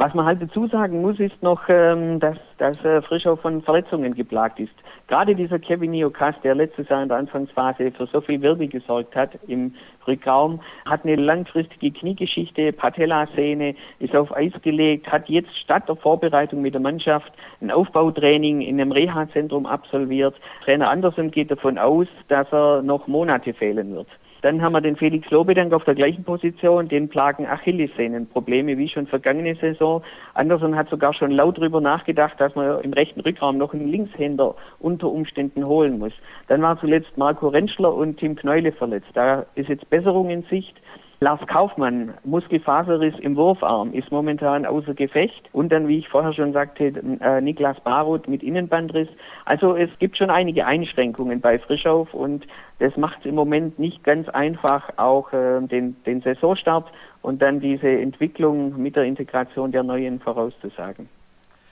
Was 0.00 0.14
man 0.14 0.24
halt 0.24 0.40
dazu 0.40 0.66
sagen 0.66 1.02
muss, 1.02 1.20
ist 1.20 1.42
noch, 1.42 1.60
ähm, 1.68 2.20
dass, 2.20 2.38
dass 2.56 2.82
äh, 2.86 3.02
Frischau 3.02 3.36
von 3.36 3.60
Verletzungen 3.60 4.14
geplagt 4.14 4.58
ist. 4.58 4.72
Gerade 5.08 5.34
dieser 5.34 5.58
Kevin 5.58 5.90
Niokas, 5.90 6.34
der 6.42 6.54
letztes 6.54 6.88
Jahr 6.88 7.02
in 7.02 7.10
der 7.10 7.18
Anfangsphase 7.18 7.92
für 7.92 8.06
so 8.06 8.22
viel 8.22 8.40
Wirbel 8.40 8.68
gesorgt 8.68 9.14
hat 9.14 9.32
im 9.46 9.74
Rückraum, 10.06 10.62
hat 10.86 11.04
eine 11.04 11.16
langfristige 11.16 11.90
Kniegeschichte, 11.90 12.72
Patellasehne, 12.72 13.74
ist 13.98 14.16
auf 14.16 14.34
Eis 14.34 14.54
gelegt, 14.62 15.12
hat 15.12 15.28
jetzt 15.28 15.54
statt 15.58 15.86
der 15.86 15.96
Vorbereitung 15.96 16.62
mit 16.62 16.72
der 16.72 16.80
Mannschaft 16.80 17.30
ein 17.60 17.70
Aufbautraining 17.70 18.62
in 18.62 18.80
einem 18.80 18.92
Reha-Zentrum 18.92 19.66
absolviert. 19.66 20.34
Trainer 20.64 20.88
Andersen 20.88 21.30
geht 21.30 21.50
davon 21.50 21.76
aus, 21.76 22.06
dass 22.28 22.50
er 22.54 22.80
noch 22.80 23.06
Monate 23.06 23.52
fehlen 23.52 23.94
wird. 23.94 24.08
Dann 24.42 24.62
haben 24.62 24.72
wir 24.72 24.80
den 24.80 24.96
Felix 24.96 25.30
Lobedank 25.30 25.72
auf 25.72 25.84
der 25.84 25.94
gleichen 25.94 26.24
Position, 26.24 26.88
den 26.88 27.08
plagen 27.08 27.46
Achillessehnenprobleme 27.46 28.78
wie 28.78 28.88
schon 28.88 29.06
vergangene 29.06 29.54
Saison. 29.56 30.02
Anderson 30.34 30.76
hat 30.76 30.88
sogar 30.88 31.12
schon 31.12 31.30
laut 31.30 31.58
darüber 31.58 31.80
nachgedacht, 31.80 32.40
dass 32.40 32.54
man 32.54 32.80
im 32.80 32.92
rechten 32.92 33.20
Rückraum 33.20 33.58
noch 33.58 33.74
einen 33.74 33.88
Linkshänder 33.88 34.54
unter 34.78 35.08
Umständen 35.08 35.66
holen 35.66 35.98
muss. 35.98 36.12
Dann 36.48 36.62
war 36.62 36.80
zuletzt 36.80 37.16
Marco 37.16 37.48
Rentschler 37.48 37.92
und 37.94 38.18
Tim 38.18 38.36
Kneule 38.36 38.72
verletzt. 38.72 39.10
Da 39.14 39.44
ist 39.54 39.68
jetzt 39.68 39.88
Besserung 39.90 40.30
in 40.30 40.42
Sicht. 40.44 40.74
Lars 41.22 41.46
Kaufmann, 41.48 42.14
Muskelfaserriss 42.24 43.14
im 43.18 43.36
Wurfarm, 43.36 43.92
ist 43.92 44.10
momentan 44.10 44.64
außer 44.64 44.94
Gefecht. 44.94 45.50
Und 45.52 45.70
dann, 45.70 45.86
wie 45.86 45.98
ich 45.98 46.08
vorher 46.08 46.32
schon 46.32 46.54
sagte, 46.54 46.94
äh, 47.20 47.42
Niklas 47.42 47.78
Baroth 47.80 48.26
mit 48.26 48.42
Innenbandriss. 48.42 49.08
Also 49.44 49.76
es 49.76 49.90
gibt 49.98 50.16
schon 50.16 50.30
einige 50.30 50.64
Einschränkungen 50.64 51.42
bei 51.42 51.58
Frischauf 51.58 52.14
und 52.14 52.46
das 52.78 52.96
macht 52.96 53.18
es 53.20 53.26
im 53.26 53.34
Moment 53.34 53.78
nicht 53.78 54.02
ganz 54.02 54.30
einfach, 54.30 54.88
auch 54.96 55.30
äh, 55.34 55.60
den, 55.60 56.02
den 56.04 56.22
Saisonstart 56.22 56.90
und 57.20 57.42
dann 57.42 57.60
diese 57.60 57.90
Entwicklung 57.90 58.80
mit 58.80 58.96
der 58.96 59.04
Integration 59.04 59.72
der 59.72 59.82
Neuen 59.82 60.20
vorauszusagen. 60.20 61.06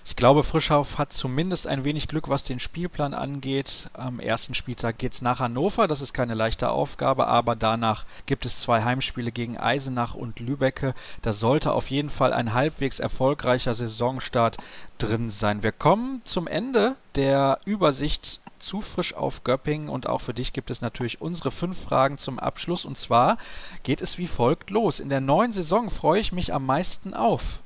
Ich 0.08 0.16
glaube, 0.16 0.42
Frischhoff 0.42 0.96
hat 0.96 1.12
zumindest 1.12 1.66
ein 1.66 1.84
wenig 1.84 2.08
Glück, 2.08 2.30
was 2.30 2.42
den 2.42 2.60
Spielplan 2.60 3.12
angeht. 3.12 3.90
Am 3.92 4.20
ersten 4.20 4.54
Spieltag 4.54 4.96
geht 4.96 5.12
es 5.12 5.20
nach 5.20 5.38
Hannover, 5.38 5.86
das 5.86 6.00
ist 6.00 6.14
keine 6.14 6.32
leichte 6.32 6.70
Aufgabe, 6.70 7.26
aber 7.26 7.54
danach 7.54 8.06
gibt 8.24 8.46
es 8.46 8.58
zwei 8.58 8.82
Heimspiele 8.82 9.30
gegen 9.30 9.58
Eisenach 9.58 10.14
und 10.14 10.40
Lübecke. 10.40 10.94
Da 11.20 11.34
sollte 11.34 11.72
auf 11.72 11.90
jeden 11.90 12.08
Fall 12.08 12.32
ein 12.32 12.54
halbwegs 12.54 13.00
erfolgreicher 13.00 13.74
Saisonstart 13.74 14.56
drin 14.96 15.28
sein. 15.28 15.62
Wir 15.62 15.72
kommen 15.72 16.22
zum 16.24 16.46
Ende 16.46 16.96
der 17.14 17.60
Übersicht 17.66 18.40
zu 18.58 18.80
frisch 18.80 19.12
auf 19.12 19.44
Göppingen 19.44 19.90
und 19.90 20.08
auch 20.08 20.22
für 20.22 20.34
dich 20.34 20.54
gibt 20.54 20.70
es 20.70 20.80
natürlich 20.80 21.20
unsere 21.20 21.50
fünf 21.50 21.82
Fragen 21.82 22.16
zum 22.16 22.38
Abschluss 22.38 22.86
und 22.86 22.96
zwar 22.96 23.36
geht 23.82 24.00
es 24.00 24.16
wie 24.16 24.26
folgt 24.26 24.70
los. 24.70 25.00
In 25.00 25.10
der 25.10 25.20
neuen 25.20 25.52
Saison 25.52 25.90
freue 25.90 26.20
ich 26.20 26.32
mich 26.32 26.54
am 26.54 26.64
meisten 26.64 27.12
auf 27.12 27.60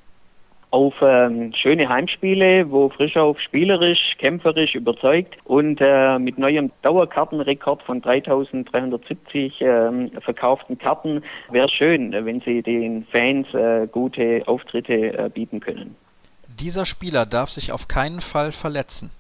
auf 0.73 0.95
ähm, 1.03 1.53
schöne 1.55 1.89
Heimspiele, 1.89 2.71
wo 2.71 2.89
Frischhoff 2.89 3.39
spielerisch, 3.41 4.15
kämpferisch 4.19 4.75
überzeugt 4.75 5.37
und 5.45 5.81
äh, 5.81 6.19
mit 6.19 6.39
neuem 6.39 6.73
Dauerkartenrekord 6.83 7.83
von 7.83 8.01
3370 8.01 9.61
ähm, 9.61 10.11
verkauften 10.21 10.79
Karten 10.79 11.23
wäre 11.51 11.69
schön, 11.69 12.13
wenn 12.13 12.41
sie 12.41 12.63
den 12.63 13.05
Fans 13.13 13.47
äh, 13.55 13.87
gute 13.87 14.43
Auftritte 14.47 14.95
äh, 14.95 15.31
bieten 15.33 15.61
können. 15.61 15.95
Dieser 16.49 16.87
Spieler 16.87 17.27
darf 17.27 17.51
sich 17.51 17.71
auf 17.73 17.87
keinen 17.89 18.21
Fall 18.21 18.53
verletzen. 18.53 19.11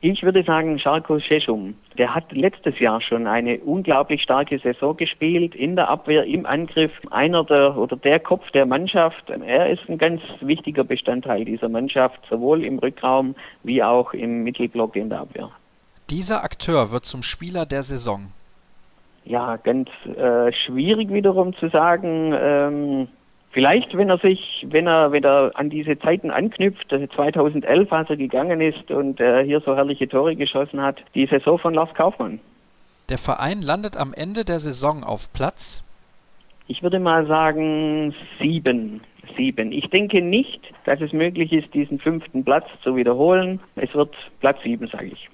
Ich 0.00 0.22
würde 0.22 0.44
sagen, 0.44 0.78
Scharko 0.78 1.18
Sheshum. 1.18 1.74
Der 1.96 2.14
hat 2.14 2.30
letztes 2.30 2.78
Jahr 2.78 3.00
schon 3.00 3.26
eine 3.26 3.58
unglaublich 3.60 4.22
starke 4.22 4.58
Saison 4.58 4.94
gespielt, 4.96 5.54
in 5.54 5.74
der 5.74 5.88
Abwehr, 5.88 6.24
im 6.24 6.44
Angriff. 6.44 6.92
Einer 7.10 7.44
der 7.44 7.76
oder 7.76 7.96
der 7.96 8.20
Kopf 8.20 8.50
der 8.50 8.66
Mannschaft. 8.66 9.30
Er 9.30 9.70
ist 9.70 9.88
ein 9.88 9.96
ganz 9.96 10.20
wichtiger 10.40 10.84
Bestandteil 10.84 11.46
dieser 11.46 11.70
Mannschaft, 11.70 12.20
sowohl 12.28 12.62
im 12.62 12.78
Rückraum 12.78 13.34
wie 13.62 13.82
auch 13.82 14.12
im 14.12 14.44
Mittelblock 14.44 14.96
in 14.96 15.08
der 15.08 15.20
Abwehr. 15.20 15.50
Dieser 16.10 16.44
Akteur 16.44 16.92
wird 16.92 17.06
zum 17.06 17.22
Spieler 17.22 17.64
der 17.64 17.82
Saison. 17.82 18.32
Ja, 19.24 19.56
ganz 19.56 19.88
äh, 20.04 20.52
schwierig 20.52 21.10
wiederum 21.10 21.52
zu 21.56 21.68
sagen. 21.68 22.32
Ähm, 22.38 23.08
Vielleicht, 23.56 23.96
wenn 23.96 24.10
er 24.10 24.18
sich, 24.18 24.66
wenn 24.68 24.86
er, 24.86 25.12
wenn 25.12 25.24
er 25.24 25.50
an 25.54 25.70
diese 25.70 25.98
Zeiten 25.98 26.30
anknüpft, 26.30 26.90
2011, 26.90 27.90
also 27.90 27.94
als 27.94 28.10
er 28.10 28.18
gegangen 28.18 28.60
ist 28.60 28.90
und 28.90 29.18
äh, 29.18 29.46
hier 29.46 29.62
so 29.62 29.74
herrliche 29.74 30.06
Tore 30.06 30.36
geschossen 30.36 30.82
hat, 30.82 30.98
die 31.14 31.24
Saison 31.24 31.58
von 31.58 31.72
Lars 31.72 31.88
Kaufmann. 31.94 32.38
Der 33.08 33.16
Verein 33.16 33.62
landet 33.62 33.96
am 33.96 34.12
Ende 34.12 34.44
der 34.44 34.58
Saison 34.58 35.04
auf 35.04 35.32
Platz? 35.32 35.82
Ich 36.68 36.82
würde 36.82 37.00
mal 37.00 37.26
sagen 37.28 38.14
sieben. 38.38 39.00
Sieben. 39.38 39.72
Ich 39.72 39.88
denke 39.88 40.20
nicht, 40.20 40.60
dass 40.84 41.00
es 41.00 41.14
möglich 41.14 41.50
ist, 41.50 41.72
diesen 41.72 41.98
fünften 41.98 42.44
Platz 42.44 42.66
zu 42.82 42.94
wiederholen. 42.94 43.60
Es 43.76 43.94
wird 43.94 44.14
Platz 44.40 44.58
sieben, 44.64 44.86
sage 44.88 45.06
ich. 45.06 45.30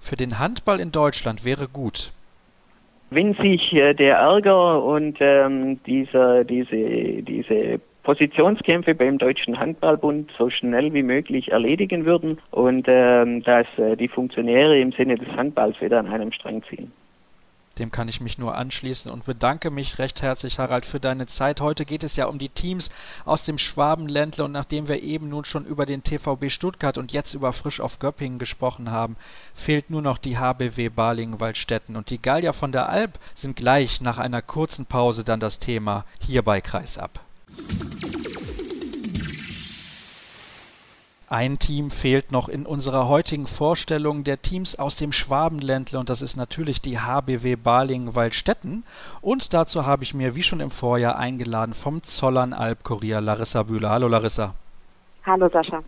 Für 0.00 0.16
den 0.16 0.38
Handball 0.38 0.80
in 0.80 0.92
Deutschland 0.92 1.46
wäre 1.46 1.66
gut. 1.68 2.12
Wenn 3.14 3.34
sich 3.34 3.72
äh, 3.72 3.94
der 3.94 4.16
Ärger 4.16 4.82
und 4.82 5.18
ähm, 5.20 5.78
dieser, 5.84 6.42
diese, 6.42 7.22
diese 7.22 7.80
Positionskämpfe 8.02 8.96
beim 8.96 9.18
Deutschen 9.18 9.56
Handballbund 9.56 10.32
so 10.36 10.50
schnell 10.50 10.92
wie 10.92 11.04
möglich 11.04 11.52
erledigen 11.52 12.06
würden 12.06 12.38
und 12.50 12.86
ähm, 12.88 13.44
dass 13.44 13.66
äh, 13.78 13.96
die 13.96 14.08
Funktionäre 14.08 14.80
im 14.80 14.90
Sinne 14.90 15.14
des 15.14 15.28
Handballs 15.28 15.80
wieder 15.80 16.00
an 16.00 16.08
einem 16.08 16.32
Strang 16.32 16.64
ziehen. 16.64 16.90
Dem 17.78 17.90
kann 17.90 18.08
ich 18.08 18.20
mich 18.20 18.38
nur 18.38 18.54
anschließen 18.56 19.10
und 19.10 19.24
bedanke 19.24 19.70
mich 19.70 19.98
recht 19.98 20.22
herzlich, 20.22 20.58
Harald, 20.58 20.84
für 20.84 21.00
deine 21.00 21.26
Zeit. 21.26 21.60
Heute 21.60 21.84
geht 21.84 22.04
es 22.04 22.14
ja 22.14 22.26
um 22.26 22.38
die 22.38 22.48
Teams 22.48 22.90
aus 23.24 23.44
dem 23.44 23.58
Schwabenländle 23.58 24.44
und 24.44 24.52
nachdem 24.52 24.86
wir 24.86 25.02
eben 25.02 25.28
nun 25.28 25.44
schon 25.44 25.64
über 25.64 25.84
den 25.84 26.02
TVB 26.02 26.50
Stuttgart 26.50 26.98
und 26.98 27.12
jetzt 27.12 27.34
über 27.34 27.52
Frisch 27.52 27.80
auf 27.80 27.98
Göppingen 27.98 28.38
gesprochen 28.38 28.90
haben, 28.90 29.16
fehlt 29.54 29.90
nur 29.90 30.02
noch 30.02 30.18
die 30.18 30.38
HBW 30.38 30.88
Balingen-Waldstätten 30.88 31.96
und 31.96 32.10
die 32.10 32.22
Gallier 32.22 32.52
von 32.52 32.70
der 32.70 32.88
Alp 32.88 33.18
sind 33.34 33.56
gleich 33.56 34.00
nach 34.00 34.18
einer 34.18 34.42
kurzen 34.42 34.86
Pause 34.86 35.24
dann 35.24 35.40
das 35.40 35.58
Thema 35.58 36.04
hier 36.20 36.42
bei 36.42 36.60
Kreisab. 36.60 37.20
Ein 41.28 41.58
Team 41.58 41.90
fehlt 41.90 42.32
noch 42.32 42.48
in 42.48 42.66
unserer 42.66 43.08
heutigen 43.08 43.46
Vorstellung 43.46 44.24
der 44.24 44.42
Teams 44.42 44.78
aus 44.78 44.96
dem 44.96 45.10
Schwabenländle 45.10 45.98
und 45.98 46.10
das 46.10 46.20
ist 46.20 46.36
natürlich 46.36 46.82
die 46.82 46.98
HBW 46.98 47.56
Balingen-Waldstätten. 47.56 48.84
Und 49.22 49.54
dazu 49.54 49.86
habe 49.86 50.04
ich 50.04 50.12
mir 50.12 50.34
wie 50.34 50.42
schon 50.42 50.60
im 50.60 50.70
Vorjahr 50.70 51.16
eingeladen 51.16 51.72
vom 51.72 52.02
Zollern 52.02 52.52
Albkurier 52.52 53.22
Larissa 53.22 53.62
Bühler. 53.62 53.88
Hallo 53.88 54.06
Larissa. 54.06 54.54
Hallo 55.24 55.48
Sascha. 55.48 55.82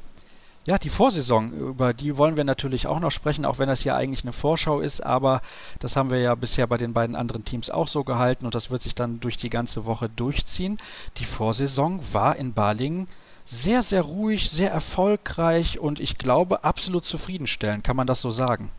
Ja, 0.65 0.79
die 0.79 0.91
Vorsaison, 0.91 1.53
über 1.53 1.93
die 1.93 2.17
wollen 2.17 2.37
wir 2.37 2.43
natürlich 2.43 2.87
auch 2.87 2.99
noch 2.99 3.13
sprechen, 3.13 3.45
auch 3.45 3.59
wenn 3.59 3.69
das 3.69 3.83
hier 3.83 3.95
eigentlich 3.95 4.25
eine 4.25 4.33
Vorschau 4.33 4.81
ist, 4.81 5.01
aber 5.05 5.43
das 5.79 5.97
haben 5.97 6.11
wir 6.11 6.19
ja 6.19 6.35
bisher 6.35 6.67
bei 6.67 6.79
den 6.79 6.93
beiden 6.95 7.15
anderen 7.15 7.45
Teams 7.45 7.71
auch 7.71 7.87
so 7.87 8.03
gehalten 8.05 8.47
und 8.47 8.55
das 8.55 8.71
wird 8.71 8.83
sich 8.83 8.95
dann 8.95 9.21
durch 9.21 9.37
die 9.37 9.51
ganze 9.51 9.85
Woche 9.85 10.09
durchziehen. 10.09 10.79
Die 11.19 11.25
Vorsaison 11.25 12.01
war 12.13 12.35
in 12.37 12.53
Balingen 12.55 13.07
sehr, 13.47 13.83
sehr 13.83 14.03
ruhig, 14.03 14.51
sehr 14.51 14.71
erfolgreich 14.71 15.79
und 15.79 16.01
ich 16.01 16.19
glaube 16.19 16.65
absolut 16.65 17.05
zufriedenstellend. 17.05 17.85
Kann 17.85 17.97
man 17.97 18.07
das 18.07 18.21
so 18.21 18.31
sagen? 18.31 18.71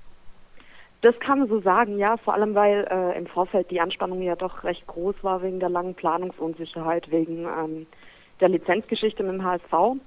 Das 1.01 1.17
kann 1.19 1.39
man 1.39 1.47
so 1.47 1.61
sagen, 1.61 1.97
ja, 1.99 2.17
vor 2.17 2.33
allem 2.33 2.53
weil 2.55 2.87
äh, 2.89 3.17
im 3.17 3.27
Vorfeld 3.27 3.71
die 3.71 3.79
Anspannung 3.79 4.21
ja 4.21 4.35
doch 4.35 4.63
recht 4.63 4.85
groß 4.87 5.15
war 5.21 5.41
wegen 5.41 5.59
der 5.59 5.69
langen 5.69 5.93
Planungsunsicherheit, 5.93 7.09
wegen 7.11 7.45
ähm, 7.45 7.85
der 8.39 8.49
Lizenzgeschichte 8.49 9.23
mit 9.23 9.33
dem 9.33 9.43
HSV. 9.43 10.01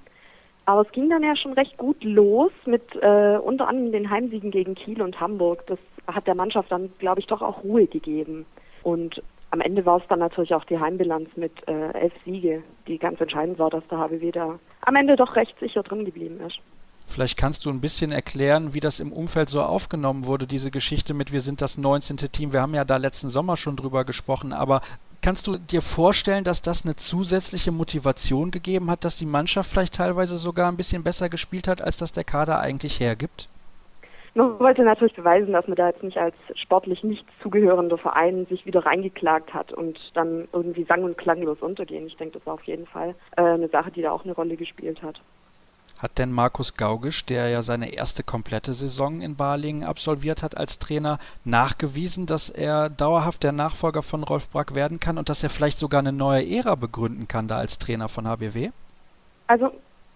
Aber 0.65 0.81
es 0.81 0.91
ging 0.91 1.09
dann 1.09 1.23
ja 1.23 1.35
schon 1.35 1.53
recht 1.53 1.77
gut 1.77 2.03
los 2.03 2.51
mit 2.65 2.83
äh, 3.01 3.37
unter 3.37 3.67
anderem 3.67 3.91
den 3.91 4.09
Heimsiegen 4.09 4.51
gegen 4.51 4.75
Kiel 4.75 5.01
und 5.01 5.19
Hamburg. 5.19 5.65
Das 5.67 5.79
hat 6.07 6.27
der 6.27 6.35
Mannschaft 6.35 6.71
dann, 6.71 6.91
glaube 6.99 7.19
ich, 7.19 7.27
doch 7.27 7.41
auch 7.41 7.63
Ruhe 7.63 7.87
gegeben. 7.87 8.45
Und 8.83 9.23
am 9.51 9.61
Ende 9.61 9.85
war 9.85 9.97
es 9.97 10.07
dann 10.07 10.19
natürlich 10.19 10.53
auch 10.55 10.63
die 10.63 10.79
Heimbilanz 10.79 11.29
mit 11.35 11.51
äh, 11.67 11.91
elf 11.91 12.13
Siege, 12.25 12.63
die 12.87 12.97
ganz 12.97 13.19
entscheidend 13.19 13.59
war, 13.59 13.69
dass 13.69 13.85
der 13.89 13.99
HBW 13.99 14.31
da 14.31 14.59
am 14.81 14.95
Ende 14.95 15.15
doch 15.15 15.35
recht 15.35 15.57
sicher 15.59 15.83
drin 15.83 16.05
geblieben 16.05 16.39
ist. 16.39 16.57
Vielleicht 17.07 17.37
kannst 17.37 17.65
du 17.65 17.69
ein 17.69 17.81
bisschen 17.81 18.13
erklären, 18.13 18.73
wie 18.73 18.79
das 18.79 19.01
im 19.01 19.11
Umfeld 19.11 19.49
so 19.49 19.61
aufgenommen 19.61 20.25
wurde, 20.25 20.47
diese 20.47 20.71
Geschichte 20.71 21.13
mit 21.13 21.33
Wir 21.33 21.41
sind 21.41 21.61
das 21.61 21.77
19. 21.77 22.15
Team. 22.31 22.53
Wir 22.53 22.61
haben 22.61 22.73
ja 22.73 22.85
da 22.85 22.95
letzten 22.95 23.29
Sommer 23.29 23.57
schon 23.57 23.75
drüber 23.75 24.05
gesprochen, 24.05 24.53
aber 24.53 24.81
kannst 25.21 25.45
du 25.47 25.57
dir 25.57 25.81
vorstellen, 25.81 26.45
dass 26.45 26.61
das 26.61 26.85
eine 26.85 26.95
zusätzliche 26.95 27.73
Motivation 27.73 28.51
gegeben 28.51 28.89
hat, 28.89 29.03
dass 29.03 29.17
die 29.17 29.25
Mannschaft 29.25 29.69
vielleicht 29.69 29.95
teilweise 29.95 30.37
sogar 30.37 30.71
ein 30.71 30.77
bisschen 30.77 31.03
besser 31.03 31.27
gespielt 31.27 31.67
hat, 31.67 31.81
als 31.81 31.97
das 31.97 32.13
der 32.13 32.23
Kader 32.23 32.61
eigentlich 32.61 33.01
hergibt? 33.01 33.49
Man 34.33 34.59
wollte 34.59 34.83
natürlich 34.83 35.13
beweisen, 35.13 35.51
dass 35.51 35.67
man 35.67 35.75
da 35.75 35.87
jetzt 35.87 36.03
nicht 36.03 36.17
als 36.17 36.35
sportlich 36.55 37.03
nicht 37.03 37.25
zugehörender 37.43 37.97
Verein 37.97 38.45
sich 38.45 38.65
wieder 38.65 38.85
reingeklagt 38.85 39.53
hat 39.53 39.73
und 39.73 39.99
dann 40.13 40.47
irgendwie 40.53 40.85
sang- 40.85 41.03
und 41.03 41.17
klanglos 41.17 41.59
untergehen. 41.59 42.07
Ich 42.07 42.15
denke, 42.15 42.37
das 42.37 42.47
war 42.47 42.53
auf 42.53 42.63
jeden 42.63 42.87
Fall 42.87 43.13
äh, 43.35 43.41
eine 43.41 43.67
Sache, 43.67 43.91
die 43.91 44.01
da 44.01 44.11
auch 44.11 44.23
eine 44.23 44.33
Rolle 44.33 44.55
gespielt 44.55 45.01
hat. 45.03 45.19
Hat 46.01 46.17
denn 46.17 46.31
Markus 46.31 46.77
Gaugisch, 46.77 47.25
der 47.25 47.49
ja 47.49 47.61
seine 47.61 47.93
erste 47.93 48.23
komplette 48.23 48.73
Saison 48.73 49.21
in 49.21 49.35
Balingen 49.35 49.83
absolviert 49.83 50.41
hat 50.41 50.57
als 50.57 50.79
Trainer, 50.79 51.19
nachgewiesen, 51.43 52.25
dass 52.25 52.49
er 52.49 52.89
dauerhaft 52.89 53.43
der 53.43 53.51
Nachfolger 53.51 54.01
von 54.01 54.23
Rolf 54.23 54.47
Brack 54.47 54.73
werden 54.73 54.99
kann 54.99 55.17
und 55.17 55.29
dass 55.29 55.43
er 55.43 55.49
vielleicht 55.49 55.77
sogar 55.77 55.99
eine 55.99 56.13
neue 56.13 56.49
Ära 56.49 56.75
begründen 56.75 57.27
kann 57.27 57.47
da 57.47 57.57
als 57.57 57.77
Trainer 57.77 58.09
von 58.09 58.27
HBW? 58.27 58.71
Also 59.45 59.71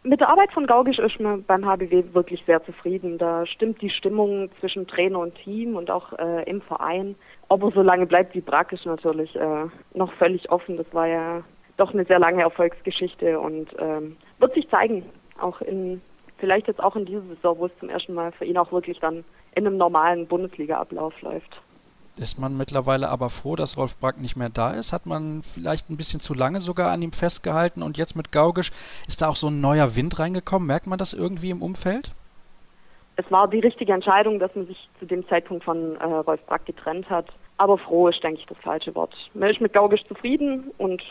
mit 0.06 0.20
der 0.20 0.30
Arbeit 0.30 0.52
von 0.54 0.68
Gaugisch 0.68 1.00
ist 1.00 1.20
man 1.20 1.44
beim 1.44 1.66
HBW 1.66 2.14
wirklich 2.14 2.44
sehr 2.46 2.64
zufrieden. 2.64 3.18
Da 3.18 3.46
stimmt 3.46 3.82
die 3.82 3.90
Stimmung 3.90 4.50
zwischen 4.60 4.88
Trainer 4.88 5.20
und 5.20 5.36
Team 5.36 5.76
und 5.76 5.90
auch 5.90 6.14
äh, 6.14 6.44
im 6.50 6.62
Verein. 6.62 7.16
Ob 7.50 7.64
er 7.64 7.72
so 7.72 7.82
lange 7.82 8.06
bleibt 8.06 8.36
wie 8.36 8.42
Brack 8.42 8.72
ist 8.72 8.86
natürlich 8.86 9.36
äh, 9.36 9.66
noch 9.94 10.14
völlig 10.14 10.50
offen. 10.52 10.78
Das 10.78 10.86
war 10.94 11.08
ja 11.08 11.44
doch 11.78 11.94
eine 11.94 12.06
sehr 12.06 12.20
lange 12.20 12.44
Erfolgsgeschichte 12.44 13.40
und 13.40 13.68
ähm, 13.80 14.16
wird 14.40 14.54
sich 14.54 14.70
zeigen, 14.70 15.04
auch 15.40 15.62
in 15.62 16.02
vielleicht 16.38 16.68
jetzt 16.68 16.84
auch 16.84 16.96
in 16.96 17.06
dieser 17.06 17.24
Saison, 17.24 17.58
wo 17.58 17.66
es 17.66 17.80
zum 17.80 17.90
ersten 17.90 18.14
Mal 18.14 18.32
für 18.32 18.46
ihn 18.46 18.58
auch 18.58 18.72
wirklich 18.72 19.00
dann 19.00 19.24
in 19.56 19.66
einem 19.66 19.78
normalen 19.78 20.28
Bundesliga-Ablauf 20.28 21.20
läuft. 21.22 21.62
Ist 22.18 22.40
man 22.40 22.56
mittlerweile 22.56 23.10
aber 23.10 23.30
froh, 23.30 23.58
dass 23.58 23.78
Rolf 23.78 23.98
Brack 23.98 24.22
nicht 24.22 24.38
mehr 24.38 24.50
da 24.50 24.72
ist? 24.72 24.94
Hat 24.94 25.06
man 25.06 25.44
vielleicht 25.44 25.90
ein 25.90 25.98
bisschen 25.98 26.22
zu 26.22 26.34
lange 26.34 26.62
sogar 26.62 26.92
an 26.92 27.02
ihm 27.02 27.12
festgehalten 27.12 27.84
und 27.84 27.98
jetzt 27.98 28.16
mit 28.16 28.32
Gaugisch 28.32 28.72
ist 29.08 29.22
da 29.22 29.28
auch 29.28 29.36
so 29.36 29.48
ein 29.48 29.60
neuer 29.60 29.98
Wind 29.98 30.18
reingekommen? 30.18 30.66
Merkt 30.66 30.88
man 30.88 30.98
das 30.98 31.12
irgendwie 31.14 31.50
im 31.50 31.62
Umfeld? 31.62 32.12
Es 33.18 33.30
war 33.32 33.50
die 33.50 33.60
richtige 33.60 33.92
Entscheidung, 33.92 34.40
dass 34.40 34.56
man 34.56 34.66
sich 34.68 34.90
zu 35.00 35.06
dem 35.06 35.28
Zeitpunkt 35.28 35.66
von 35.66 35.98
äh, 35.98 36.04
Rolf 36.06 36.42
Brack 36.46 36.66
getrennt 36.66 37.10
hat. 37.10 37.28
Aber 37.58 37.78
froh 37.78 38.08
ist, 38.08 38.24
denke 38.24 38.40
ich, 38.40 38.46
das 38.46 38.58
falsche 38.60 38.96
Wort. 38.96 39.14
Man 39.34 39.50
ist 39.50 39.60
mit 39.60 39.74
Gaugisch 39.74 40.04
zufrieden 40.06 40.72
und 40.78 41.02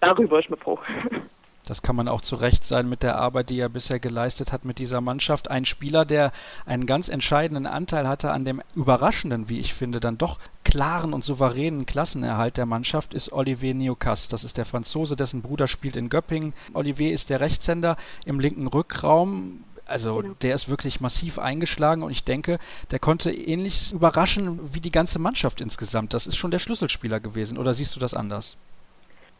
darüber 0.00 0.38
ist 0.38 0.50
man 0.50 0.58
froh. 0.58 0.78
Das 1.66 1.82
kann 1.82 1.94
man 1.94 2.08
auch 2.08 2.20
zu 2.20 2.34
Recht 2.34 2.64
sein 2.64 2.88
mit 2.88 3.04
der 3.04 3.16
Arbeit, 3.16 3.48
die 3.48 3.58
er 3.58 3.68
bisher 3.68 4.00
geleistet 4.00 4.50
hat 4.50 4.64
mit 4.64 4.78
dieser 4.78 5.00
Mannschaft. 5.00 5.48
Ein 5.48 5.64
Spieler, 5.64 6.04
der 6.04 6.32
einen 6.66 6.86
ganz 6.86 7.08
entscheidenden 7.08 7.66
Anteil 7.66 8.08
hatte 8.08 8.32
an 8.32 8.44
dem 8.44 8.62
überraschenden, 8.74 9.48
wie 9.48 9.60
ich 9.60 9.72
finde, 9.72 10.00
dann 10.00 10.18
doch 10.18 10.40
klaren 10.64 11.12
und 11.12 11.22
souveränen 11.22 11.86
Klassenerhalt 11.86 12.56
der 12.56 12.66
Mannschaft, 12.66 13.14
ist 13.14 13.32
Olivier 13.32 13.74
Niocas. 13.74 14.26
Das 14.26 14.42
ist 14.42 14.56
der 14.56 14.66
Franzose, 14.66 15.14
dessen 15.14 15.42
Bruder 15.42 15.68
spielt 15.68 15.94
in 15.94 16.08
Göppingen. 16.08 16.52
Olivier 16.74 17.12
ist 17.12 17.30
der 17.30 17.40
Rechtshänder 17.40 17.96
im 18.24 18.40
linken 18.40 18.66
Rückraum. 18.66 19.62
Also 19.86 20.16
genau. 20.16 20.34
der 20.42 20.54
ist 20.54 20.68
wirklich 20.68 21.00
massiv 21.00 21.38
eingeschlagen 21.38 22.02
und 22.02 22.10
ich 22.10 22.24
denke, 22.24 22.58
der 22.90 22.98
konnte 22.98 23.32
ähnlich 23.32 23.92
überraschen 23.92 24.72
wie 24.72 24.80
die 24.80 24.92
ganze 24.92 25.18
Mannschaft 25.18 25.60
insgesamt. 25.60 26.14
Das 26.14 26.26
ist 26.26 26.36
schon 26.36 26.50
der 26.50 26.60
Schlüsselspieler 26.60 27.20
gewesen. 27.20 27.58
Oder 27.58 27.74
siehst 27.74 27.94
du 27.94 28.00
das 28.00 28.14
anders? 28.14 28.56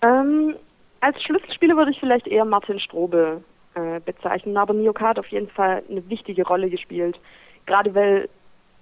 Ähm, 0.02 0.56
als 1.03 1.21
Schlüsselspieler 1.23 1.77
würde 1.77 1.91
ich 1.91 2.01
vielleicht 2.01 2.29
eher 2.29 2.45
Martin 2.45 2.79
Strobe 2.79 3.43
äh, 3.75 4.01
bezeichnen, 4.01 4.57
aber 4.57 4.73
Niok 4.73 5.01
hat 5.01 5.19
auf 5.19 5.27
jeden 5.29 5.49
Fall 5.49 5.83
eine 5.91 6.09
wichtige 6.09 6.47
Rolle 6.47 6.71
gespielt. 6.71 7.19
Gerade 7.67 7.95
weil 7.95 8.29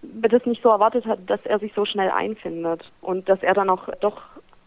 man 0.02 0.30
das 0.30 0.44
nicht 0.44 0.62
so 0.62 0.68
erwartet 0.68 1.06
hat, 1.06 1.18
dass 1.28 1.44
er 1.46 1.58
sich 1.58 1.72
so 1.74 1.84
schnell 1.86 2.10
einfindet 2.10 2.90
und 3.00 3.28
dass 3.28 3.42
er 3.42 3.54
dann 3.54 3.70
auch 3.70 3.88
doch 4.00 4.20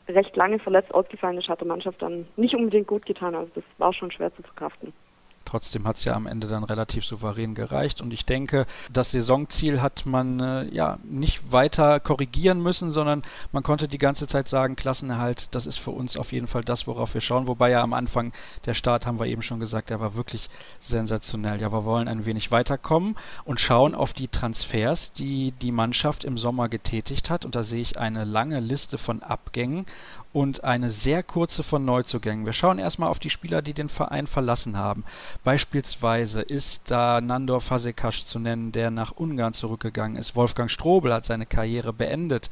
recht 0.07 0.35
lange 0.35 0.59
verletzt 0.59 0.93
ausgefallen 0.93 1.37
ist, 1.37 1.47
hat 1.47 1.61
der 1.61 1.67
Mannschaft 1.67 2.01
dann 2.01 2.25
nicht 2.35 2.55
unbedingt 2.55 2.87
gut 2.87 3.05
getan. 3.05 3.35
Also 3.35 3.51
das 3.55 3.63
war 3.77 3.93
schon 3.93 4.11
schwer 4.11 4.35
zu 4.35 4.41
verkraften. 4.41 4.91
Trotzdem 5.53 5.85
hat 5.85 5.97
es 5.97 6.03
ja 6.03 6.15
am 6.15 6.25
Ende 6.25 6.47
dann 6.47 6.63
relativ 6.63 7.05
souverän 7.05 7.53
gereicht 7.53 8.01
und 8.01 8.11
ich 8.11 8.25
denke, 8.25 8.65
das 8.91 9.11
Saisonziel 9.11 9.83
hat 9.83 10.03
man 10.03 10.39
äh, 10.39 10.63
ja 10.73 10.97
nicht 11.03 11.51
weiter 11.51 11.99
korrigieren 11.99 12.59
müssen, 12.59 12.89
sondern 12.89 13.21
man 13.51 13.61
konnte 13.61 13.87
die 13.87 13.99
ganze 13.99 14.25
Zeit 14.25 14.49
sagen, 14.49 14.75
Klassenerhalt, 14.75 15.49
das 15.51 15.67
ist 15.67 15.77
für 15.77 15.91
uns 15.91 16.17
auf 16.17 16.31
jeden 16.31 16.47
Fall 16.47 16.63
das, 16.63 16.87
worauf 16.87 17.13
wir 17.13 17.21
schauen. 17.21 17.45
Wobei 17.45 17.69
ja 17.69 17.83
am 17.83 17.93
Anfang 17.93 18.33
der 18.65 18.73
Start, 18.73 19.05
haben 19.05 19.19
wir 19.19 19.27
eben 19.27 19.43
schon 19.43 19.59
gesagt, 19.59 19.91
der 19.91 19.99
war 19.99 20.15
wirklich 20.15 20.49
sensationell. 20.79 21.61
Ja, 21.61 21.71
wir 21.71 21.85
wollen 21.85 22.07
ein 22.07 22.25
wenig 22.25 22.49
weiterkommen 22.49 23.15
und 23.45 23.59
schauen 23.59 23.93
auf 23.93 24.13
die 24.13 24.29
Transfers, 24.29 25.13
die 25.13 25.51
die 25.51 25.71
Mannschaft 25.71 26.23
im 26.23 26.39
Sommer 26.39 26.67
getätigt 26.67 27.29
hat. 27.29 27.45
Und 27.45 27.53
da 27.53 27.61
sehe 27.61 27.81
ich 27.81 27.99
eine 27.99 28.23
lange 28.23 28.59
Liste 28.59 28.97
von 28.97 29.21
Abgängen 29.21 29.85
und 30.33 30.63
eine 30.63 30.89
sehr 30.89 31.21
kurze 31.21 31.61
von 31.61 31.85
Neuzugängen. 31.85 32.45
Wir 32.45 32.53
schauen 32.53 32.79
erstmal 32.79 33.09
auf 33.09 33.19
die 33.19 33.29
Spieler, 33.29 33.61
die 33.61 33.73
den 33.73 33.87
Verein 33.87 34.25
verlassen 34.25 34.75
haben. 34.75 35.03
Beispielsweise 35.43 36.41
ist 36.41 36.81
da 36.87 37.21
Nandor 37.21 37.61
Fasekas 37.61 38.25
zu 38.25 38.39
nennen, 38.39 38.71
der 38.71 38.89
nach 38.89 39.11
Ungarn 39.11 39.53
zurückgegangen 39.53 40.17
ist. 40.17 40.35
Wolfgang 40.35 40.71
Strobel 40.71 41.13
hat 41.13 41.27
seine 41.27 41.45
Karriere 41.45 41.93
beendet. 41.93 42.49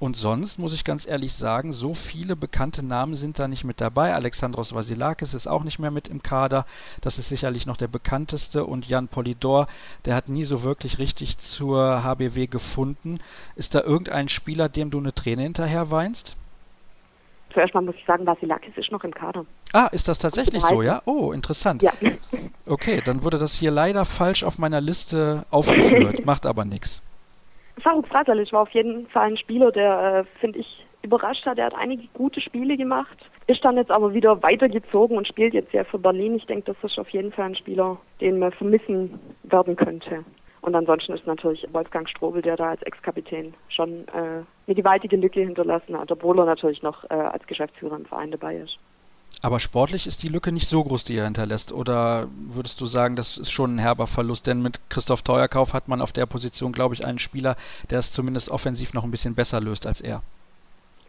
Und 0.00 0.16
sonst 0.16 0.58
muss 0.58 0.72
ich 0.72 0.82
ganz 0.82 1.06
ehrlich 1.06 1.32
sagen, 1.32 1.72
so 1.72 1.94
viele 1.94 2.34
bekannte 2.34 2.82
Namen 2.82 3.14
sind 3.14 3.38
da 3.38 3.46
nicht 3.46 3.62
mit 3.62 3.80
dabei. 3.80 4.12
Alexandros 4.12 4.74
Vasilakis 4.74 5.32
ist 5.32 5.46
auch 5.46 5.62
nicht 5.62 5.78
mehr 5.78 5.92
mit 5.92 6.08
im 6.08 6.22
Kader. 6.22 6.66
Das 7.00 7.18
ist 7.18 7.28
sicherlich 7.28 7.64
noch 7.64 7.76
der 7.76 7.88
bekannteste. 7.88 8.66
Und 8.66 8.88
Jan 8.88 9.06
Polidor, 9.06 9.68
der 10.04 10.16
hat 10.16 10.28
nie 10.28 10.44
so 10.44 10.64
wirklich 10.64 10.98
richtig 10.98 11.38
zur 11.38 12.02
HBW 12.02 12.48
gefunden. 12.48 13.20
Ist 13.54 13.76
da 13.76 13.82
irgendein 13.82 14.28
Spieler, 14.28 14.68
dem 14.68 14.90
du 14.90 14.98
eine 14.98 15.14
Träne 15.14 15.42
hinterher 15.42 15.92
weinst? 15.92 16.34
Zuerst 17.52 17.74
mal 17.74 17.80
muss 17.80 17.96
ich 17.96 18.04
sagen, 18.04 18.26
Vasilakis 18.26 18.76
ist 18.76 18.92
noch 18.92 19.02
im 19.04 19.12
Kader. 19.12 19.44
Ah, 19.72 19.88
ist 19.92 20.08
das 20.08 20.18
tatsächlich 20.18 20.62
so, 20.62 20.82
ja? 20.82 21.02
Oh, 21.04 21.32
interessant. 21.32 21.82
Ja. 21.82 21.92
Okay, 22.66 23.02
dann 23.04 23.24
wurde 23.24 23.38
das 23.38 23.54
hier 23.54 23.70
leider 23.70 24.04
falsch 24.04 24.44
auf 24.44 24.58
meiner 24.58 24.80
Liste 24.80 25.44
aufgeführt. 25.50 26.24
Macht 26.24 26.46
aber 26.46 26.64
nichts. 26.64 27.02
Faruk 27.82 28.06
Frasalic 28.08 28.52
war 28.52 28.62
auf 28.62 28.70
jeden 28.70 29.08
Fall 29.08 29.28
ein 29.28 29.36
Spieler, 29.36 29.72
der, 29.72 30.26
äh, 30.26 30.40
finde 30.40 30.60
ich, 30.60 30.86
überrascht 31.02 31.46
hat. 31.46 31.58
Er 31.58 31.66
hat 31.66 31.74
einige 31.74 32.06
gute 32.12 32.40
Spiele 32.40 32.76
gemacht, 32.76 33.16
ist 33.46 33.64
dann 33.64 33.76
jetzt 33.76 33.90
aber 33.90 34.12
wieder 34.14 34.42
weitergezogen 34.42 35.16
und 35.16 35.26
spielt 35.26 35.54
jetzt 35.54 35.72
ja 35.72 35.84
für 35.84 35.98
Berlin. 35.98 36.36
Ich 36.36 36.46
denke, 36.46 36.72
das 36.72 36.90
ist 36.90 36.98
auf 36.98 37.08
jeden 37.10 37.32
Fall 37.32 37.46
ein 37.46 37.56
Spieler, 37.56 37.96
den 38.20 38.38
man 38.38 38.52
vermissen 38.52 39.18
werden 39.44 39.76
könnte. 39.76 40.24
Und 40.62 40.74
ansonsten 40.74 41.12
ist 41.12 41.26
natürlich 41.26 41.66
Wolfgang 41.72 42.08
Strobel, 42.08 42.42
der 42.42 42.56
da 42.56 42.70
als 42.70 42.82
Ex-Kapitän 42.82 43.54
schon 43.68 44.06
äh, 44.08 44.42
eine 44.66 44.74
gewaltige 44.74 45.16
Lücke 45.16 45.40
hinterlassen 45.40 45.98
hat, 45.98 46.12
obwohl 46.12 46.38
er 46.38 46.44
natürlich 46.44 46.82
noch 46.82 47.04
äh, 47.04 47.14
als 47.14 47.46
Geschäftsführer 47.46 47.96
im 47.96 48.04
Verein 48.04 48.30
dabei 48.30 48.56
ist. 48.56 48.78
Aber 49.42 49.58
sportlich 49.58 50.06
ist 50.06 50.22
die 50.22 50.28
Lücke 50.28 50.52
nicht 50.52 50.68
so 50.68 50.84
groß, 50.84 51.04
die 51.04 51.16
er 51.16 51.24
hinterlässt. 51.24 51.72
Oder 51.72 52.28
würdest 52.48 52.80
du 52.80 52.86
sagen, 52.86 53.16
das 53.16 53.38
ist 53.38 53.50
schon 53.50 53.76
ein 53.76 53.78
herber 53.78 54.06
Verlust? 54.06 54.46
Denn 54.46 54.60
mit 54.60 54.80
Christoph 54.90 55.22
Teuerkauf 55.22 55.72
hat 55.72 55.88
man 55.88 56.02
auf 56.02 56.12
der 56.12 56.26
Position, 56.26 56.72
glaube 56.72 56.94
ich, 56.94 57.06
einen 57.06 57.18
Spieler, 57.18 57.56
der 57.88 58.00
es 58.00 58.12
zumindest 58.12 58.50
offensiv 58.50 58.92
noch 58.92 59.04
ein 59.04 59.10
bisschen 59.10 59.34
besser 59.34 59.60
löst 59.60 59.86
als 59.86 60.02
er. 60.02 60.22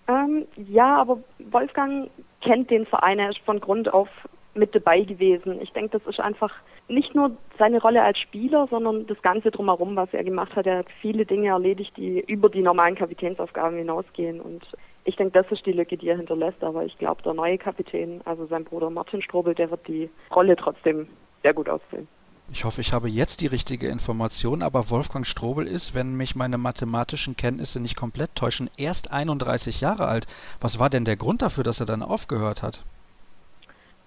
Ähm, 0.07 0.45
ja, 0.55 1.01
aber 1.01 1.19
Wolfgang 1.51 2.09
kennt 2.41 2.69
den 2.69 2.85
Verein, 2.85 3.19
er 3.19 3.31
ist 3.31 3.39
von 3.39 3.59
Grund 3.59 3.93
auf 3.93 4.07
mit 4.53 4.73
dabei 4.75 5.01
gewesen. 5.01 5.61
Ich 5.61 5.71
denke, 5.71 5.99
das 5.99 6.07
ist 6.07 6.19
einfach 6.19 6.53
nicht 6.87 7.15
nur 7.15 7.31
seine 7.57 7.79
Rolle 7.79 8.03
als 8.03 8.19
Spieler, 8.19 8.67
sondern 8.69 9.07
das 9.07 9.21
Ganze 9.21 9.51
drumherum, 9.51 9.95
was 9.95 10.13
er 10.13 10.23
gemacht 10.23 10.55
hat. 10.55 10.67
Er 10.67 10.79
hat 10.79 10.87
viele 11.01 11.25
Dinge 11.25 11.49
erledigt, 11.49 11.95
die 11.95 12.19
über 12.19 12.49
die 12.49 12.61
normalen 12.61 12.95
Kapitänsaufgaben 12.95 13.77
hinausgehen. 13.77 14.41
Und 14.41 14.65
ich 15.05 15.15
denke, 15.15 15.41
das 15.41 15.51
ist 15.51 15.65
die 15.65 15.71
Lücke, 15.71 15.97
die 15.97 16.09
er 16.09 16.17
hinterlässt. 16.17 16.63
Aber 16.63 16.83
ich 16.83 16.97
glaube, 16.97 17.21
der 17.23 17.33
neue 17.33 17.57
Kapitän, 17.57 18.21
also 18.25 18.45
sein 18.47 18.63
Bruder 18.63 18.89
Martin 18.89 19.21
Strobel, 19.21 19.55
der 19.55 19.71
wird 19.71 19.87
die 19.87 20.09
Rolle 20.33 20.55
trotzdem 20.55 21.07
sehr 21.43 21.53
gut 21.53 21.69
ausfüllen. 21.69 22.07
Ich 22.53 22.65
hoffe, 22.65 22.81
ich 22.81 22.91
habe 22.91 23.07
jetzt 23.07 23.39
die 23.39 23.47
richtige 23.47 23.87
Information, 23.87 24.61
aber 24.61 24.89
Wolfgang 24.89 25.25
Strobel 25.25 25.67
ist, 25.67 25.95
wenn 25.95 26.17
mich 26.17 26.35
meine 26.35 26.57
mathematischen 26.57 27.37
Kenntnisse 27.37 27.79
nicht 27.79 27.95
komplett 27.95 28.35
täuschen, 28.35 28.69
erst 28.75 29.09
31 29.09 29.79
Jahre 29.79 30.07
alt. 30.07 30.27
Was 30.59 30.77
war 30.77 30.89
denn 30.89 31.05
der 31.05 31.15
Grund 31.15 31.41
dafür, 31.41 31.63
dass 31.63 31.79
er 31.79 31.85
dann 31.85 32.03
aufgehört 32.03 32.61
hat? 32.61 32.83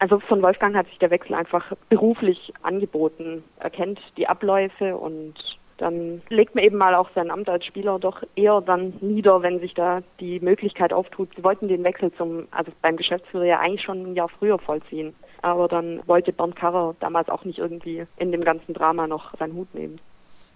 Also 0.04 0.18
von 0.18 0.42
Wolfgang 0.42 0.76
hat 0.76 0.86
sich 0.88 0.98
der 0.98 1.08
Wechsel 1.08 1.32
einfach 1.32 1.72
beruflich 1.88 2.52
angeboten. 2.60 3.42
Er 3.58 3.70
kennt 3.70 3.98
die 4.18 4.28
Abläufe 4.28 4.98
und 4.98 5.32
dann 5.78 6.20
legt 6.28 6.54
man 6.54 6.62
eben 6.62 6.76
mal 6.76 6.94
auch 6.94 7.08
sein 7.14 7.30
Amt 7.30 7.48
als 7.48 7.64
Spieler 7.64 7.98
doch 7.98 8.22
eher 8.36 8.60
dann 8.60 8.92
nieder, 9.00 9.40
wenn 9.40 9.60
sich 9.60 9.72
da 9.72 10.02
die 10.20 10.40
Möglichkeit 10.40 10.92
auftut. 10.92 11.30
Sie 11.34 11.42
wollten 11.42 11.68
den 11.68 11.84
Wechsel 11.84 12.12
zum, 12.18 12.48
also 12.50 12.70
beim 12.82 12.98
Geschäftsführer 12.98 13.46
ja 13.46 13.60
eigentlich 13.60 13.80
schon 13.80 14.10
ein 14.10 14.14
Jahr 14.14 14.28
früher 14.28 14.58
vollziehen. 14.58 15.14
Aber 15.40 15.68
dann 15.68 16.06
wollte 16.06 16.34
Bernd 16.34 16.54
Karrer 16.54 16.94
damals 17.00 17.30
auch 17.30 17.46
nicht 17.46 17.58
irgendwie 17.58 18.04
in 18.18 18.30
dem 18.30 18.44
ganzen 18.44 18.74
Drama 18.74 19.06
noch 19.06 19.34
seinen 19.38 19.54
Hut 19.54 19.74
nehmen. 19.74 20.00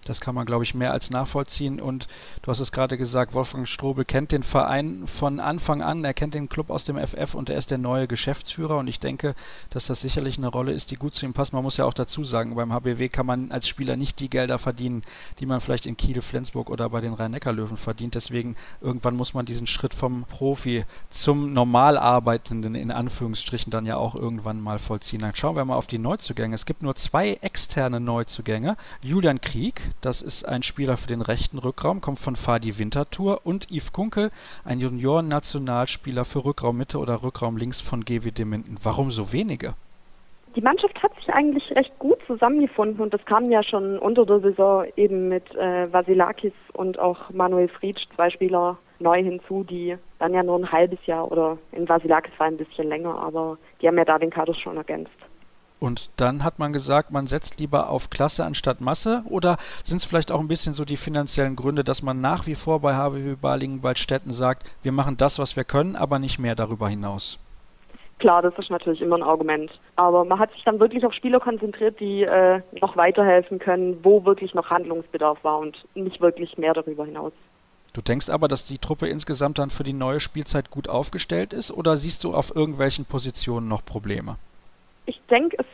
Das 0.05 0.19
kann 0.19 0.35
man, 0.35 0.45
glaube 0.45 0.63
ich, 0.63 0.73
mehr 0.73 0.91
als 0.91 1.09
nachvollziehen. 1.09 1.79
Und 1.79 2.07
du 2.41 2.51
hast 2.51 2.59
es 2.59 2.71
gerade 2.71 2.97
gesagt, 2.97 3.33
Wolfgang 3.33 3.67
Strobel 3.67 4.05
kennt 4.05 4.31
den 4.31 4.43
Verein 4.43 5.05
von 5.07 5.39
Anfang 5.39 5.81
an. 5.81 6.03
Er 6.03 6.13
kennt 6.13 6.33
den 6.33 6.49
Club 6.49 6.69
aus 6.69 6.83
dem 6.83 6.97
FF 6.97 7.35
und 7.35 7.49
er 7.49 7.57
ist 7.57 7.71
der 7.71 7.77
neue 7.77 8.07
Geschäftsführer. 8.07 8.77
Und 8.77 8.87
ich 8.87 8.99
denke, 8.99 9.35
dass 9.69 9.85
das 9.85 10.01
sicherlich 10.01 10.37
eine 10.37 10.47
Rolle 10.47 10.71
ist, 10.71 10.91
die 10.91 10.95
gut 10.95 11.13
zu 11.13 11.25
ihm 11.25 11.33
passt. 11.33 11.53
Man 11.53 11.63
muss 11.63 11.77
ja 11.77 11.85
auch 11.85 11.93
dazu 11.93 12.23
sagen, 12.23 12.55
beim 12.55 12.73
HBW 12.73 13.09
kann 13.09 13.25
man 13.25 13.51
als 13.51 13.67
Spieler 13.67 13.95
nicht 13.95 14.19
die 14.19 14.29
Gelder 14.29 14.57
verdienen, 14.57 15.03
die 15.39 15.45
man 15.45 15.61
vielleicht 15.61 15.85
in 15.85 15.97
Kiel, 15.97 16.21
Flensburg 16.21 16.69
oder 16.69 16.89
bei 16.89 17.01
den 17.01 17.13
Rhein-Neckar-Löwen 17.13 17.77
verdient. 17.77 18.15
Deswegen 18.15 18.55
irgendwann 18.81 19.15
muss 19.15 19.33
man 19.33 19.45
diesen 19.45 19.67
Schritt 19.67 19.93
vom 19.93 20.23
Profi 20.23 20.85
zum 21.09 21.53
normal 21.53 21.97
arbeitenden, 21.97 22.75
in 22.75 22.91
Anführungsstrichen, 22.91 23.71
dann 23.71 23.85
ja 23.85 23.97
auch 23.97 24.15
irgendwann 24.15 24.61
mal 24.61 24.79
vollziehen. 24.79 25.21
Dann 25.21 25.35
schauen 25.35 25.55
wir 25.55 25.65
mal 25.65 25.75
auf 25.75 25.87
die 25.87 25.99
Neuzugänge. 25.99 26.55
Es 26.55 26.65
gibt 26.65 26.83
nur 26.83 26.95
zwei 26.95 27.33
externe 27.41 27.99
Neuzugänge. 27.99 28.77
Julian 29.01 29.41
Krieg, 29.41 29.81
das 30.01 30.21
ist 30.21 30.47
ein 30.47 30.63
Spieler 30.63 30.97
für 30.97 31.07
den 31.07 31.21
rechten 31.21 31.57
Rückraum, 31.57 32.01
kommt 32.01 32.19
von 32.19 32.35
Fadi 32.35 32.77
Winterthur. 32.77 33.41
Und 33.43 33.71
Yves 33.71 33.93
Kunkel, 33.93 34.31
ein 34.65 34.79
Junioren-Nationalspieler 34.79 36.25
für 36.25 36.45
Rückraum 36.45 36.77
Mitte 36.77 36.97
oder 36.99 37.23
Rückraum 37.23 37.57
links 37.57 37.81
von 37.81 38.05
GWD 38.05 38.45
Minden. 38.45 38.77
Warum 38.83 39.11
so 39.11 39.31
wenige? 39.31 39.73
Die 40.55 40.61
Mannschaft 40.61 41.01
hat 41.03 41.13
sich 41.15 41.29
eigentlich 41.29 41.69
recht 41.75 41.97
gut 41.99 42.17
zusammengefunden 42.25 43.01
und 43.01 43.13
das 43.13 43.23
kam 43.25 43.51
ja 43.51 43.61
schon 43.61 43.99
unter 43.99 44.25
der 44.25 44.39
Saison 44.39 44.85
eben 44.95 45.29
mit 45.29 45.55
äh, 45.55 45.91
Vasilakis 45.93 46.53
und 46.73 46.97
auch 46.97 47.29
Manuel 47.29 47.67
Friedsch, 47.67 48.07
zwei 48.15 48.31
Spieler 48.31 48.77
neu 48.99 49.23
hinzu, 49.23 49.63
die 49.63 49.95
dann 50.17 50.33
ja 50.33 50.43
nur 50.43 50.57
ein 50.57 50.71
halbes 50.71 50.99
Jahr 51.05 51.31
oder 51.31 51.57
in 51.71 51.87
Vasilakis 51.87 52.33
war 52.37 52.47
ein 52.47 52.57
bisschen 52.57 52.89
länger, 52.89 53.15
aber 53.15 53.57
die 53.81 53.87
haben 53.87 53.97
ja 53.97 54.05
da 54.05 54.17
den 54.17 54.31
Kader 54.31 54.55
schon 54.55 54.77
ergänzt. 54.77 55.11
Und 55.79 56.09
dann 56.17 56.43
hat 56.43 56.59
man 56.59 56.73
gesagt, 56.73 57.11
man 57.11 57.27
setzt 57.27 57.59
lieber 57.59 57.89
auf 57.89 58.09
Klasse 58.09 58.43
anstatt 58.43 58.81
Masse 58.81 59.23
oder 59.29 59.57
sind 59.83 59.97
es 59.97 60.05
vielleicht 60.05 60.31
auch 60.31 60.39
ein 60.39 60.49
bisschen 60.49 60.73
so 60.73 60.83
die 60.83 60.97
finanziellen 60.97 61.55
Gründe, 61.55 61.83
dass 61.83 62.03
man 62.03 62.19
nach 62.19 62.47
wie 62.47 62.55
vor 62.55 62.81
bei 62.81 62.95
HBW 62.95 63.35
Balingen-Waldstätten 63.41 64.33
sagt, 64.33 64.71
wir 64.83 64.91
machen 64.91 65.15
das, 65.15 65.39
was 65.39 65.55
wir 65.55 65.63
können, 65.63 65.95
aber 65.95 66.19
nicht 66.19 66.37
mehr 66.37 66.55
darüber 66.55 66.89
hinaus? 66.89 67.39
Klar, 68.19 68.41
das 68.41 68.53
ist 68.57 68.69
natürlich 68.69 69.01
immer 69.01 69.15
ein 69.15 69.23
Argument. 69.23 69.71
Aber 69.95 70.25
man 70.25 70.39
hat 70.39 70.51
sich 70.51 70.63
dann 70.65 70.81
wirklich 70.81 71.05
auf 71.05 71.13
Spieler 71.13 71.39
konzentriert, 71.39 72.01
die 72.01 72.23
äh, 72.23 72.61
noch 72.81 72.97
weiterhelfen 72.97 73.59
können, 73.59 73.97
wo 74.03 74.25
wirklich 74.25 74.53
noch 74.53 74.69
Handlungsbedarf 74.69 75.41
war 75.45 75.59
und 75.59 75.85
nicht 75.95 76.19
wirklich 76.19 76.57
mehr 76.57 76.73
darüber 76.73 77.05
hinaus. 77.05 77.31
Du 77.93 78.01
denkst 78.01 78.29
aber, 78.29 78.49
dass 78.49 78.65
die 78.65 78.77
Truppe 78.77 79.07
insgesamt 79.07 79.57
dann 79.57 79.69
für 79.69 79.83
die 79.83 79.93
neue 79.93 80.19
Spielzeit 80.19 80.69
gut 80.69 80.89
aufgestellt 80.89 81.53
ist 81.53 81.71
oder 81.71 81.95
siehst 81.95 82.25
du 82.25 82.33
auf 82.33 82.53
irgendwelchen 82.53 83.05
Positionen 83.05 83.69
noch 83.69 83.85
Probleme? 83.85 84.35
Ich 85.09 85.19
denke, 85.27 85.57
es 85.57 85.65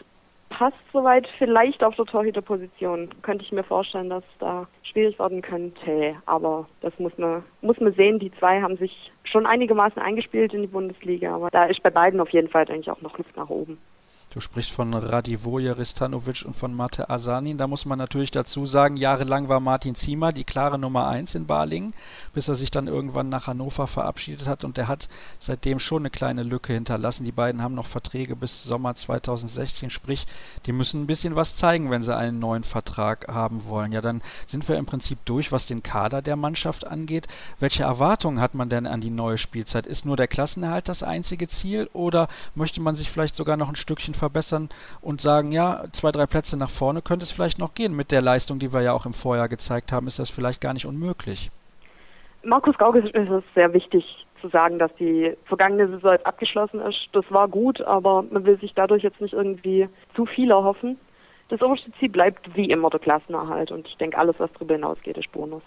passt 0.47 0.77
soweit 0.93 1.27
vielleicht 1.37 1.83
auf 1.83 1.93
der 1.97 2.05
Torhüterposition. 2.05 3.09
Könnte 3.21 3.43
ich 3.43 3.51
mir 3.51 3.65
vorstellen, 3.65 4.09
dass 4.09 4.23
da 4.39 4.65
schwierig 4.81 5.19
werden 5.19 5.41
könnte. 5.41 6.15
Aber 6.25 6.69
das 6.79 6.97
muss 6.99 7.11
man, 7.17 7.43
muss 7.59 7.77
man 7.81 7.93
sehen. 7.95 8.17
Die 8.17 8.31
zwei 8.39 8.61
haben 8.61 8.77
sich 8.77 9.11
schon 9.25 9.45
einigermaßen 9.45 10.01
eingespielt 10.01 10.53
in 10.53 10.61
die 10.61 10.67
Bundesliga. 10.67 11.35
Aber 11.35 11.49
da 11.49 11.63
ist 11.63 11.83
bei 11.83 11.89
beiden 11.89 12.21
auf 12.21 12.29
jeden 12.29 12.47
Fall, 12.47 12.63
denke 12.63 12.83
ich, 12.83 12.89
auch 12.89 13.01
noch 13.01 13.17
Luft 13.17 13.35
nach 13.35 13.49
oben. 13.49 13.77
Du 14.35 14.41
sprichst 14.41 14.73
von 14.73 14.93
Radivoje 14.93 15.77
Ristanovic 15.77 16.43
und 16.45 16.57
von 16.57 16.75
Mate 16.75 17.09
Asanin. 17.09 17.57
Da 17.57 17.67
muss 17.67 17.85
man 17.85 17.97
natürlich 17.97 18.31
dazu 18.31 18.65
sagen, 18.65 18.97
jahrelang 18.97 19.47
war 19.47 19.61
Martin 19.61 19.95
Ziemer 19.95 20.33
die 20.33 20.43
klare 20.43 20.77
Nummer 20.77 21.07
1 21.07 21.35
in 21.35 21.45
Balingen, 21.45 21.93
bis 22.33 22.49
er 22.49 22.55
sich 22.55 22.69
dann 22.69 22.87
irgendwann 22.87 23.29
nach 23.29 23.47
Hannover 23.47 23.87
verabschiedet 23.87 24.45
hat. 24.45 24.65
Und 24.65 24.75
der 24.75 24.89
hat 24.89 25.07
seitdem 25.39 25.79
schon 25.79 26.01
eine 26.01 26.09
kleine 26.09 26.43
Lücke 26.43 26.73
hinterlassen. 26.73 27.23
Die 27.23 27.31
beiden 27.31 27.61
haben 27.61 27.75
noch 27.75 27.87
Verträge 27.87 28.35
bis 28.35 28.63
Sommer 28.63 28.93
2016. 28.93 29.89
Sprich, 29.89 30.27
die 30.65 30.73
müssen 30.73 31.03
ein 31.03 31.07
bisschen 31.07 31.37
was 31.37 31.55
zeigen, 31.55 31.89
wenn 31.89 32.03
sie 32.03 32.13
einen 32.13 32.39
neuen 32.39 32.65
Vertrag 32.65 33.29
haben 33.29 33.63
wollen. 33.69 33.93
Ja, 33.93 34.01
dann 34.01 34.21
sind 34.47 34.67
wir 34.67 34.75
im 34.75 34.85
Prinzip 34.85 35.19
durch, 35.23 35.53
was 35.53 35.65
den 35.65 35.81
Kader 35.81 36.21
der 36.21 36.35
Mannschaft 36.35 36.85
angeht. 36.85 37.29
Welche 37.61 37.83
Erwartungen 37.83 38.41
hat 38.41 38.53
man 38.53 38.67
denn 38.67 38.85
an 38.85 38.99
die 38.99 39.11
neue 39.11 39.37
Spielzeit? 39.37 39.85
Ist 39.85 40.05
nur 40.05 40.17
der 40.17 40.27
Klassenerhalt 40.27 40.89
das 40.89 41.03
einzige 41.03 41.47
Ziel 41.47 41.89
oder 41.93 42.27
möchte 42.53 42.81
man 42.81 42.97
sich 42.97 43.09
vielleicht 43.09 43.37
sogar 43.37 43.55
noch 43.55 43.69
ein 43.69 43.77
Stückchen 43.77 44.13
verbessern 44.13 44.24
und 45.01 45.21
sagen, 45.21 45.51
ja, 45.51 45.83
zwei, 45.91 46.11
drei 46.11 46.25
Plätze 46.25 46.57
nach 46.57 46.69
vorne 46.69 47.01
könnte 47.01 47.23
es 47.23 47.31
vielleicht 47.31 47.59
noch 47.59 47.73
gehen. 47.73 47.95
Mit 47.95 48.11
der 48.11 48.21
Leistung, 48.21 48.59
die 48.59 48.73
wir 48.73 48.81
ja 48.81 48.93
auch 48.93 49.05
im 49.05 49.13
Vorjahr 49.13 49.49
gezeigt 49.49 49.91
haben, 49.91 50.07
ist 50.07 50.19
das 50.19 50.29
vielleicht 50.29 50.61
gar 50.61 50.73
nicht 50.73 50.85
unmöglich. 50.85 51.51
Markus 52.43 52.77
Gauge 52.77 52.99
ist 52.99 53.29
es 53.29 53.43
sehr 53.55 53.73
wichtig 53.73 54.25
zu 54.41 54.49
sagen, 54.49 54.77
dass 54.77 54.93
die 54.95 55.35
vergangene 55.45 55.87
Saison 55.87 56.17
abgeschlossen 56.23 56.79
ist. 56.81 57.09
Das 57.13 57.25
war 57.29 57.47
gut, 57.47 57.81
aber 57.81 58.23
man 58.29 58.45
will 58.45 58.59
sich 58.59 58.73
dadurch 58.75 59.03
jetzt 59.03 59.19
nicht 59.19 59.33
irgendwie 59.33 59.89
zu 60.15 60.25
viel 60.25 60.51
erhoffen. 60.51 60.97
Das 61.49 61.61
oberste 61.61 61.91
Ziel 61.99 62.09
bleibt 62.09 62.55
wie 62.55 62.69
immer 62.69 62.89
der 62.89 62.99
Klassenerhalt 62.99 63.71
und 63.71 63.87
ich 63.87 63.97
denke, 63.97 64.17
alles, 64.17 64.35
was 64.39 64.51
darüber 64.53 64.75
hinausgeht, 64.75 65.17
ist 65.17 65.31
Bonus. 65.31 65.61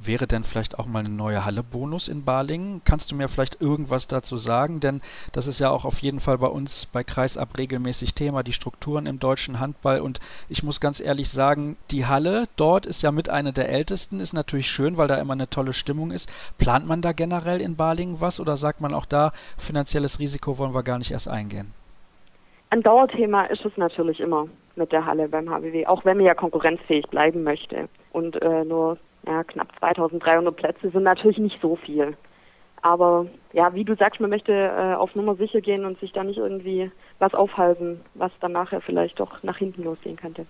Wäre 0.00 0.28
denn 0.28 0.44
vielleicht 0.44 0.78
auch 0.78 0.86
mal 0.86 1.00
eine 1.00 1.08
neue 1.08 1.44
Halle 1.44 1.64
Bonus 1.64 2.06
in 2.06 2.24
Balingen? 2.24 2.82
Kannst 2.84 3.10
du 3.10 3.16
mir 3.16 3.26
vielleicht 3.26 3.60
irgendwas 3.60 4.06
dazu 4.06 4.36
sagen? 4.36 4.78
Denn 4.78 5.02
das 5.32 5.48
ist 5.48 5.58
ja 5.58 5.70
auch 5.70 5.84
auf 5.84 5.98
jeden 5.98 6.20
Fall 6.20 6.38
bei 6.38 6.46
uns 6.46 6.86
bei 6.86 7.02
Kreisab 7.02 7.58
regelmäßig 7.58 8.14
Thema, 8.14 8.44
die 8.44 8.52
Strukturen 8.52 9.06
im 9.06 9.18
deutschen 9.18 9.58
Handball. 9.58 10.00
Und 10.00 10.20
ich 10.48 10.62
muss 10.62 10.80
ganz 10.80 11.00
ehrlich 11.00 11.28
sagen, 11.28 11.76
die 11.90 12.06
Halle 12.06 12.44
dort 12.54 12.86
ist 12.86 13.02
ja 13.02 13.10
mit 13.10 13.28
einer 13.28 13.50
der 13.50 13.70
ältesten, 13.70 14.20
ist 14.20 14.34
natürlich 14.34 14.70
schön, 14.70 14.96
weil 14.96 15.08
da 15.08 15.16
immer 15.16 15.32
eine 15.32 15.50
tolle 15.50 15.72
Stimmung 15.72 16.12
ist. 16.12 16.32
Plant 16.58 16.86
man 16.86 17.02
da 17.02 17.10
generell 17.10 17.60
in 17.60 17.74
Balingen 17.74 18.20
was 18.20 18.38
oder 18.38 18.56
sagt 18.56 18.80
man 18.80 18.94
auch 18.94 19.06
da, 19.06 19.32
finanzielles 19.56 20.20
Risiko 20.20 20.58
wollen 20.58 20.74
wir 20.74 20.84
gar 20.84 20.98
nicht 20.98 21.10
erst 21.10 21.26
eingehen? 21.26 21.74
Ein 22.70 22.82
Dauerthema 22.82 23.46
ist 23.46 23.64
es 23.64 23.76
natürlich 23.76 24.20
immer 24.20 24.46
mit 24.76 24.92
der 24.92 25.04
Halle 25.06 25.28
beim 25.28 25.50
HBW, 25.50 25.86
auch 25.86 26.04
wenn 26.04 26.18
man 26.18 26.26
ja 26.26 26.34
konkurrenzfähig 26.34 27.08
bleiben 27.08 27.42
möchte. 27.42 27.88
Und 28.12 28.40
äh, 28.40 28.64
nur 28.64 28.98
ja, 29.28 29.44
knapp 29.44 29.68
2300 29.78 30.56
Plätze 30.56 30.90
sind 30.90 31.02
natürlich 31.02 31.38
nicht 31.38 31.60
so 31.60 31.76
viel. 31.76 32.16
Aber 32.80 33.26
ja, 33.52 33.74
wie 33.74 33.84
du 33.84 33.94
sagst, 33.94 34.20
man 34.20 34.30
möchte 34.30 34.52
äh, 34.52 34.94
auf 34.94 35.14
Nummer 35.14 35.34
sicher 35.34 35.60
gehen 35.60 35.84
und 35.84 36.00
sich 36.00 36.12
da 36.12 36.24
nicht 36.24 36.38
irgendwie 36.38 36.90
was 37.18 37.34
aufhalten, 37.34 38.00
was 38.14 38.32
dann 38.40 38.52
nachher 38.52 38.80
vielleicht 38.80 39.20
doch 39.20 39.42
nach 39.42 39.58
hinten 39.58 39.84
losgehen 39.84 40.16
könnte. 40.16 40.46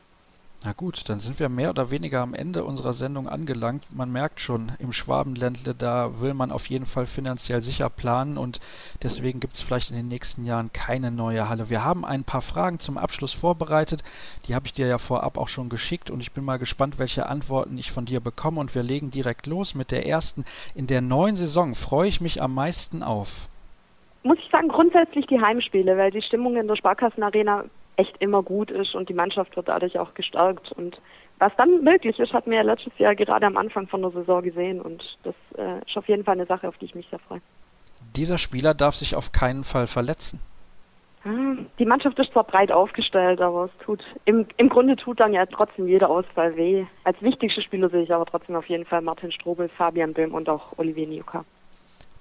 Na 0.65 0.73
gut, 0.73 1.09
dann 1.09 1.21
sind 1.21 1.39
wir 1.39 1.49
mehr 1.49 1.71
oder 1.71 1.93
weniger 1.93 2.21
am 2.21 2.35
Ende 2.35 2.65
unserer 2.65 2.93
Sendung 2.93 3.29
angelangt. 3.29 3.85
Man 3.95 4.11
merkt 4.11 4.41
schon, 4.41 4.73
im 4.81 4.93
Schwabenländle, 4.93 5.73
da 5.73 6.21
will 6.21 6.35
man 6.35 6.51
auf 6.51 6.67
jeden 6.67 6.85
Fall 6.85 7.07
finanziell 7.07 7.63
sicher 7.63 7.89
planen 7.89 8.37
und 8.37 8.59
deswegen 9.01 9.39
gibt 9.39 9.55
es 9.55 9.61
vielleicht 9.61 9.91
in 9.91 9.97
den 9.97 10.09
nächsten 10.09 10.45
Jahren 10.45 10.73
keine 10.73 11.13
neue 11.13 11.49
Halle. 11.49 11.71
Wir 11.71 11.85
haben 11.85 12.05
ein 12.05 12.25
paar 12.25 12.43
Fragen 12.43 12.81
zum 12.81 12.99
Abschluss 12.99 13.35
vorbereitet. 13.35 14.03
Die 14.49 14.57
habe 14.57 14.67
ich 14.67 14.73
dir 14.73 14.89
ja 14.89 14.99
vorab 14.99 15.39
auch 15.39 15.47
schon 15.47 15.69
geschickt 15.69 16.11
und 16.11 16.21
ich 16.21 16.33
bin 16.33 16.45
mal 16.45 16.59
gespannt, 16.59 16.99
welche 16.99 17.27
Antworten 17.27 17.79
ich 17.79 17.93
von 17.93 18.05
dir 18.05 18.19
bekomme. 18.19 18.59
Und 18.59 18.75
wir 18.75 18.83
legen 18.83 19.13
direkt 19.13 19.47
los 19.47 19.77
mit 19.77 19.93
der 19.93 20.07
ersten. 20.07 20.45
In 20.75 20.89
der 20.89 21.03
neuen 21.03 21.37
Saison 21.37 21.77
freue 21.77 22.09
ich 22.09 22.21
mich 22.21 22.43
am 22.43 22.55
meisten 22.55 23.05
auf. 23.05 23.49
Muss 24.25 24.39
ich 24.39 24.51
sagen, 24.51 24.67
grundsätzlich 24.67 25.27
die 25.29 25.41
Heimspiele, 25.41 25.97
weil 25.97 26.11
die 26.11 26.23
Stimmung 26.23 26.57
in 26.57 26.67
der 26.67 26.75
Sparkassenarena 26.75 27.65
echt 27.99 28.17
immer 28.21 28.43
gut 28.43 28.71
ist 28.71 28.95
und 28.95 29.09
die 29.09 29.15
Mannschaft 29.15 29.57
wird 29.57 29.69
dadurch 29.69 29.99
auch 29.99 30.15
gestärkt. 30.15 30.73
Und 30.73 31.01
was 31.39 31.53
dann 31.57 31.83
möglich 31.83 32.19
ist, 32.19 32.33
hat 32.33 32.47
mir 32.47 32.63
letztes 32.63 32.97
Jahr 32.99 33.15
gerade 33.15 33.47
am 33.47 33.57
Anfang 33.57 33.89
von 33.89 34.03
der 34.03 34.13
Saison 34.13 34.43
gesehen 34.43 34.81
und 34.81 35.19
das 35.25 35.35
äh, 35.57 35.81
ist 35.85 35.97
auf 35.97 36.09
jeden 36.09 36.25
Fall 36.25 36.35
eine 36.35 36.47
Sache, 36.47 36.69
auf 36.69 36.79
die 36.79 36.87
ich 36.87 36.95
mich 36.95 37.09
sehr 37.11 37.19
freue. 37.19 37.41
Dieser 38.17 38.39
Spieler 38.39 38.75
darf 38.75 38.95
sich 38.95 39.17
auf 39.17 39.33
keinen 39.33 39.65
Fall 39.65 39.87
verletzen. 39.87 40.41
Ah, 41.25 41.57
die 41.79 41.85
Mannschaft 41.85 42.19
ist 42.21 42.33
zwar 42.33 42.45
breit 42.45 42.71
aufgestellt, 42.71 43.41
aber 43.41 43.65
es 43.65 43.85
tut 43.85 44.03
im, 44.25 44.47
im 44.57 44.69
Grunde 44.69 44.95
tut 44.95 45.19
dann 45.19 45.33
ja 45.33 45.45
trotzdem 45.47 45.89
jeder 45.89 46.09
Ausfall 46.09 46.57
weh. 46.57 46.87
Als 47.03 47.21
wichtigste 47.21 47.61
Spieler 47.61 47.91
sehe 47.91 48.03
ich 48.03 48.15
aber 48.15 48.27
trotzdem 48.27 48.55
auf 48.55 48.67
jeden 48.67 48.85
Fall 48.85 49.03
Martin 49.03 49.33
Strobel, 49.33 49.69
Fabian 49.69 50.15
Böhm 50.15 50.33
und 50.33 50.49
auch 50.49 50.79
Olivier 50.79 51.09
Niuka. 51.09 51.45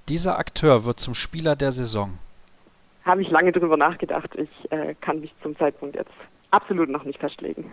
Dieser 0.10 0.40
Akteur 0.40 0.86
wird 0.86 1.00
zum 1.00 1.14
Spieler 1.14 1.56
der 1.56 1.72
Saison 1.72 2.18
habe 3.08 3.22
ich 3.22 3.30
lange 3.32 3.52
drüber 3.52 3.78
nachgedacht. 3.78 4.36
Ich 4.36 4.72
äh, 4.72 4.94
kann 5.02 5.22
mich 5.22 5.34
zum 5.42 5.58
Zeitpunkt 5.58 5.96
jetzt 5.96 6.12
absolut 6.52 6.90
noch 6.90 7.04
nicht 7.04 7.20
festlegen. 7.20 7.72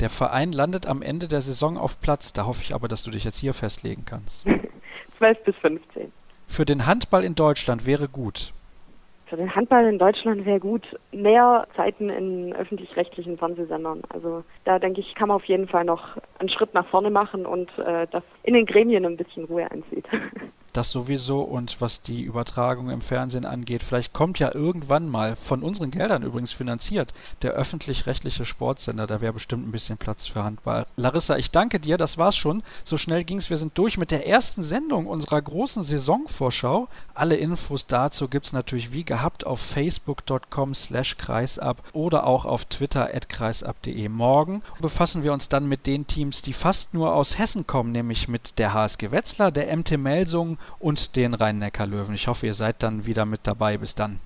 Der 0.00 0.10
Verein 0.10 0.52
landet 0.52 0.86
am 0.86 1.02
Ende 1.02 1.28
der 1.28 1.40
Saison 1.40 1.76
auf 1.76 2.00
Platz. 2.00 2.32
Da 2.32 2.46
hoffe 2.46 2.62
ich 2.62 2.74
aber, 2.74 2.88
dass 2.88 3.02
du 3.02 3.10
dich 3.10 3.24
jetzt 3.24 3.38
hier 3.38 3.54
festlegen 3.54 4.04
kannst. 4.04 4.44
12 5.18 5.44
bis 5.44 5.56
15. 5.56 6.12
Für 6.46 6.64
den 6.64 6.86
Handball 6.86 7.24
in 7.24 7.34
Deutschland 7.34 7.84
wäre 7.84 8.08
gut. 8.08 8.52
Für 9.26 9.36
den 9.36 9.54
Handball 9.54 9.84
in 9.86 9.98
Deutschland 9.98 10.46
wäre 10.46 10.60
gut 10.60 10.84
mehr 11.12 11.66
Zeiten 11.76 12.08
in 12.08 12.54
öffentlich-rechtlichen 12.54 13.36
Fernsehsendern. 13.36 14.02
Also 14.08 14.42
da 14.64 14.78
denke 14.78 15.00
ich, 15.00 15.14
kann 15.14 15.28
man 15.28 15.36
auf 15.36 15.44
jeden 15.44 15.68
Fall 15.68 15.84
noch 15.84 16.16
einen 16.38 16.48
Schritt 16.48 16.72
nach 16.72 16.86
vorne 16.86 17.10
machen 17.10 17.44
und 17.44 17.68
äh, 17.78 18.06
das 18.10 18.22
in 18.44 18.54
den 18.54 18.64
Gremien 18.64 19.04
ein 19.04 19.18
bisschen 19.18 19.44
Ruhe 19.44 19.70
einzieht. 19.70 20.06
das 20.72 20.90
sowieso 20.90 21.40
und 21.40 21.80
was 21.80 22.00
die 22.00 22.22
Übertragung 22.22 22.90
im 22.90 23.00
Fernsehen 23.00 23.44
angeht. 23.44 23.82
Vielleicht 23.82 24.12
kommt 24.12 24.38
ja 24.38 24.54
irgendwann 24.54 25.08
mal, 25.08 25.36
von 25.36 25.62
unseren 25.62 25.90
Geldern 25.90 26.22
übrigens 26.22 26.52
finanziert, 26.52 27.12
der 27.42 27.52
öffentlich-rechtliche 27.52 28.44
Sportsender. 28.44 29.06
Da 29.06 29.20
wäre 29.20 29.32
bestimmt 29.32 29.66
ein 29.66 29.72
bisschen 29.72 29.98
Platz 29.98 30.26
für 30.26 30.44
Handball. 30.44 30.86
Larissa, 30.96 31.36
ich 31.36 31.50
danke 31.50 31.80
dir. 31.80 31.96
Das 31.98 32.18
war's 32.18 32.36
schon. 32.36 32.62
So 32.84 32.96
schnell 32.96 33.24
ging's. 33.24 33.50
Wir 33.50 33.56
sind 33.56 33.76
durch 33.78 33.98
mit 33.98 34.10
der 34.10 34.26
ersten 34.26 34.62
Sendung 34.62 35.06
unserer 35.06 35.40
großen 35.40 35.84
Saisonvorschau. 35.84 36.88
Alle 37.14 37.36
Infos 37.36 37.86
dazu 37.86 38.28
gibt's 38.28 38.52
natürlich 38.52 38.92
wie 38.92 39.04
gehabt 39.04 39.46
auf 39.46 39.60
facebook.com 39.60 40.74
slash 40.74 41.16
kreisab 41.16 41.82
oder 41.92 42.26
auch 42.26 42.44
auf 42.44 42.64
twitter 42.66 43.14
at 43.14 43.28
kreisab.de. 43.28 44.08
Morgen 44.08 44.62
befassen 44.80 45.22
wir 45.22 45.32
uns 45.32 45.48
dann 45.48 45.66
mit 45.66 45.86
den 45.86 46.06
Teams, 46.06 46.42
die 46.42 46.52
fast 46.52 46.94
nur 46.94 47.14
aus 47.14 47.38
Hessen 47.38 47.66
kommen, 47.66 47.92
nämlich 47.92 48.28
mit 48.28 48.58
der 48.58 48.74
HSG 48.74 49.10
Wetzlar, 49.10 49.50
der 49.50 49.74
MT 49.76 49.98
Melsung 49.98 50.57
und 50.78 51.16
den 51.16 51.34
Rhein-Neckar-Löwen. 51.34 52.14
Ich 52.14 52.28
hoffe, 52.28 52.46
ihr 52.46 52.54
seid 52.54 52.82
dann 52.82 53.06
wieder 53.06 53.24
mit 53.24 53.40
dabei. 53.46 53.78
Bis 53.78 53.94
dann. 53.94 54.20